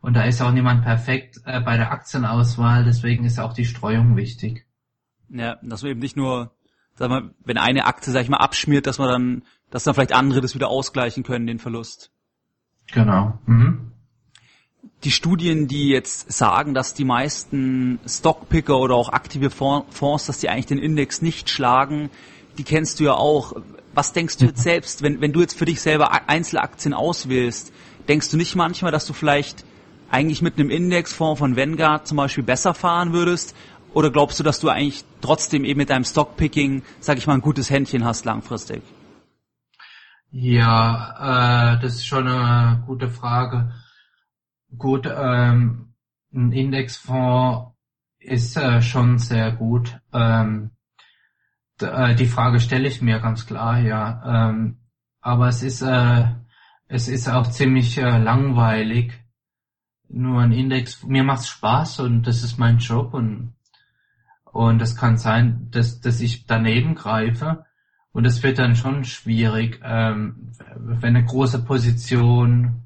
Und 0.00 0.14
da 0.14 0.22
ist 0.24 0.40
auch 0.40 0.52
niemand 0.52 0.84
perfekt 0.84 1.40
äh, 1.44 1.60
bei 1.60 1.76
der 1.76 1.90
Aktienauswahl, 1.90 2.84
deswegen 2.84 3.24
ist 3.24 3.40
auch 3.40 3.52
die 3.52 3.64
Streuung 3.64 4.16
wichtig. 4.16 4.66
Ja, 5.28 5.56
dass 5.62 5.82
man 5.82 5.92
eben 5.92 6.00
nicht 6.00 6.16
nur, 6.16 6.54
sag 6.94 7.10
mal, 7.10 7.34
wenn 7.44 7.58
eine 7.58 7.86
Aktie, 7.86 8.12
sag 8.12 8.22
ich 8.22 8.28
mal, 8.28 8.38
abschmiert, 8.38 8.86
dass 8.86 8.98
man 8.98 9.08
dann, 9.08 9.42
dass 9.70 9.84
dann 9.84 9.94
vielleicht 9.94 10.12
andere 10.14 10.40
das 10.40 10.54
wieder 10.54 10.68
ausgleichen 10.68 11.24
können, 11.24 11.46
den 11.46 11.58
Verlust. 11.58 12.12
Genau. 12.92 13.38
Mhm. 13.46 13.92
Die 15.04 15.10
Studien, 15.10 15.68
die 15.68 15.90
jetzt 15.90 16.32
sagen, 16.32 16.74
dass 16.74 16.94
die 16.94 17.04
meisten 17.04 18.00
Stockpicker 18.06 18.78
oder 18.78 18.96
auch 18.96 19.10
aktive 19.10 19.50
Fonds, 19.50 20.26
dass 20.26 20.38
die 20.38 20.48
eigentlich 20.48 20.66
den 20.66 20.78
Index 20.78 21.22
nicht 21.22 21.50
schlagen, 21.50 22.10
die 22.56 22.64
kennst 22.64 22.98
du 22.98 23.04
ja 23.04 23.14
auch. 23.14 23.52
Was 23.94 24.12
denkst 24.12 24.38
du 24.38 24.46
jetzt 24.46 24.62
selbst, 24.62 25.02
wenn, 25.02 25.20
wenn 25.20 25.32
du 25.32 25.40
jetzt 25.40 25.56
für 25.56 25.64
dich 25.64 25.80
selber 25.80 26.28
Einzelaktien 26.28 26.94
auswählst, 26.94 27.72
denkst 28.08 28.30
du 28.30 28.36
nicht 28.36 28.56
manchmal, 28.56 28.90
dass 28.90 29.06
du 29.06 29.12
vielleicht 29.12 29.64
eigentlich 30.10 30.42
mit 30.42 30.58
einem 30.58 30.70
Indexfonds 30.70 31.38
von 31.38 31.56
Vanguard 31.56 32.06
zum 32.06 32.16
Beispiel 32.16 32.44
besser 32.44 32.74
fahren 32.74 33.12
würdest? 33.12 33.54
Oder 33.94 34.10
glaubst 34.10 34.38
du, 34.38 34.44
dass 34.44 34.60
du 34.60 34.68
eigentlich 34.68 35.04
trotzdem 35.20 35.64
eben 35.64 35.78
mit 35.78 35.90
deinem 35.90 36.04
Stockpicking, 36.04 36.82
sag 37.00 37.18
ich 37.18 37.26
mal, 37.26 37.34
ein 37.34 37.40
gutes 37.40 37.70
Händchen 37.70 38.04
hast 38.04 38.24
langfristig? 38.24 38.82
Ja, 40.30 41.74
äh, 41.74 41.80
das 41.80 41.94
ist 41.94 42.06
schon 42.06 42.28
eine 42.28 42.82
gute 42.86 43.08
Frage. 43.08 43.72
Gut, 44.76 45.06
ähm, 45.10 45.94
ein 46.32 46.52
Indexfonds 46.52 47.74
ist 48.18 48.56
äh, 48.56 48.82
schon 48.82 49.18
sehr 49.18 49.52
gut. 49.52 49.98
Ähm, 50.12 50.72
äh, 51.80 52.14
die 52.14 52.26
Frage 52.26 52.60
stelle 52.60 52.88
ich 52.88 53.00
mir 53.00 53.20
ganz 53.20 53.46
klar, 53.46 53.78
ja. 53.80 54.50
Ähm, 54.50 54.78
aber 55.20 55.48
es 55.48 55.62
ist, 55.62 55.80
äh, 55.82 56.26
es 56.88 57.08
ist 57.08 57.28
auch 57.28 57.46
ziemlich 57.46 57.96
äh, 57.98 58.18
langweilig 58.18 59.14
nur 60.08 60.42
ein 60.42 60.52
Index. 60.52 61.04
Mir 61.04 61.24
macht's 61.24 61.48
Spaß 61.48 62.00
und 62.00 62.26
das 62.26 62.42
ist 62.42 62.58
mein 62.58 62.78
Job 62.78 63.14
und 63.14 63.54
und 64.44 64.80
es 64.82 64.96
kann 64.96 65.18
sein, 65.18 65.70
dass 65.70 66.00
dass 66.00 66.20
ich 66.20 66.46
daneben 66.46 66.94
greife 66.94 67.64
und 68.18 68.24
es 68.24 68.42
wird 68.42 68.58
dann 68.58 68.74
schon 68.74 69.04
schwierig, 69.04 69.80
ähm, 69.84 70.50
wenn 70.74 71.14
eine 71.14 71.24
große 71.24 71.64
Position 71.64 72.82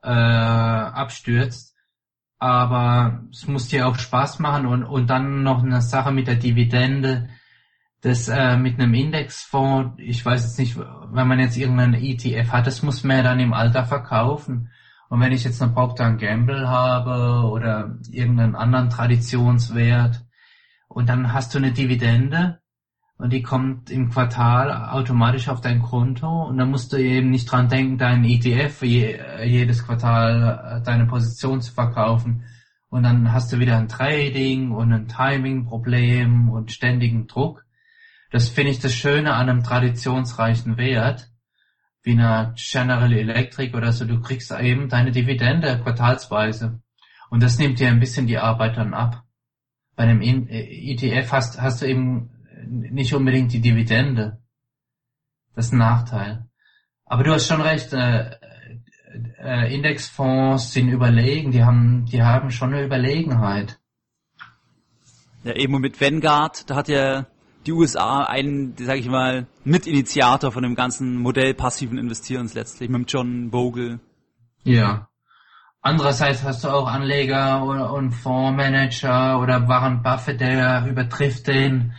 äh, 0.00 0.08
abstürzt. 0.08 1.74
Aber 2.38 3.24
es 3.32 3.48
muss 3.48 3.66
dir 3.66 3.88
auch 3.88 3.98
Spaß 3.98 4.38
machen 4.38 4.66
und 4.66 4.84
und 4.84 5.10
dann 5.10 5.42
noch 5.42 5.64
eine 5.64 5.82
Sache 5.82 6.12
mit 6.12 6.28
der 6.28 6.36
Dividende. 6.36 7.30
Das 8.02 8.28
äh, 8.28 8.56
mit 8.56 8.78
einem 8.78 8.94
Indexfonds, 8.94 9.96
ich 9.98 10.24
weiß 10.24 10.44
jetzt 10.44 10.58
nicht, 10.60 10.78
wenn 10.78 11.26
man 11.26 11.40
jetzt 11.40 11.56
irgendeinen 11.56 11.94
ETF 11.94 12.52
hat, 12.52 12.68
das 12.68 12.84
muss 12.84 13.02
man 13.02 13.16
ja 13.16 13.22
dann 13.24 13.40
im 13.40 13.52
Alter 13.52 13.84
verkaufen. 13.84 14.70
Und 15.08 15.20
wenn 15.20 15.32
ich 15.32 15.42
jetzt 15.42 15.60
eine 15.60 15.72
Procter 15.72 16.12
Gamble 16.12 16.68
habe 16.68 17.48
oder 17.48 17.98
irgendeinen 18.08 18.54
anderen 18.54 18.88
Traditionswert 18.88 20.24
und 20.86 21.08
dann 21.08 21.32
hast 21.32 21.54
du 21.54 21.58
eine 21.58 21.72
Dividende 21.72 22.60
und 23.20 23.34
die 23.34 23.42
kommt 23.42 23.90
im 23.90 24.08
Quartal 24.08 24.72
automatisch 24.72 25.48
auf 25.48 25.60
dein 25.60 25.82
Konto 25.82 26.44
und 26.44 26.56
dann 26.56 26.70
musst 26.70 26.92
du 26.92 26.96
eben 26.96 27.28
nicht 27.28 27.50
dran 27.50 27.68
denken, 27.68 27.98
deinen 27.98 28.24
ETF 28.24 28.82
je, 28.82 29.20
jedes 29.44 29.84
Quartal 29.84 30.78
äh, 30.80 30.82
deine 30.82 31.06
Position 31.06 31.60
zu 31.60 31.72
verkaufen. 31.72 32.44
Und 32.88 33.02
dann 33.02 33.32
hast 33.32 33.52
du 33.52 33.58
wieder 33.58 33.76
ein 33.76 33.88
Trading 33.88 34.70
und 34.70 34.92
ein 34.92 35.06
Timing-Problem 35.06 36.48
und 36.48 36.72
ständigen 36.72 37.26
Druck. 37.26 37.64
Das 38.30 38.48
finde 38.48 38.70
ich 38.70 38.78
das 38.80 38.94
Schöne 38.94 39.34
an 39.34 39.50
einem 39.50 39.62
traditionsreichen 39.62 40.78
Wert 40.78 41.30
wie 42.02 42.12
einer 42.12 42.54
General 42.56 43.12
Electric 43.12 43.76
oder 43.76 43.92
so, 43.92 44.06
du 44.06 44.20
kriegst 44.20 44.50
eben 44.50 44.88
deine 44.88 45.12
Dividende 45.12 45.78
quartalsweise. 45.82 46.80
Und 47.28 47.42
das 47.42 47.58
nimmt 47.58 47.78
dir 47.78 47.88
ein 47.88 48.00
bisschen 48.00 48.26
die 48.26 48.38
Arbeit 48.38 48.78
dann 48.78 48.94
ab. 48.94 49.24
Bei 49.94 50.04
einem 50.04 50.22
ETF 50.22 51.32
hast, 51.32 51.60
hast 51.60 51.82
du 51.82 51.86
eben 51.86 52.30
nicht 52.70 53.14
unbedingt 53.14 53.52
die 53.52 53.60
Dividende. 53.60 54.40
Das 55.54 55.66
ist 55.66 55.72
ein 55.72 55.78
Nachteil. 55.78 56.46
Aber 57.04 57.24
du 57.24 57.32
hast 57.32 57.48
schon 57.48 57.60
recht, 57.60 57.92
äh, 57.92 58.30
äh, 59.38 59.74
Indexfonds 59.74 60.72
sind 60.72 60.88
überlegen, 60.88 61.50
die 61.50 61.64
haben, 61.64 62.06
die 62.06 62.22
haben 62.22 62.50
schon 62.50 62.72
eine 62.72 62.84
Überlegenheit. 62.84 63.80
Ja, 65.42 65.54
eben 65.54 65.80
mit 65.80 66.00
Vanguard, 66.00 66.68
da 66.68 66.76
hat 66.76 66.88
ja 66.88 67.26
die 67.66 67.72
USA 67.72 68.24
einen, 68.24 68.76
sage 68.76 69.00
ich 69.00 69.08
mal, 69.08 69.46
Mitinitiator 69.64 70.52
von 70.52 70.62
dem 70.62 70.74
ganzen 70.74 71.16
Modell 71.16 71.54
passiven 71.54 71.98
Investierens 71.98 72.54
letztlich, 72.54 72.88
mit 72.88 73.00
dem 73.00 73.06
John 73.06 73.50
Bogle. 73.50 74.00
Ja. 74.62 75.08
Andererseits 75.82 76.44
hast 76.44 76.62
du 76.64 76.68
auch 76.68 76.86
Anleger 76.86 77.64
oder, 77.64 77.92
und 77.92 78.12
Fondsmanager 78.12 79.40
oder 79.40 79.66
Warren 79.66 80.02
Buffett, 80.02 80.40
der 80.40 80.86
übertrifft 80.86 81.46
den, 81.46 81.94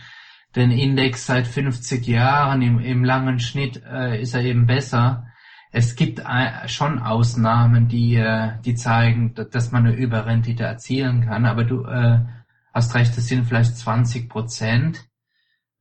den 0.56 0.70
Index 0.70 1.26
seit 1.26 1.46
50 1.46 2.06
Jahren. 2.06 2.62
Im, 2.62 2.78
im 2.78 3.04
langen 3.04 3.38
Schnitt 3.40 3.82
äh, 3.84 4.20
ist 4.20 4.34
er 4.34 4.42
eben 4.42 4.66
besser. 4.66 5.26
Es 5.70 5.96
gibt 5.96 6.20
äh, 6.20 6.68
schon 6.68 6.98
Ausnahmen, 6.98 7.88
die, 7.88 8.16
äh, 8.16 8.52
die 8.64 8.74
zeigen, 8.74 9.34
dass 9.34 9.72
man 9.72 9.86
eine 9.86 9.96
Überrendite 9.96 10.64
erzielen 10.64 11.22
kann, 11.26 11.46
aber 11.46 11.64
du 11.64 11.84
äh, 11.84 12.20
hast 12.74 12.94
recht, 12.94 13.16
das 13.16 13.26
sind 13.26 13.46
vielleicht 13.46 13.76
20 13.76 14.28
Prozent. 14.28 15.08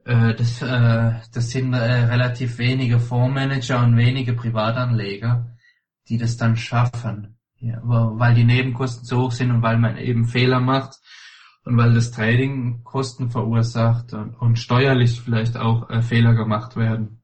Äh, 0.05 0.33
das, 0.33 0.61
äh, 0.61 1.11
das 1.33 1.49
sind 1.49 1.73
äh, 1.73 1.77
relativ 1.77 2.57
wenige 2.57 2.99
Fondsmanager 2.99 3.83
und 3.83 3.97
wenige 3.97 4.33
Privatanleger, 4.33 5.57
die 6.07 6.17
das 6.17 6.37
dann 6.37 6.55
schaffen. 6.55 7.37
Ja, 7.59 7.79
weil 7.83 8.33
die 8.33 8.43
Nebenkosten 8.43 9.05
so 9.05 9.23
hoch 9.23 9.31
sind 9.31 9.51
und 9.51 9.61
weil 9.61 9.77
man 9.77 9.95
eben 9.97 10.25
Fehler 10.25 10.59
macht 10.59 10.95
und 11.65 11.77
weil 11.77 11.93
das 11.93 12.11
Trading 12.11 12.83
Kosten 12.83 13.29
verursacht 13.29 14.13
und, 14.13 14.57
steuerlich 14.57 15.21
vielleicht 15.21 15.57
auch 15.57 15.89
äh, 15.89 16.01
Fehler 16.01 16.33
gemacht 16.33 16.75
werden. 16.75 17.21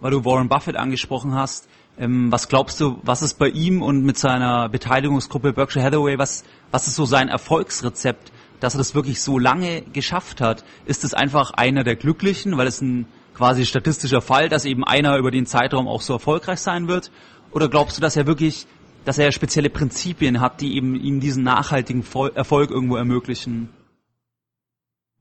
Weil 0.00 0.12
du 0.12 0.24
Warren 0.24 0.48
Buffett 0.48 0.76
angesprochen 0.76 1.34
hast, 1.34 1.68
ähm, 1.98 2.32
was 2.32 2.48
glaubst 2.48 2.80
du, 2.80 2.98
was 3.02 3.22
ist 3.22 3.34
bei 3.38 3.48
ihm 3.48 3.82
und 3.82 4.04
mit 4.04 4.16
seiner 4.16 4.68
Beteiligungsgruppe 4.68 5.52
Berkshire 5.52 5.84
Hathaway, 5.84 6.16
was, 6.18 6.44
was 6.70 6.86
ist 6.86 6.96
so 6.96 7.04
sein 7.04 7.28
Erfolgsrezept, 7.28 8.32
dass 8.60 8.74
er 8.74 8.78
das 8.78 8.94
wirklich 8.94 9.20
so 9.20 9.38
lange 9.38 9.82
geschafft 9.82 10.40
hat? 10.40 10.64
Ist 10.86 11.04
es 11.04 11.12
einfach 11.12 11.50
einer 11.50 11.84
der 11.84 11.96
Glücklichen, 11.96 12.56
weil 12.56 12.68
es 12.68 12.80
ein 12.80 13.06
quasi 13.34 13.66
statistischer 13.66 14.20
Fall, 14.20 14.48
dass 14.48 14.64
eben 14.64 14.84
einer 14.84 15.16
über 15.18 15.30
den 15.30 15.46
Zeitraum 15.46 15.88
auch 15.88 16.02
so 16.02 16.14
erfolgreich 16.14 16.60
sein 16.60 16.88
wird? 16.88 17.10
Oder 17.50 17.68
glaubst 17.68 17.96
du, 17.96 18.00
dass 18.00 18.16
er 18.16 18.26
wirklich 18.26 18.66
dass 19.04 19.18
er 19.18 19.32
spezielle 19.32 19.70
Prinzipien 19.70 20.40
hat, 20.40 20.60
die 20.60 20.76
eben 20.76 20.94
ihm 20.94 21.20
diesen 21.20 21.42
nachhaltigen 21.42 22.04
Erfolg 22.34 22.70
irgendwo 22.70 22.96
ermöglichen. 22.96 23.70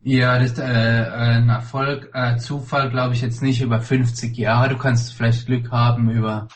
Ja, 0.02 0.40
das 0.40 0.58
äh, 0.58 0.64
ein 0.64 1.50
Erfolg, 1.50 2.10
äh, 2.14 2.38
Zufall 2.38 2.90
glaube 2.90 3.14
ich 3.14 3.22
jetzt 3.22 3.42
nicht 3.42 3.62
über 3.62 3.82
50 3.82 4.38
Jahre. 4.38 4.70
Du 4.70 4.78
kannst 4.78 5.14
vielleicht 5.14 5.46
Glück 5.46 5.72
haben 5.72 6.10
über 6.10 6.48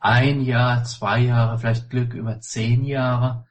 ein 0.00 0.40
Jahr, 0.40 0.84
zwei 0.84 1.20
Jahre, 1.20 1.58
vielleicht 1.58 1.90
Glück 1.90 2.14
über 2.14 2.40
zehn 2.40 2.84
Jahre, 2.84 3.44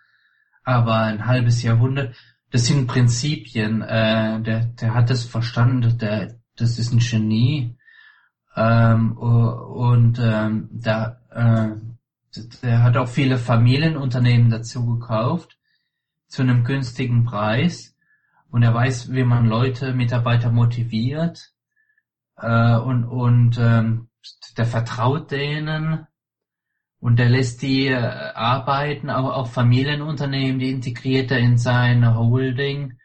aber 0.64 0.98
ein 0.98 1.28
halbes 1.28 1.62
Jahrhundert. 1.62 2.16
Das 2.52 2.66
sind 2.66 2.88
Prinzipien. 2.88 3.82
Äh, 3.84 4.42
der, 4.42 4.66
der 4.66 4.94
hat 4.94 5.10
das 5.10 5.26
verstanden. 5.26 5.98
Der, 6.00 6.40
das 6.56 6.80
ist 6.80 6.94
ein 6.94 7.00
Genie. 7.00 7.78
Ähm, 8.56 9.18
und 9.18 10.20
ähm, 10.20 10.70
da 10.72 11.20
äh, 11.32 11.76
der 12.64 12.84
hat 12.84 12.98
auch 12.98 13.08
viele 13.08 13.38
Familienunternehmen 13.38 14.50
dazu 14.50 14.86
gekauft 14.86 15.58
zu 16.28 16.42
einem 16.42 16.64
günstigen 16.64 17.26
Preis. 17.26 17.96
Und 18.50 18.64
er 18.64 18.74
weiß, 18.74 19.12
wie 19.12 19.24
man 19.24 19.48
Leute, 19.48 19.94
Mitarbeiter 19.94 20.52
motiviert 20.52 21.52
äh, 22.38 22.76
und 22.78 23.06
und 23.06 23.58
ähm, 23.60 24.10
der 24.58 24.66
vertraut 24.66 25.32
denen. 25.32 26.08
Und 27.00 27.20
der 27.20 27.30
lässt 27.30 27.62
die 27.62 27.88
äh, 27.88 27.96
arbeiten, 27.96 29.10
auch, 29.10 29.32
auch 29.32 29.48
Familienunternehmen, 29.48 30.60
die 30.60 30.72
integriert 30.72 31.32
er 31.32 31.40
in 31.40 31.58
seine 31.58 32.16
Holding. 32.16 32.98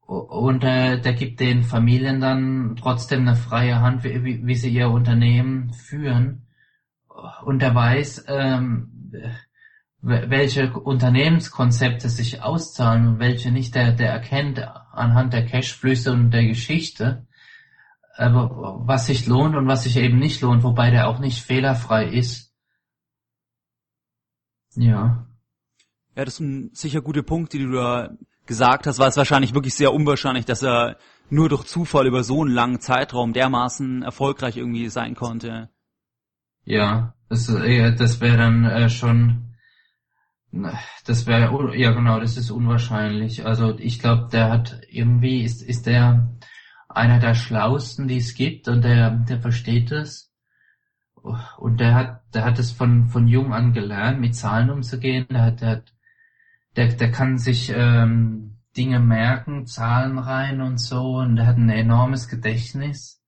Und 0.00 0.62
äh, 0.64 1.00
der 1.00 1.14
gibt 1.14 1.40
den 1.40 1.62
Familien 1.62 2.20
dann 2.20 2.76
trotzdem 2.76 3.20
eine 3.20 3.36
freie 3.36 3.80
Hand, 3.80 4.04
wie, 4.04 4.46
wie 4.46 4.54
sie 4.54 4.68
ihr 4.70 4.90
Unternehmen 4.90 5.72
führen 5.72 6.43
und 7.44 7.62
er 7.62 7.74
weiß, 7.74 8.24
ähm, 8.28 9.12
welche 10.00 10.72
Unternehmenskonzepte 10.72 12.08
sich 12.08 12.42
auszahlen 12.42 13.08
und 13.08 13.18
welche 13.20 13.50
nicht, 13.50 13.74
der, 13.74 13.92
der 13.92 14.10
erkennt 14.10 14.58
anhand 14.92 15.32
der 15.32 15.46
Cashflüsse 15.46 16.12
und 16.12 16.30
der 16.30 16.44
Geschichte, 16.44 17.26
aber 18.16 18.82
was 18.86 19.06
sich 19.06 19.26
lohnt 19.26 19.56
und 19.56 19.66
was 19.66 19.84
sich 19.84 19.96
eben 19.96 20.18
nicht 20.18 20.42
lohnt, 20.42 20.62
wobei 20.62 20.90
der 20.90 21.08
auch 21.08 21.18
nicht 21.20 21.42
fehlerfrei 21.42 22.06
ist. 22.06 22.52
Ja. 24.76 25.26
Ja, 26.16 26.24
das 26.24 26.36
sind 26.36 26.76
sicher 26.76 27.00
gute 27.00 27.22
Punkte, 27.22 27.58
die 27.58 27.64
du 27.64 27.72
da 27.72 28.10
gesagt 28.46 28.86
hast, 28.86 28.98
war 28.98 29.08
es 29.08 29.16
wahrscheinlich 29.16 29.54
wirklich 29.54 29.74
sehr 29.74 29.92
unwahrscheinlich, 29.92 30.44
dass 30.44 30.62
er 30.62 30.98
nur 31.30 31.48
durch 31.48 31.64
Zufall 31.64 32.06
über 32.06 32.22
so 32.22 32.42
einen 32.42 32.52
langen 32.52 32.80
Zeitraum 32.80 33.32
dermaßen 33.32 34.02
erfolgreich 34.02 34.58
irgendwie 34.58 34.88
sein 34.90 35.14
konnte. 35.14 35.70
Ja, 36.64 37.14
das, 37.28 37.46
das 37.46 38.20
wäre 38.20 38.36
dann 38.36 38.64
äh, 38.64 38.88
schon, 38.88 39.54
das 41.06 41.26
wäre, 41.26 41.76
ja 41.76 41.92
genau, 41.92 42.20
das 42.20 42.36
ist 42.36 42.50
unwahrscheinlich. 42.50 43.44
Also 43.44 43.78
ich 43.78 43.98
glaube, 43.98 44.28
der 44.32 44.50
hat 44.50 44.80
irgendwie, 44.88 45.42
ist, 45.42 45.62
ist 45.62 45.86
der 45.86 46.30
einer 46.88 47.18
der 47.18 47.34
Schlausten, 47.34 48.08
die 48.08 48.18
es 48.18 48.34
gibt 48.34 48.68
und 48.68 48.82
der, 48.82 49.10
der 49.10 49.40
versteht 49.40 49.92
es. 49.92 50.32
Und 51.58 51.80
der 51.80 51.94
hat, 51.94 52.22
der 52.34 52.44
hat 52.44 52.58
es 52.58 52.70
von, 52.72 53.08
von 53.08 53.26
jung 53.26 53.52
an 53.52 53.72
gelernt, 53.72 54.20
mit 54.20 54.34
Zahlen 54.34 54.70
umzugehen. 54.70 55.26
Der 55.30 55.42
hat, 55.42 55.60
der 55.60 55.70
hat, 55.70 55.92
der, 56.76 56.88
der 56.88 57.10
kann 57.10 57.38
sich 57.38 57.72
ähm, 57.74 58.58
Dinge 58.76 59.00
merken, 59.00 59.66
Zahlen 59.66 60.18
rein 60.18 60.60
und 60.60 60.78
so 60.78 61.18
und 61.18 61.36
der 61.36 61.46
hat 61.46 61.56
ein 61.56 61.70
enormes 61.70 62.28
Gedächtnis. 62.28 63.23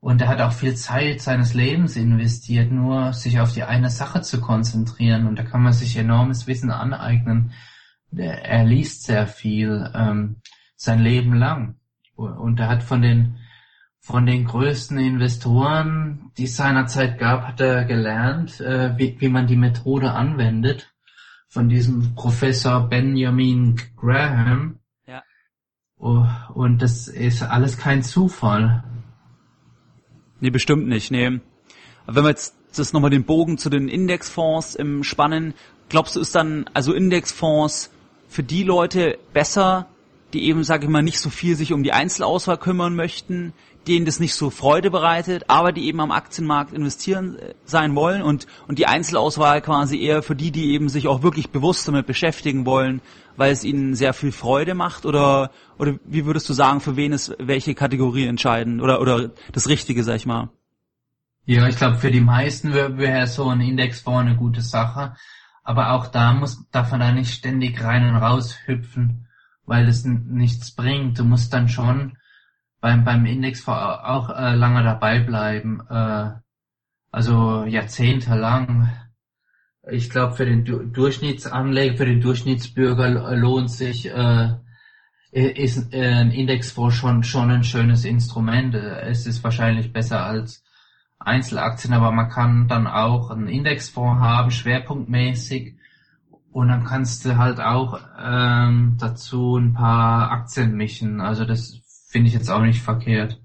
Und 0.00 0.20
er 0.20 0.28
hat 0.28 0.40
auch 0.40 0.52
viel 0.52 0.76
Zeit 0.76 1.20
seines 1.20 1.54
Lebens 1.54 1.96
investiert, 1.96 2.70
nur 2.70 3.12
sich 3.12 3.40
auf 3.40 3.52
die 3.52 3.64
eine 3.64 3.90
Sache 3.90 4.20
zu 4.22 4.40
konzentrieren. 4.40 5.26
Und 5.26 5.38
da 5.38 5.42
kann 5.42 5.62
man 5.62 5.72
sich 5.72 5.96
enormes 5.96 6.46
Wissen 6.46 6.70
aneignen. 6.70 7.52
Er 8.12 8.64
liest 8.64 9.04
sehr 9.04 9.26
viel 9.26 9.90
ähm, 9.94 10.36
sein 10.76 11.00
Leben 11.00 11.34
lang. 11.34 11.76
Und 12.14 12.60
er 12.60 12.68
hat 12.68 12.82
von 12.82 13.02
den 13.02 13.38
von 14.08 14.24
den 14.24 14.46
größten 14.46 14.96
Investoren, 14.98 16.30
die 16.38 16.44
es 16.44 16.56
seinerzeit 16.56 17.18
gab, 17.18 17.46
hat 17.46 17.60
er 17.60 17.84
gelernt, 17.84 18.58
äh, 18.58 18.96
wie, 18.96 19.20
wie 19.20 19.28
man 19.28 19.46
die 19.46 19.56
Methode 19.56 20.12
anwendet. 20.12 20.94
Von 21.46 21.68
diesem 21.68 22.14
Professor 22.14 22.88
Benjamin 22.88 23.78
Graham. 23.96 24.78
Ja. 25.06 25.22
Oh, 25.98 26.26
und 26.54 26.80
das 26.80 27.08
ist 27.08 27.42
alles 27.42 27.76
kein 27.76 28.02
Zufall. 28.02 28.82
Nee, 30.40 30.50
bestimmt 30.50 30.86
nicht, 30.86 31.10
nee. 31.10 31.40
Aber 32.06 32.16
wenn 32.16 32.24
wir 32.24 32.30
jetzt 32.30 32.54
das 32.76 32.92
nochmal 32.92 33.10
den 33.10 33.24
Bogen 33.24 33.58
zu 33.58 33.70
den 33.70 33.88
Indexfonds 33.88 34.74
im 34.74 35.02
Spannen, 35.02 35.54
glaubst 35.88 36.16
du, 36.16 36.20
ist 36.20 36.34
dann 36.34 36.68
also 36.74 36.92
Indexfonds 36.92 37.90
für 38.28 38.42
die 38.42 38.62
Leute 38.62 39.18
besser, 39.32 39.88
die 40.32 40.44
eben, 40.44 40.64
sage 40.64 40.84
ich 40.84 40.90
mal, 40.90 41.02
nicht 41.02 41.20
so 41.20 41.30
viel 41.30 41.56
sich 41.56 41.72
um 41.72 41.82
die 41.82 41.92
Einzelauswahl 41.92 42.58
kümmern 42.58 42.94
möchten, 42.94 43.52
denen 43.88 44.06
das 44.06 44.20
nicht 44.20 44.34
so 44.34 44.50
Freude 44.50 44.90
bereitet, 44.90 45.44
aber 45.48 45.72
die 45.72 45.86
eben 45.86 46.00
am 46.00 46.12
Aktienmarkt 46.12 46.72
investieren 46.72 47.38
äh, 47.38 47.54
sein 47.64 47.94
wollen 47.94 48.22
und, 48.22 48.46
und 48.68 48.78
die 48.78 48.86
Einzelauswahl 48.86 49.60
quasi 49.60 50.00
eher 50.00 50.22
für 50.22 50.36
die, 50.36 50.50
die 50.50 50.72
eben 50.72 50.88
sich 50.88 51.08
auch 51.08 51.22
wirklich 51.22 51.50
bewusst 51.50 51.88
damit 51.88 52.06
beschäftigen 52.06 52.66
wollen, 52.66 53.00
weil 53.36 53.52
es 53.52 53.64
ihnen 53.64 53.94
sehr 53.94 54.12
viel 54.12 54.32
Freude 54.32 54.74
macht 54.74 55.06
oder, 55.06 55.50
oder 55.78 55.94
wie 56.04 56.26
würdest 56.26 56.48
du 56.48 56.52
sagen, 56.52 56.80
für 56.80 56.96
wen 56.96 57.12
ist 57.12 57.34
welche 57.38 57.74
Kategorie 57.74 58.26
entscheiden 58.26 58.80
oder, 58.80 59.00
oder 59.00 59.30
das 59.52 59.68
Richtige, 59.68 60.04
sag 60.04 60.16
ich 60.16 60.26
mal? 60.26 60.50
Ja, 61.44 61.66
ich 61.66 61.76
glaube, 61.76 61.96
für 61.96 62.10
die 62.10 62.20
meisten 62.20 62.74
wäre 62.74 62.98
wär 62.98 63.26
so 63.26 63.48
ein 63.48 63.62
Index 63.62 64.06
eine 64.06 64.36
gute 64.36 64.60
Sache. 64.60 65.14
Aber 65.64 65.92
auch 65.92 66.06
da 66.06 66.32
muss, 66.32 66.68
darf 66.70 66.90
man 66.90 67.00
da 67.00 67.12
nicht 67.12 67.32
ständig 67.32 67.82
rein 67.82 68.08
und 68.08 68.16
raus 68.16 68.56
hüpfen, 68.66 69.26
weil 69.64 69.86
das 69.86 70.04
nichts 70.04 70.74
bringt. 70.74 71.18
Du 71.18 71.24
musst 71.24 71.52
dann 71.52 71.68
schon 71.68 72.18
beim, 72.80 73.04
beim 73.04 73.26
Indexfonds 73.26 74.04
auch 74.04 74.30
äh, 74.30 74.54
lange 74.54 74.82
dabei 74.82 75.20
bleiben, 75.20 75.80
äh, 75.88 76.30
also 77.10 77.64
jahrzehntelang. 77.64 78.92
Ich 79.90 80.10
glaube, 80.10 80.34
für 80.34 80.44
den 80.44 80.64
du 80.64 80.84
Durchschnittsanleger, 80.84 81.96
für 81.96 82.06
den 82.06 82.20
Durchschnittsbürger 82.20 83.08
lohnt 83.36 83.70
sich 83.70 84.06
äh, 84.10 84.54
ist 85.30 85.92
äh, 85.92 86.02
ein 86.02 86.30
Indexfonds 86.30 86.94
schon 86.96 87.22
schon 87.22 87.50
ein 87.50 87.64
schönes 87.64 88.04
Instrument. 88.04 88.74
Es 88.74 89.26
ist 89.26 89.42
wahrscheinlich 89.44 89.92
besser 89.92 90.24
als 90.24 90.64
Einzelaktien, 91.18 91.94
aber 91.94 92.12
man 92.12 92.28
kann 92.30 92.68
dann 92.68 92.86
auch 92.86 93.30
einen 93.30 93.48
Indexfonds 93.48 94.20
haben, 94.20 94.50
schwerpunktmäßig, 94.50 95.78
und 96.50 96.68
dann 96.68 96.84
kannst 96.84 97.24
du 97.24 97.36
halt 97.36 97.60
auch 97.60 98.00
ähm, 98.18 98.96
dazu 98.98 99.56
ein 99.56 99.74
paar 99.74 100.30
Aktien 100.32 100.76
mischen. 100.76 101.20
Also 101.20 101.44
das 101.44 101.77
finde 102.08 102.28
ich 102.28 102.34
jetzt 102.34 102.50
auch 102.50 102.62
nicht 102.62 102.80
verkehrt. 102.80 103.38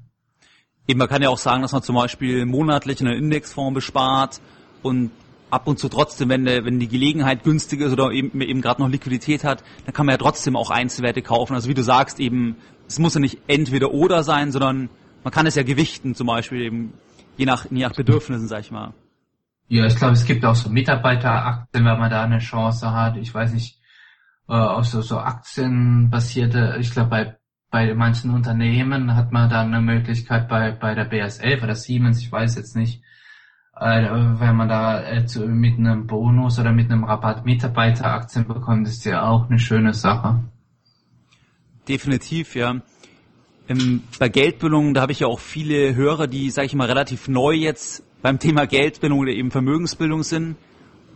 Eben, 0.87 0.99
man 0.99 1.07
kann 1.07 1.21
ja 1.21 1.29
auch 1.29 1.37
sagen, 1.37 1.61
dass 1.61 1.71
man 1.71 1.83
zum 1.83 1.95
Beispiel 1.95 2.45
monatlich 2.45 2.99
einen 3.01 3.13
Indexfonds 3.13 3.73
bespart 3.73 4.41
und 4.81 5.11
ab 5.49 5.67
und 5.67 5.79
zu 5.79 5.87
trotzdem, 5.87 6.29
wenn, 6.29 6.45
der, 6.45 6.65
wenn 6.65 6.79
die 6.79 6.87
Gelegenheit 6.87 7.43
günstig 7.43 7.81
ist 7.81 7.91
oder 7.91 8.11
eben, 8.11 8.41
eben 8.41 8.61
gerade 8.61 8.81
noch 8.81 8.89
Liquidität 8.89 9.43
hat, 9.43 9.63
dann 9.85 9.93
kann 9.93 10.05
man 10.05 10.13
ja 10.13 10.17
trotzdem 10.17 10.55
auch 10.55 10.71
Einzelwerte 10.71 11.21
kaufen. 11.21 11.53
Also 11.53 11.69
wie 11.69 11.73
du 11.73 11.83
sagst, 11.83 12.19
eben, 12.19 12.55
es 12.87 12.99
muss 12.99 13.13
ja 13.13 13.19
nicht 13.19 13.39
entweder 13.47 13.91
oder 13.91 14.23
sein, 14.23 14.51
sondern 14.51 14.89
man 15.23 15.31
kann 15.31 15.45
es 15.45 15.55
ja 15.55 15.63
gewichten, 15.63 16.15
zum 16.15 16.27
Beispiel 16.27 16.61
eben, 16.61 16.93
je 17.37 17.45
nach, 17.45 17.65
je 17.69 17.83
nach 17.83 17.93
Bedürfnissen, 17.93 18.47
sag 18.47 18.61
ich 18.61 18.71
mal. 18.71 18.93
Ja, 19.67 19.85
ich 19.85 19.95
glaube, 19.95 20.13
es 20.13 20.25
gibt 20.25 20.43
auch 20.43 20.55
so 20.55 20.69
Mitarbeiteraktien, 20.69 21.85
wenn 21.85 21.99
man 21.99 22.09
da 22.09 22.23
eine 22.23 22.39
Chance 22.39 22.91
hat. 22.91 23.17
Ich 23.17 23.33
weiß 23.33 23.53
nicht, 23.53 23.79
äh, 24.49 24.53
auch 24.53 24.83
so, 24.83 25.01
so 25.01 25.19
aktienbasierte, 25.19 26.77
ich 26.79 26.91
glaube, 26.91 27.09
bei 27.09 27.37
bei 27.73 27.91
manchen 27.95 28.29
Unternehmen 28.29 29.15
hat 29.15 29.31
man 29.31 29.49
dann 29.49 29.73
eine 29.73 29.81
Möglichkeit 29.81 30.47
bei, 30.47 30.71
bei 30.73 30.93
der 30.93 31.05
BSF 31.05 31.63
oder 31.63 31.73
Siemens, 31.73 32.19
ich 32.21 32.31
weiß 32.31 32.55
jetzt 32.55 32.75
nicht, 32.75 33.01
äh, 33.75 34.03
wenn 34.11 34.55
man 34.55 34.69
da 34.69 35.01
äh, 35.01 35.25
mit 35.47 35.79
einem 35.79 36.05
Bonus 36.05 36.59
oder 36.59 36.71
mit 36.71 36.91
einem 36.91 37.03
Rabatt 37.03 37.45
Mitarbeiteraktien 37.45 38.47
bekommt, 38.47 38.87
ist 38.87 39.03
ja 39.05 39.23
auch 39.27 39.49
eine 39.49 39.57
schöne 39.57 39.95
Sache. 39.95 40.43
Definitiv, 41.87 42.55
ja. 42.55 42.79
Ähm, 43.67 44.03
bei 44.19 44.29
Geldbildung, 44.29 44.93
da 44.93 45.01
habe 45.01 45.11
ich 45.11 45.21
ja 45.21 45.27
auch 45.27 45.39
viele 45.39 45.95
Hörer, 45.95 46.27
die, 46.27 46.51
sage 46.51 46.67
ich 46.67 46.75
mal, 46.75 46.85
relativ 46.85 47.27
neu 47.27 47.53
jetzt 47.53 48.03
beim 48.21 48.37
Thema 48.37 48.67
Geldbildung 48.67 49.17
oder 49.17 49.31
eben 49.31 49.49
Vermögensbildung 49.49 50.21
sind. 50.21 50.57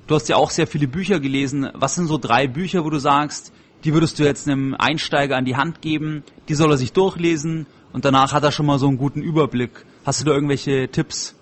Du 0.08 0.16
hast 0.16 0.28
ja 0.28 0.38
auch 0.38 0.49
sehr 0.49 0.66
viele 0.66 0.88
Bücher 0.88 1.20
gelesen. 1.20 1.70
Was 1.76 1.93
sind 1.93 2.08
so 2.08 2.18
drei 2.18 2.47
Bücher, 2.47 2.84
wo 2.84 2.89
du 2.89 2.97
sagst, 2.97 3.53
die 3.84 3.93
würdest 3.93 4.19
du 4.19 4.23
jetzt 4.23 4.47
einem 4.47 4.75
Einsteiger 4.78 5.38
an 5.38 5.45
die 5.45 5.55
Hand 5.55 5.82
geben, 5.82 6.23
die 6.49 6.55
soll 6.55 6.71
er 6.71 6.78
sich 6.78 6.93
durchlesen 6.93 7.67
und 7.93 8.05
danach 8.05 8.34
hat 8.34 8.43
er 8.43 8.51
schon 8.51 8.65
mal 8.65 8.80
so 8.80 8.88
einen 8.88 8.97
guten 8.97 9.21
Überblick. 9.21 9.86
Hast 10.05 10.21
du 10.21 10.25
da 10.25 10.32
irgendwelche 10.32 10.89
Tipps? 10.89 11.36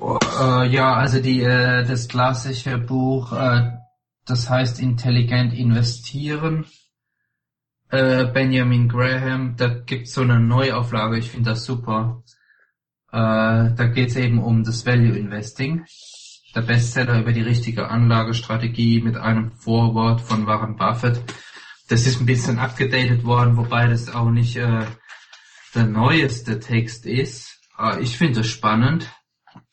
Uh, 0.00 0.18
ja, 0.68 0.94
also 0.94 1.20
die 1.20 1.42
äh, 1.42 1.84
das 1.84 2.08
klassische 2.08 2.78
Buch, 2.78 3.32
äh, 3.32 3.72
das 4.26 4.50
heißt 4.50 4.80
Intelligent 4.80 5.52
investieren. 5.52 6.64
Äh, 7.90 8.24
Benjamin 8.26 8.88
Graham, 8.88 9.54
da 9.56 9.68
gibt's 9.68 10.14
so 10.14 10.22
eine 10.22 10.40
Neuauflage, 10.40 11.18
ich 11.18 11.30
finde 11.30 11.50
das 11.50 11.64
super. 11.64 12.22
Äh, 13.12 13.16
da 13.76 13.90
geht's 13.94 14.16
eben 14.16 14.42
um 14.42 14.64
das 14.64 14.84
Value 14.84 15.16
Investing. 15.16 15.84
Der 16.54 16.62
Bestseller 16.62 17.18
über 17.18 17.32
die 17.32 17.42
richtige 17.42 17.88
Anlagestrategie 17.88 19.00
mit 19.00 19.16
einem 19.16 19.50
Vorwort 19.50 20.20
von 20.20 20.46
Warren 20.46 20.76
Buffett. 20.76 21.20
Das 21.88 22.06
ist 22.06 22.20
ein 22.20 22.26
bisschen 22.26 22.60
abgedatet 22.60 23.24
worden, 23.24 23.56
wobei 23.56 23.88
das 23.88 24.14
auch 24.14 24.30
nicht 24.30 24.54
äh, 24.56 24.86
der 25.74 25.84
neueste 25.84 26.60
Text 26.60 27.06
ist. 27.06 27.60
Äh, 27.76 28.00
ich 28.00 28.16
finde 28.16 28.40
es 28.40 28.46
spannend 28.46 29.12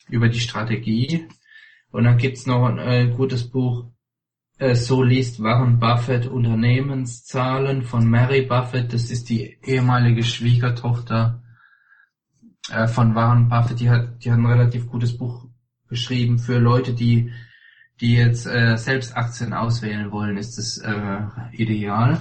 über 0.08 0.28
die 0.28 0.40
Strategie. 0.40 1.28
Und 1.92 2.02
dann 2.02 2.16
gibt's 2.16 2.46
noch 2.46 2.66
ein 2.66 2.78
äh, 2.78 3.14
gutes 3.16 3.48
Buch, 3.48 3.92
äh, 4.58 4.74
so 4.74 5.04
liest 5.04 5.40
Warren 5.40 5.78
Buffett 5.78 6.26
Unternehmenszahlen 6.26 7.84
von 7.84 8.10
Mary 8.10 8.42
Buffett. 8.42 8.92
Das 8.92 9.08
ist 9.08 9.28
die 9.28 9.56
ehemalige 9.62 10.24
Schwiegertochter 10.24 11.44
äh, 12.72 12.88
von 12.88 13.14
Warren 13.14 13.48
Buffett. 13.48 13.78
Die 13.78 13.88
hat, 13.88 14.24
die 14.24 14.32
hat 14.32 14.38
ein 14.38 14.46
relativ 14.46 14.88
gutes 14.88 15.16
Buch 15.16 15.46
geschrieben 15.92 16.38
für 16.38 16.58
Leute, 16.58 16.94
die 16.94 17.30
die 18.02 18.16
jetzt 18.16 18.46
äh, 18.46 18.76
selbst 18.76 19.16
Aktien 19.16 19.52
auswählen 19.52 20.10
wollen, 20.10 20.36
ist 20.36 20.58
das 20.58 20.78
äh, 20.78 21.20
ideal. 21.52 22.20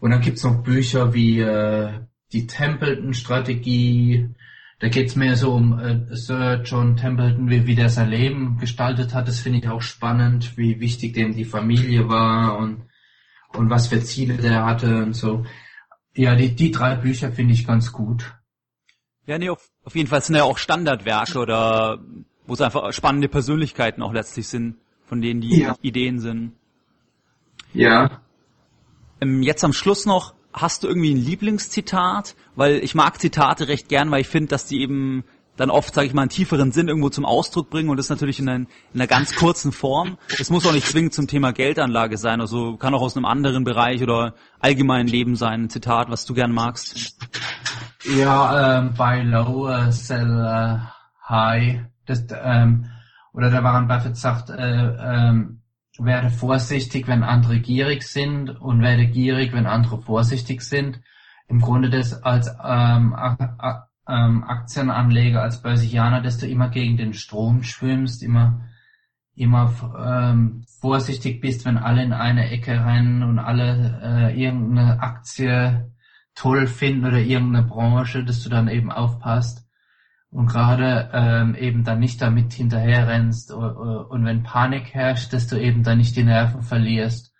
Und 0.00 0.10
dann 0.10 0.20
gibt's 0.20 0.42
noch 0.42 0.62
Bücher 0.64 1.14
wie 1.14 1.40
äh, 1.40 2.00
die 2.32 2.46
Templeton-Strategie, 2.48 4.34
da 4.80 4.88
geht's 4.88 5.16
mehr 5.16 5.36
so 5.36 5.52
um 5.52 5.78
äh, 5.78 6.16
Sir 6.16 6.62
John 6.64 6.96
Templeton, 6.96 7.48
wie, 7.48 7.66
wie 7.66 7.74
der 7.76 7.90
sein 7.90 8.10
Leben 8.10 8.58
gestaltet 8.58 9.14
hat. 9.14 9.28
Das 9.28 9.38
finde 9.38 9.60
ich 9.60 9.68
auch 9.68 9.82
spannend, 9.82 10.56
wie 10.56 10.80
wichtig 10.80 11.14
dem 11.14 11.34
die 11.34 11.44
Familie 11.44 12.08
war 12.08 12.58
und, 12.58 12.82
und 13.54 13.70
was 13.70 13.86
für 13.86 14.00
Ziele 14.02 14.36
der 14.36 14.64
hatte 14.64 15.02
und 15.04 15.14
so. 15.14 15.44
Ja, 16.14 16.34
die, 16.34 16.54
die 16.54 16.72
drei 16.72 16.96
Bücher 16.96 17.30
finde 17.30 17.54
ich 17.54 17.66
ganz 17.66 17.92
gut. 17.92 18.34
Ja, 19.26 19.38
nee, 19.38 19.50
auf, 19.50 19.68
auf 19.84 19.94
jeden 19.94 20.08
Fall 20.08 20.22
sind 20.22 20.36
ja 20.36 20.44
auch 20.44 20.58
Standardwerke 20.58 21.38
oder 21.38 22.00
wo 22.48 22.54
es 22.54 22.60
einfach 22.60 22.92
spannende 22.92 23.28
Persönlichkeiten 23.28 24.02
auch 24.02 24.12
letztlich 24.12 24.48
sind, 24.48 24.76
von 25.04 25.20
denen 25.20 25.40
die 25.40 25.60
ja. 25.60 25.76
Ideen 25.82 26.18
sind. 26.18 26.52
Ja. 27.74 28.22
Ähm, 29.20 29.42
jetzt 29.42 29.62
am 29.64 29.74
Schluss 29.74 30.06
noch, 30.06 30.34
hast 30.52 30.82
du 30.82 30.88
irgendwie 30.88 31.14
ein 31.14 31.18
Lieblingszitat? 31.18 32.34
Weil 32.56 32.76
ich 32.76 32.94
mag 32.94 33.20
Zitate 33.20 33.68
recht 33.68 33.88
gern, 33.88 34.10
weil 34.10 34.22
ich 34.22 34.28
finde, 34.28 34.48
dass 34.48 34.64
die 34.64 34.80
eben 34.80 35.24
dann 35.58 35.70
oft, 35.70 35.92
sage 35.92 36.06
ich 36.06 36.14
mal, 36.14 36.22
einen 36.22 36.30
tieferen 36.30 36.72
Sinn 36.72 36.88
irgendwo 36.88 37.10
zum 37.10 37.24
Ausdruck 37.24 37.68
bringen 37.68 37.90
und 37.90 37.96
das 37.96 38.08
natürlich 38.08 38.38
in, 38.38 38.48
ein, 38.48 38.68
in 38.94 39.00
einer 39.00 39.08
ganz 39.08 39.34
kurzen 39.34 39.72
Form. 39.72 40.16
Es 40.38 40.50
muss 40.50 40.64
auch 40.66 40.72
nicht 40.72 40.86
zwingend 40.86 41.12
zum 41.12 41.26
Thema 41.26 41.52
Geldanlage 41.52 42.16
sein, 42.16 42.40
also 42.40 42.76
kann 42.76 42.94
auch 42.94 43.02
aus 43.02 43.16
einem 43.16 43.26
anderen 43.26 43.64
Bereich 43.64 44.02
oder 44.02 44.34
allgemeinen 44.60 45.08
Leben 45.08 45.34
sein, 45.34 45.64
ein 45.64 45.70
Zitat, 45.70 46.10
was 46.10 46.24
du 46.24 46.34
gern 46.34 46.52
magst. 46.52 47.18
Ja, 48.16 48.78
ähm, 48.78 48.94
buy 48.94 49.22
low, 49.22 49.68
uh, 49.68 49.90
sell 49.90 50.30
uh, 50.30 50.78
high. 51.28 51.80
Das, 52.08 52.26
ähm, 52.42 52.86
oder 53.32 53.50
der 53.50 53.62
Warren 53.62 53.86
Buffett 53.86 54.16
sagt, 54.16 54.50
äh, 54.50 54.56
ähm, 54.56 55.62
werde 55.98 56.30
vorsichtig, 56.30 57.06
wenn 57.06 57.22
andere 57.22 57.60
gierig 57.60 58.02
sind 58.02 58.50
und 58.50 58.82
werde 58.82 59.06
gierig, 59.06 59.52
wenn 59.52 59.66
andere 59.66 60.00
vorsichtig 60.00 60.62
sind. 60.62 61.00
Im 61.48 61.60
Grunde 61.60 61.90
das 61.90 62.22
als 62.22 62.48
ähm, 62.64 63.14
ähm, 64.08 64.44
Aktienanleger, 64.44 65.42
als 65.42 65.60
Börsianer, 65.60 66.22
dass 66.22 66.38
du 66.38 66.46
immer 66.46 66.68
gegen 66.68 66.96
den 66.96 67.14
Strom 67.14 67.62
schwimmst, 67.62 68.22
immer 68.22 68.60
immer 69.34 69.72
ähm, 69.96 70.64
vorsichtig 70.80 71.40
bist, 71.40 71.64
wenn 71.64 71.78
alle 71.78 72.02
in 72.02 72.12
eine 72.12 72.50
Ecke 72.50 72.72
rennen 72.72 73.22
und 73.22 73.38
alle 73.38 74.00
äh, 74.02 74.42
irgendeine 74.42 75.00
Aktie 75.00 75.92
toll 76.34 76.66
finden 76.66 77.06
oder 77.06 77.18
irgendeine 77.18 77.66
Branche, 77.66 78.24
dass 78.24 78.42
du 78.42 78.48
dann 78.48 78.66
eben 78.68 78.90
aufpasst 78.90 79.67
und 80.30 80.46
gerade 80.46 81.10
ähm, 81.12 81.54
eben 81.54 81.84
dann 81.84 82.00
nicht 82.00 82.20
damit 82.20 82.52
hinterherrennst 82.52 83.52
und 83.52 84.24
wenn 84.24 84.42
Panik 84.42 84.94
herrscht, 84.94 85.32
dass 85.32 85.46
du 85.46 85.60
eben 85.60 85.82
dann 85.82 85.98
nicht 85.98 86.16
die 86.16 86.24
Nerven 86.24 86.62
verlierst 86.62 87.32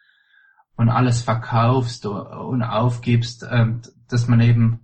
und 0.77 0.89
alles 0.89 1.23
verkaufst 1.23 2.07
und 2.07 2.63
aufgibst, 2.63 3.47
ähm, 3.51 3.83
dass 4.09 4.29
man 4.29 4.41
eben 4.41 4.81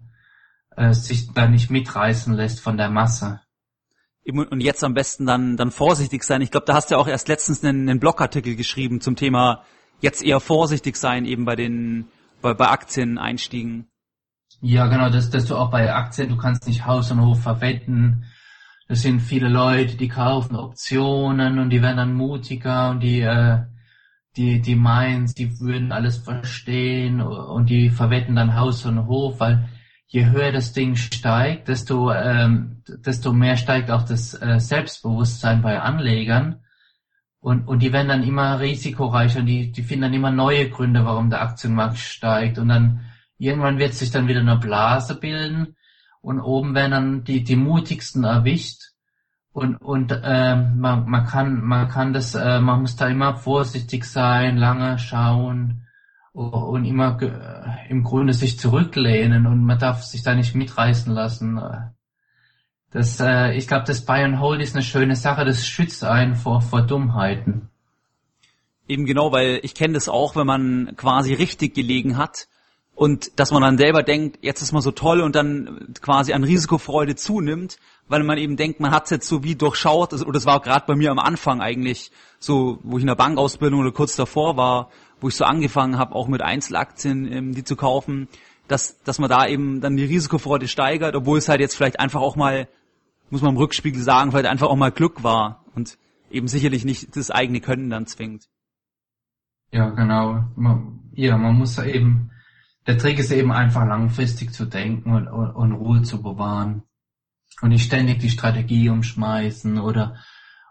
äh, 0.76 0.92
sich 0.92 1.32
da 1.32 1.48
nicht 1.48 1.70
mitreißen 1.70 2.34
lässt 2.34 2.60
von 2.60 2.76
der 2.76 2.90
Masse. 2.90 3.40
Und 4.26 4.60
jetzt 4.60 4.82
am 4.82 4.94
besten 4.94 5.26
dann, 5.26 5.56
dann 5.56 5.70
vorsichtig 5.70 6.24
sein. 6.24 6.40
Ich 6.40 6.50
glaube, 6.50 6.66
da 6.66 6.74
hast 6.74 6.90
du 6.90 6.94
ja 6.94 7.00
auch 7.00 7.08
erst 7.08 7.28
letztens 7.28 7.62
einen, 7.62 7.88
einen 7.88 8.00
Blogartikel 8.00 8.56
geschrieben 8.56 9.00
zum 9.02 9.16
Thema 9.16 9.64
jetzt 10.00 10.22
eher 10.22 10.40
vorsichtig 10.40 10.96
sein 10.96 11.24
eben 11.26 11.44
bei 11.44 11.56
den 11.56 12.08
bei, 12.40 12.54
bei 12.54 12.68
Aktieneinstiegen. 12.68 13.88
Ja, 14.66 14.86
genau, 14.86 15.10
das, 15.10 15.28
dass 15.28 15.44
du 15.44 15.56
auch 15.56 15.70
bei 15.70 15.92
Aktien, 15.92 16.30
du 16.30 16.38
kannst 16.38 16.66
nicht 16.66 16.86
Haus 16.86 17.10
und 17.10 17.20
Hof 17.20 17.42
verwenden. 17.42 18.24
Das 18.88 19.02
sind 19.02 19.20
viele 19.20 19.50
Leute, 19.50 19.98
die 19.98 20.08
kaufen 20.08 20.56
Optionen 20.56 21.58
und 21.58 21.68
die 21.68 21.82
werden 21.82 21.98
dann 21.98 22.14
mutiger 22.14 22.88
und 22.88 23.00
die, 23.00 23.20
äh, 23.20 23.58
die, 24.38 24.62
die 24.62 24.74
meinen, 24.74 25.26
die 25.26 25.60
würden 25.60 25.92
alles 25.92 26.16
verstehen 26.16 27.20
und 27.20 27.68
die 27.68 27.90
verwetten 27.90 28.36
dann 28.36 28.56
Haus 28.56 28.86
und 28.86 29.06
Hof, 29.06 29.38
weil 29.38 29.68
je 30.06 30.30
höher 30.30 30.50
das 30.50 30.72
Ding 30.72 30.96
steigt, 30.96 31.68
desto, 31.68 32.10
ähm, 32.10 32.82
desto 32.88 33.34
mehr 33.34 33.58
steigt 33.58 33.90
auch 33.90 34.04
das 34.04 34.32
äh, 34.32 34.58
Selbstbewusstsein 34.58 35.60
bei 35.60 35.78
Anlegern. 35.78 36.60
Und, 37.38 37.68
und 37.68 37.82
die 37.82 37.92
werden 37.92 38.08
dann 38.08 38.24
immer 38.24 38.60
risikoreicher 38.60 39.40
und 39.40 39.46
die, 39.46 39.72
die 39.72 39.82
finden 39.82 40.04
dann 40.04 40.14
immer 40.14 40.30
neue 40.30 40.70
Gründe, 40.70 41.04
warum 41.04 41.28
der 41.28 41.42
Aktienmarkt 41.42 41.98
steigt. 41.98 42.58
Und 42.58 42.68
dann 42.68 43.00
Irgendwann 43.44 43.78
wird 43.78 43.92
sich 43.92 44.10
dann 44.10 44.26
wieder 44.26 44.40
eine 44.40 44.56
Blase 44.56 45.14
bilden 45.20 45.76
und 46.22 46.40
oben 46.40 46.74
werden 46.74 46.90
dann 46.90 47.24
die, 47.24 47.44
die 47.44 47.56
mutigsten 47.56 48.24
erwischt. 48.24 48.92
Und, 49.52 49.76
und 49.76 50.10
äh, 50.10 50.56
man, 50.56 51.08
man 51.08 51.26
kann 51.26 51.62
man 51.62 51.88
kann 51.88 52.12
das 52.12 52.34
äh, 52.34 52.58
man 52.58 52.80
muss 52.80 52.96
da 52.96 53.06
immer 53.06 53.36
vorsichtig 53.36 54.04
sein, 54.04 54.56
lange 54.56 54.98
schauen 54.98 55.86
und 56.32 56.84
immer 56.84 57.20
äh, 57.22 57.90
im 57.90 58.02
Grunde 58.02 58.32
sich 58.32 58.58
zurücklehnen 58.58 59.46
und 59.46 59.64
man 59.64 59.78
darf 59.78 60.02
sich 60.02 60.22
da 60.22 60.34
nicht 60.34 60.56
mitreißen 60.56 61.12
lassen. 61.12 61.60
Das, 62.90 63.20
äh, 63.20 63.52
ich 63.52 63.68
glaube, 63.68 63.84
das 63.86 64.04
Buy 64.04 64.24
and 64.24 64.40
Hold 64.40 64.60
ist 64.60 64.74
eine 64.74 64.82
schöne 64.82 65.14
Sache, 65.14 65.44
das 65.44 65.66
schützt 65.66 66.02
einen 66.02 66.34
vor, 66.34 66.60
vor 66.60 66.82
Dummheiten. 66.82 67.68
Eben 68.88 69.04
genau, 69.04 69.30
weil 69.30 69.60
ich 69.62 69.74
kenne 69.74 69.94
das 69.94 70.08
auch, 70.08 70.34
wenn 70.34 70.46
man 70.46 70.96
quasi 70.96 71.34
richtig 71.34 71.74
gelegen 71.74 72.16
hat 72.16 72.48
und 72.94 73.38
dass 73.40 73.50
man 73.50 73.62
dann 73.62 73.76
selber 73.76 74.02
denkt, 74.02 74.38
jetzt 74.42 74.62
ist 74.62 74.72
man 74.72 74.82
so 74.82 74.92
toll 74.92 75.20
und 75.20 75.34
dann 75.34 75.94
quasi 76.00 76.32
an 76.32 76.44
Risikofreude 76.44 77.16
zunimmt, 77.16 77.78
weil 78.06 78.22
man 78.22 78.38
eben 78.38 78.56
denkt, 78.56 78.80
man 78.80 78.92
hat 78.92 79.04
es 79.04 79.10
jetzt 79.10 79.28
so 79.28 79.42
wie 79.42 79.56
durchschaut, 79.56 80.12
oder 80.12 80.32
das 80.32 80.46
war 80.46 80.60
gerade 80.60 80.86
bei 80.86 80.94
mir 80.94 81.10
am 81.10 81.18
Anfang 81.18 81.60
eigentlich, 81.60 82.12
so 82.38 82.78
wo 82.82 82.96
ich 82.96 83.02
in 83.02 83.08
der 83.08 83.16
Bankausbildung 83.16 83.80
oder 83.80 83.90
kurz 83.90 84.14
davor 84.14 84.56
war, 84.56 84.90
wo 85.20 85.28
ich 85.28 85.34
so 85.34 85.44
angefangen 85.44 85.98
habe, 85.98 86.14
auch 86.14 86.28
mit 86.28 86.42
Einzelaktien 86.42 87.30
ähm, 87.32 87.54
die 87.54 87.64
zu 87.64 87.76
kaufen, 87.76 88.28
dass, 88.68 89.02
dass 89.02 89.18
man 89.18 89.28
da 89.28 89.46
eben 89.46 89.80
dann 89.80 89.96
die 89.96 90.04
Risikofreude 90.04 90.68
steigert, 90.68 91.16
obwohl 91.16 91.38
es 91.38 91.48
halt 91.48 91.60
jetzt 91.60 91.76
vielleicht 91.76 91.98
einfach 91.98 92.20
auch 92.20 92.36
mal, 92.36 92.68
muss 93.30 93.42
man 93.42 93.52
im 93.52 93.56
Rückspiegel 93.56 94.02
sagen, 94.02 94.30
vielleicht 94.30 94.46
einfach 94.46 94.68
auch 94.68 94.76
mal 94.76 94.92
Glück 94.92 95.24
war 95.24 95.64
und 95.74 95.98
eben 96.30 96.46
sicherlich 96.46 96.84
nicht 96.84 97.16
das 97.16 97.30
eigene 97.30 97.60
Können 97.60 97.90
dann 97.90 98.06
zwingt. 98.06 98.48
Ja, 99.72 99.90
genau. 99.90 100.44
Man, 100.54 101.00
ja, 101.12 101.36
man 101.36 101.56
muss 101.56 101.78
eben 101.78 102.30
der 102.86 102.98
Trick 102.98 103.18
ist 103.18 103.30
eben 103.30 103.52
einfach 103.52 103.86
langfristig 103.86 104.52
zu 104.52 104.66
denken 104.66 105.14
und, 105.14 105.28
und, 105.28 105.50
und 105.50 105.72
Ruhe 105.72 106.02
zu 106.02 106.22
bewahren. 106.22 106.82
Und 107.60 107.70
nicht 107.70 107.86
ständig 107.86 108.18
die 108.18 108.30
Strategie 108.30 108.90
umschmeißen 108.90 109.78
oder, 109.78 110.16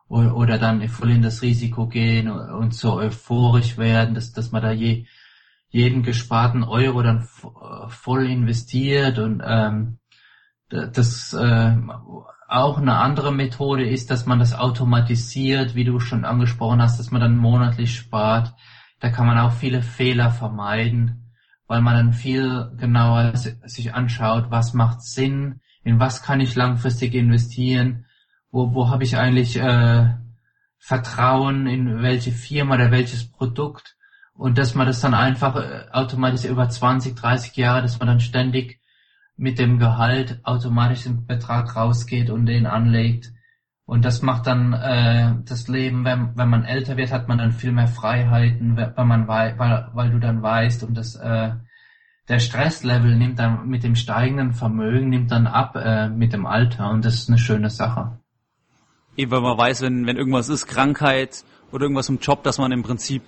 oder, 0.08 0.60
dann 0.60 0.88
voll 0.90 1.12
in 1.12 1.22
das 1.22 1.42
Risiko 1.42 1.88
gehen 1.88 2.30
und 2.30 2.76
so 2.76 2.96
euphorisch 2.96 3.78
werden, 3.78 4.14
dass, 4.14 4.34
dass 4.34 4.52
man 4.52 4.62
da 4.62 4.72
je, 4.72 5.06
jeden 5.70 6.04
gesparten 6.04 6.64
Euro 6.64 7.02
dann 7.02 7.28
voll 7.88 8.30
investiert 8.30 9.18
und 9.18 9.42
ähm, 9.44 9.98
das 10.70 11.34
äh, 11.34 11.78
auch 12.48 12.78
eine 12.78 12.98
andere 12.98 13.32
Methode 13.32 13.90
ist, 13.90 14.12
dass 14.12 14.26
man 14.26 14.40
das 14.40 14.54
automatisiert, 14.54 15.74
wie 15.74 15.86
du 15.86 16.00
schon 16.00 16.26
angesprochen 16.26 16.82
hast, 16.82 17.00
dass 17.00 17.12
man 17.12 17.22
dann 17.22 17.38
monatlich 17.38 17.96
spart. 17.96 18.54
Da 19.00 19.10
kann 19.10 19.26
man 19.26 19.40
auch 19.40 19.54
viele 19.54 19.82
Fehler 19.82 20.32
vermeiden 20.32 21.23
weil 21.68 21.82
man 21.82 21.96
dann 21.96 22.14
viel 22.14 22.72
genauer 22.78 23.36
sich 23.36 23.94
anschaut, 23.94 24.46
was 24.50 24.74
macht 24.74 25.02
Sinn, 25.02 25.62
in 25.84 26.00
was 26.00 26.22
kann 26.22 26.40
ich 26.40 26.56
langfristig 26.56 27.14
investieren, 27.14 28.06
wo, 28.52 28.74
wo 28.74 28.90
habe 28.90 29.04
ich 29.04 29.18
eigentlich 29.18 29.58
äh, 29.58 30.14
Vertrauen 30.78 31.68
in 31.68 32.02
welche 32.02 32.32
Firma 32.32 32.76
oder 32.76 32.92
welches 32.92 33.30
Produkt 33.30 33.96
Und 34.36 34.58
dass 34.58 34.76
man 34.76 34.88
das 34.88 35.02
dann 35.02 35.14
einfach 35.14 35.56
äh, 35.56 35.86
automatisch 35.92 36.46
über 36.46 36.68
20, 36.70 37.16
30 37.16 37.56
Jahre, 37.56 37.82
dass 37.82 38.00
man 38.00 38.08
dann 38.08 38.20
ständig 38.20 38.80
mit 39.36 39.60
dem 39.60 39.80
Gehalt 39.80 40.40
automatisch 40.44 41.04
den 41.04 41.26
Betrag 41.26 41.76
rausgeht 41.76 42.30
und 42.30 42.46
den 42.46 42.66
anlegt. 42.66 43.33
Und 43.94 44.04
das 44.04 44.24
macht 44.24 44.48
dann 44.48 44.74
äh, 44.74 45.36
das 45.46 45.68
Leben, 45.68 46.04
wenn, 46.04 46.36
wenn 46.36 46.50
man 46.50 46.66
älter 46.66 46.98
wird, 46.98 47.12
hat 47.12 47.28
man 47.28 47.38
dann 47.38 47.52
viel 47.52 47.72
mehr 47.72 47.86
Freiheiten, 47.88 48.76
wenn 48.76 49.08
man 49.08 49.28
weil, 49.28 49.56
weil 49.94 50.10
du 50.10 50.18
dann 50.18 50.42
weißt 50.42 50.84
und 50.84 50.98
das 50.98 51.16
äh, 51.16 51.52
der 52.28 52.40
Stresslevel 52.40 53.16
nimmt 53.16 53.38
dann 53.38 53.68
mit 53.68 53.84
dem 53.84 53.94
steigenden 53.94 54.54
Vermögen 54.54 55.10
nimmt 55.10 55.32
dann 55.32 55.46
ab 55.46 55.76
äh, 55.76 56.10
mit 56.10 56.34
dem 56.34 56.48
Alter 56.48 56.90
und 56.90 57.06
das 57.06 57.14
ist 57.14 57.30
eine 57.30 57.38
schöne 57.38 57.70
Sache. 57.70 58.18
Eben 59.16 59.30
weil 59.30 59.42
man 59.42 59.60
weiß, 59.60 59.84
wenn, 59.84 60.08
wenn 60.08 60.18
irgendwas 60.18 60.50
ist, 60.50 60.66
Krankheit 60.66 61.44
oder 61.72 61.84
irgendwas 61.84 62.10
im 62.10 62.18
Job, 62.18 62.42
dass 62.42 62.58
man 62.58 62.72
im 62.72 62.82
Prinzip 62.82 63.22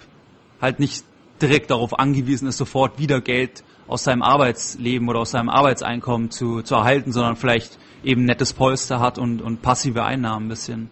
halt 0.63 0.79
nicht 0.79 1.05
direkt 1.41 1.71
darauf 1.71 1.97
angewiesen 1.97 2.47
ist, 2.47 2.57
sofort 2.57 2.99
wieder 2.99 3.21
Geld 3.21 3.63
aus 3.87 4.03
seinem 4.03 4.21
Arbeitsleben 4.21 5.09
oder 5.09 5.19
aus 5.19 5.31
seinem 5.31 5.49
Arbeitseinkommen 5.49 6.31
zu, 6.31 6.61
zu 6.61 6.75
erhalten, 6.75 7.11
sondern 7.11 7.35
vielleicht 7.35 7.77
eben 8.03 8.25
nettes 8.25 8.53
Polster 8.53 8.99
hat 8.99 9.17
und, 9.17 9.41
und 9.41 9.61
passive 9.61 10.03
Einnahmen 10.03 10.45
ein 10.45 10.49
bisschen. 10.49 10.89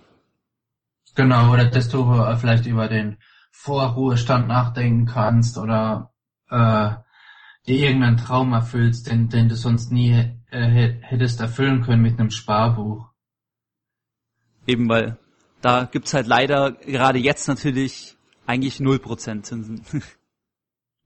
Genau, 1.16 1.54
oder 1.54 1.66
dass 1.66 1.90
du 1.90 2.12
äh, 2.14 2.36
vielleicht 2.36 2.66
über 2.66 2.88
den 2.88 3.18
Vorruhestand 3.52 4.48
nachdenken 4.48 5.06
kannst 5.06 5.58
oder 5.58 6.12
äh, 6.50 6.90
dir 7.68 7.80
irgendeinen 7.80 8.18
Traum 8.18 8.54
erfüllst, 8.54 9.10
den, 9.10 9.30
den 9.30 9.48
du 9.48 9.56
sonst 9.56 9.92
nie 9.92 10.12
äh, 10.52 10.94
hättest 11.02 11.40
erfüllen 11.40 11.82
können 11.84 12.02
mit 12.02 12.20
einem 12.20 12.32
Sparbuch. 12.32 13.10
Eben 14.66 14.90
weil 14.90 15.18
da 15.62 15.86
gibt's 15.86 16.14
halt 16.14 16.28
leider 16.28 16.74
gerade 16.74 17.20
jetzt 17.20 17.48
natürlich 17.48 18.18
eigentlich 18.46 18.78
0% 18.78 19.44
Zinsen. 19.44 19.86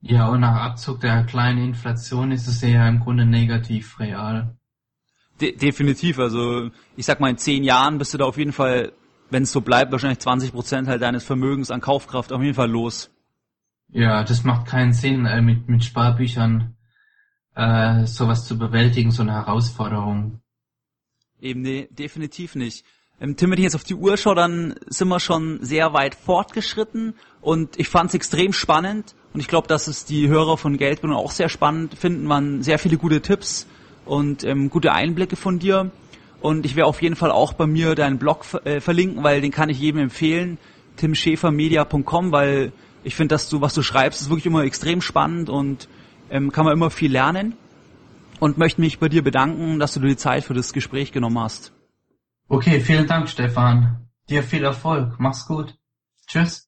Ja, 0.00 0.28
und 0.28 0.40
nach 0.40 0.60
Abzug 0.62 1.00
der 1.00 1.24
kleinen 1.24 1.64
Inflation 1.64 2.30
ist 2.30 2.46
es 2.46 2.62
eher 2.62 2.86
im 2.88 3.00
Grunde 3.00 3.26
negativ 3.26 3.98
real. 3.98 4.56
De 5.40 5.56
definitiv, 5.56 6.18
also 6.18 6.70
ich 6.96 7.06
sag 7.06 7.20
mal 7.20 7.30
in 7.30 7.38
zehn 7.38 7.64
Jahren 7.64 7.98
bist 7.98 8.14
du 8.14 8.18
da 8.18 8.24
auf 8.24 8.38
jeden 8.38 8.52
Fall, 8.52 8.92
wenn 9.30 9.44
es 9.44 9.52
so 9.52 9.60
bleibt, 9.60 9.92
wahrscheinlich 9.92 10.20
20 10.20 10.52
Prozent 10.52 10.88
halt 10.88 11.02
deines 11.02 11.24
Vermögens 11.24 11.70
an 11.70 11.80
Kaufkraft 11.80 12.32
auf 12.32 12.42
jeden 12.42 12.54
Fall 12.54 12.70
los. 12.70 13.10
Ja, 13.88 14.22
das 14.22 14.44
macht 14.44 14.66
keinen 14.66 14.92
Sinn, 14.92 15.26
äh, 15.26 15.40
mit, 15.40 15.68
mit 15.68 15.84
Sparbüchern 15.84 16.76
äh, 17.54 18.04
sowas 18.06 18.46
zu 18.46 18.58
bewältigen, 18.58 19.10
so 19.10 19.22
eine 19.22 19.32
Herausforderung. 19.32 20.40
Eben, 21.40 21.62
nee, 21.62 21.88
definitiv 21.90 22.54
nicht. 22.54 22.84
Ähm, 23.20 23.36
Tim, 23.36 23.50
wenn 23.50 23.58
ich 23.58 23.64
jetzt 23.64 23.74
auf 23.74 23.84
die 23.84 23.94
Uhr 23.94 24.16
schaue, 24.16 24.34
dann 24.34 24.74
sind 24.86 25.08
wir 25.08 25.20
schon 25.20 25.58
sehr 25.62 25.92
weit 25.92 26.14
fortgeschritten 26.14 27.14
und 27.40 27.78
ich 27.78 27.88
fand 27.88 28.08
es 28.10 28.14
extrem 28.14 28.52
spannend 28.52 29.14
und 29.32 29.40
ich 29.40 29.48
glaube, 29.48 29.68
dass 29.68 29.86
es 29.88 30.04
die 30.04 30.28
Hörer 30.28 30.56
von 30.56 30.76
Geldbildung 30.76 31.16
auch 31.16 31.30
sehr 31.30 31.48
spannend 31.48 31.94
finden, 31.94 32.28
waren 32.28 32.62
sehr 32.62 32.78
viele 32.78 32.96
gute 32.96 33.20
Tipps 33.20 33.66
und 34.04 34.44
ähm, 34.44 34.70
gute 34.70 34.92
Einblicke 34.92 35.36
von 35.36 35.58
dir. 35.58 35.90
Und 36.40 36.64
ich 36.64 36.76
werde 36.76 36.86
auf 36.86 37.02
jeden 37.02 37.16
Fall 37.16 37.30
auch 37.30 37.52
bei 37.52 37.66
mir 37.66 37.94
deinen 37.94 38.18
Blog 38.18 38.44
äh, 38.64 38.80
verlinken, 38.80 39.22
weil 39.24 39.40
den 39.40 39.50
kann 39.50 39.68
ich 39.68 39.78
jedem 39.78 40.00
empfehlen, 40.00 40.58
timschäfermedia.com, 40.96 42.32
weil 42.32 42.72
ich 43.04 43.14
finde, 43.14 43.34
dass 43.34 43.48
du, 43.48 43.60
was 43.60 43.74
du 43.74 43.82
schreibst, 43.82 44.20
ist 44.20 44.28
wirklich 44.28 44.46
immer 44.46 44.62
extrem 44.62 45.00
spannend 45.00 45.48
und 45.48 45.88
ähm, 46.30 46.52
kann 46.52 46.64
man 46.64 46.74
immer 46.74 46.90
viel 46.90 47.12
lernen. 47.12 47.54
Und 48.40 48.56
möchte 48.56 48.80
mich 48.80 49.00
bei 49.00 49.08
dir 49.08 49.24
bedanken, 49.24 49.80
dass 49.80 49.94
du 49.94 50.00
dir 50.00 50.08
die 50.08 50.16
Zeit 50.16 50.44
für 50.44 50.54
das 50.54 50.72
Gespräch 50.72 51.10
genommen 51.10 51.40
hast. 51.40 51.72
Okay, 52.48 52.80
vielen 52.80 53.08
Dank, 53.08 53.28
Stefan. 53.28 54.08
Dir 54.28 54.44
viel 54.44 54.62
Erfolg. 54.62 55.16
Mach's 55.18 55.46
gut. 55.46 55.74
Tschüss. 56.28 56.67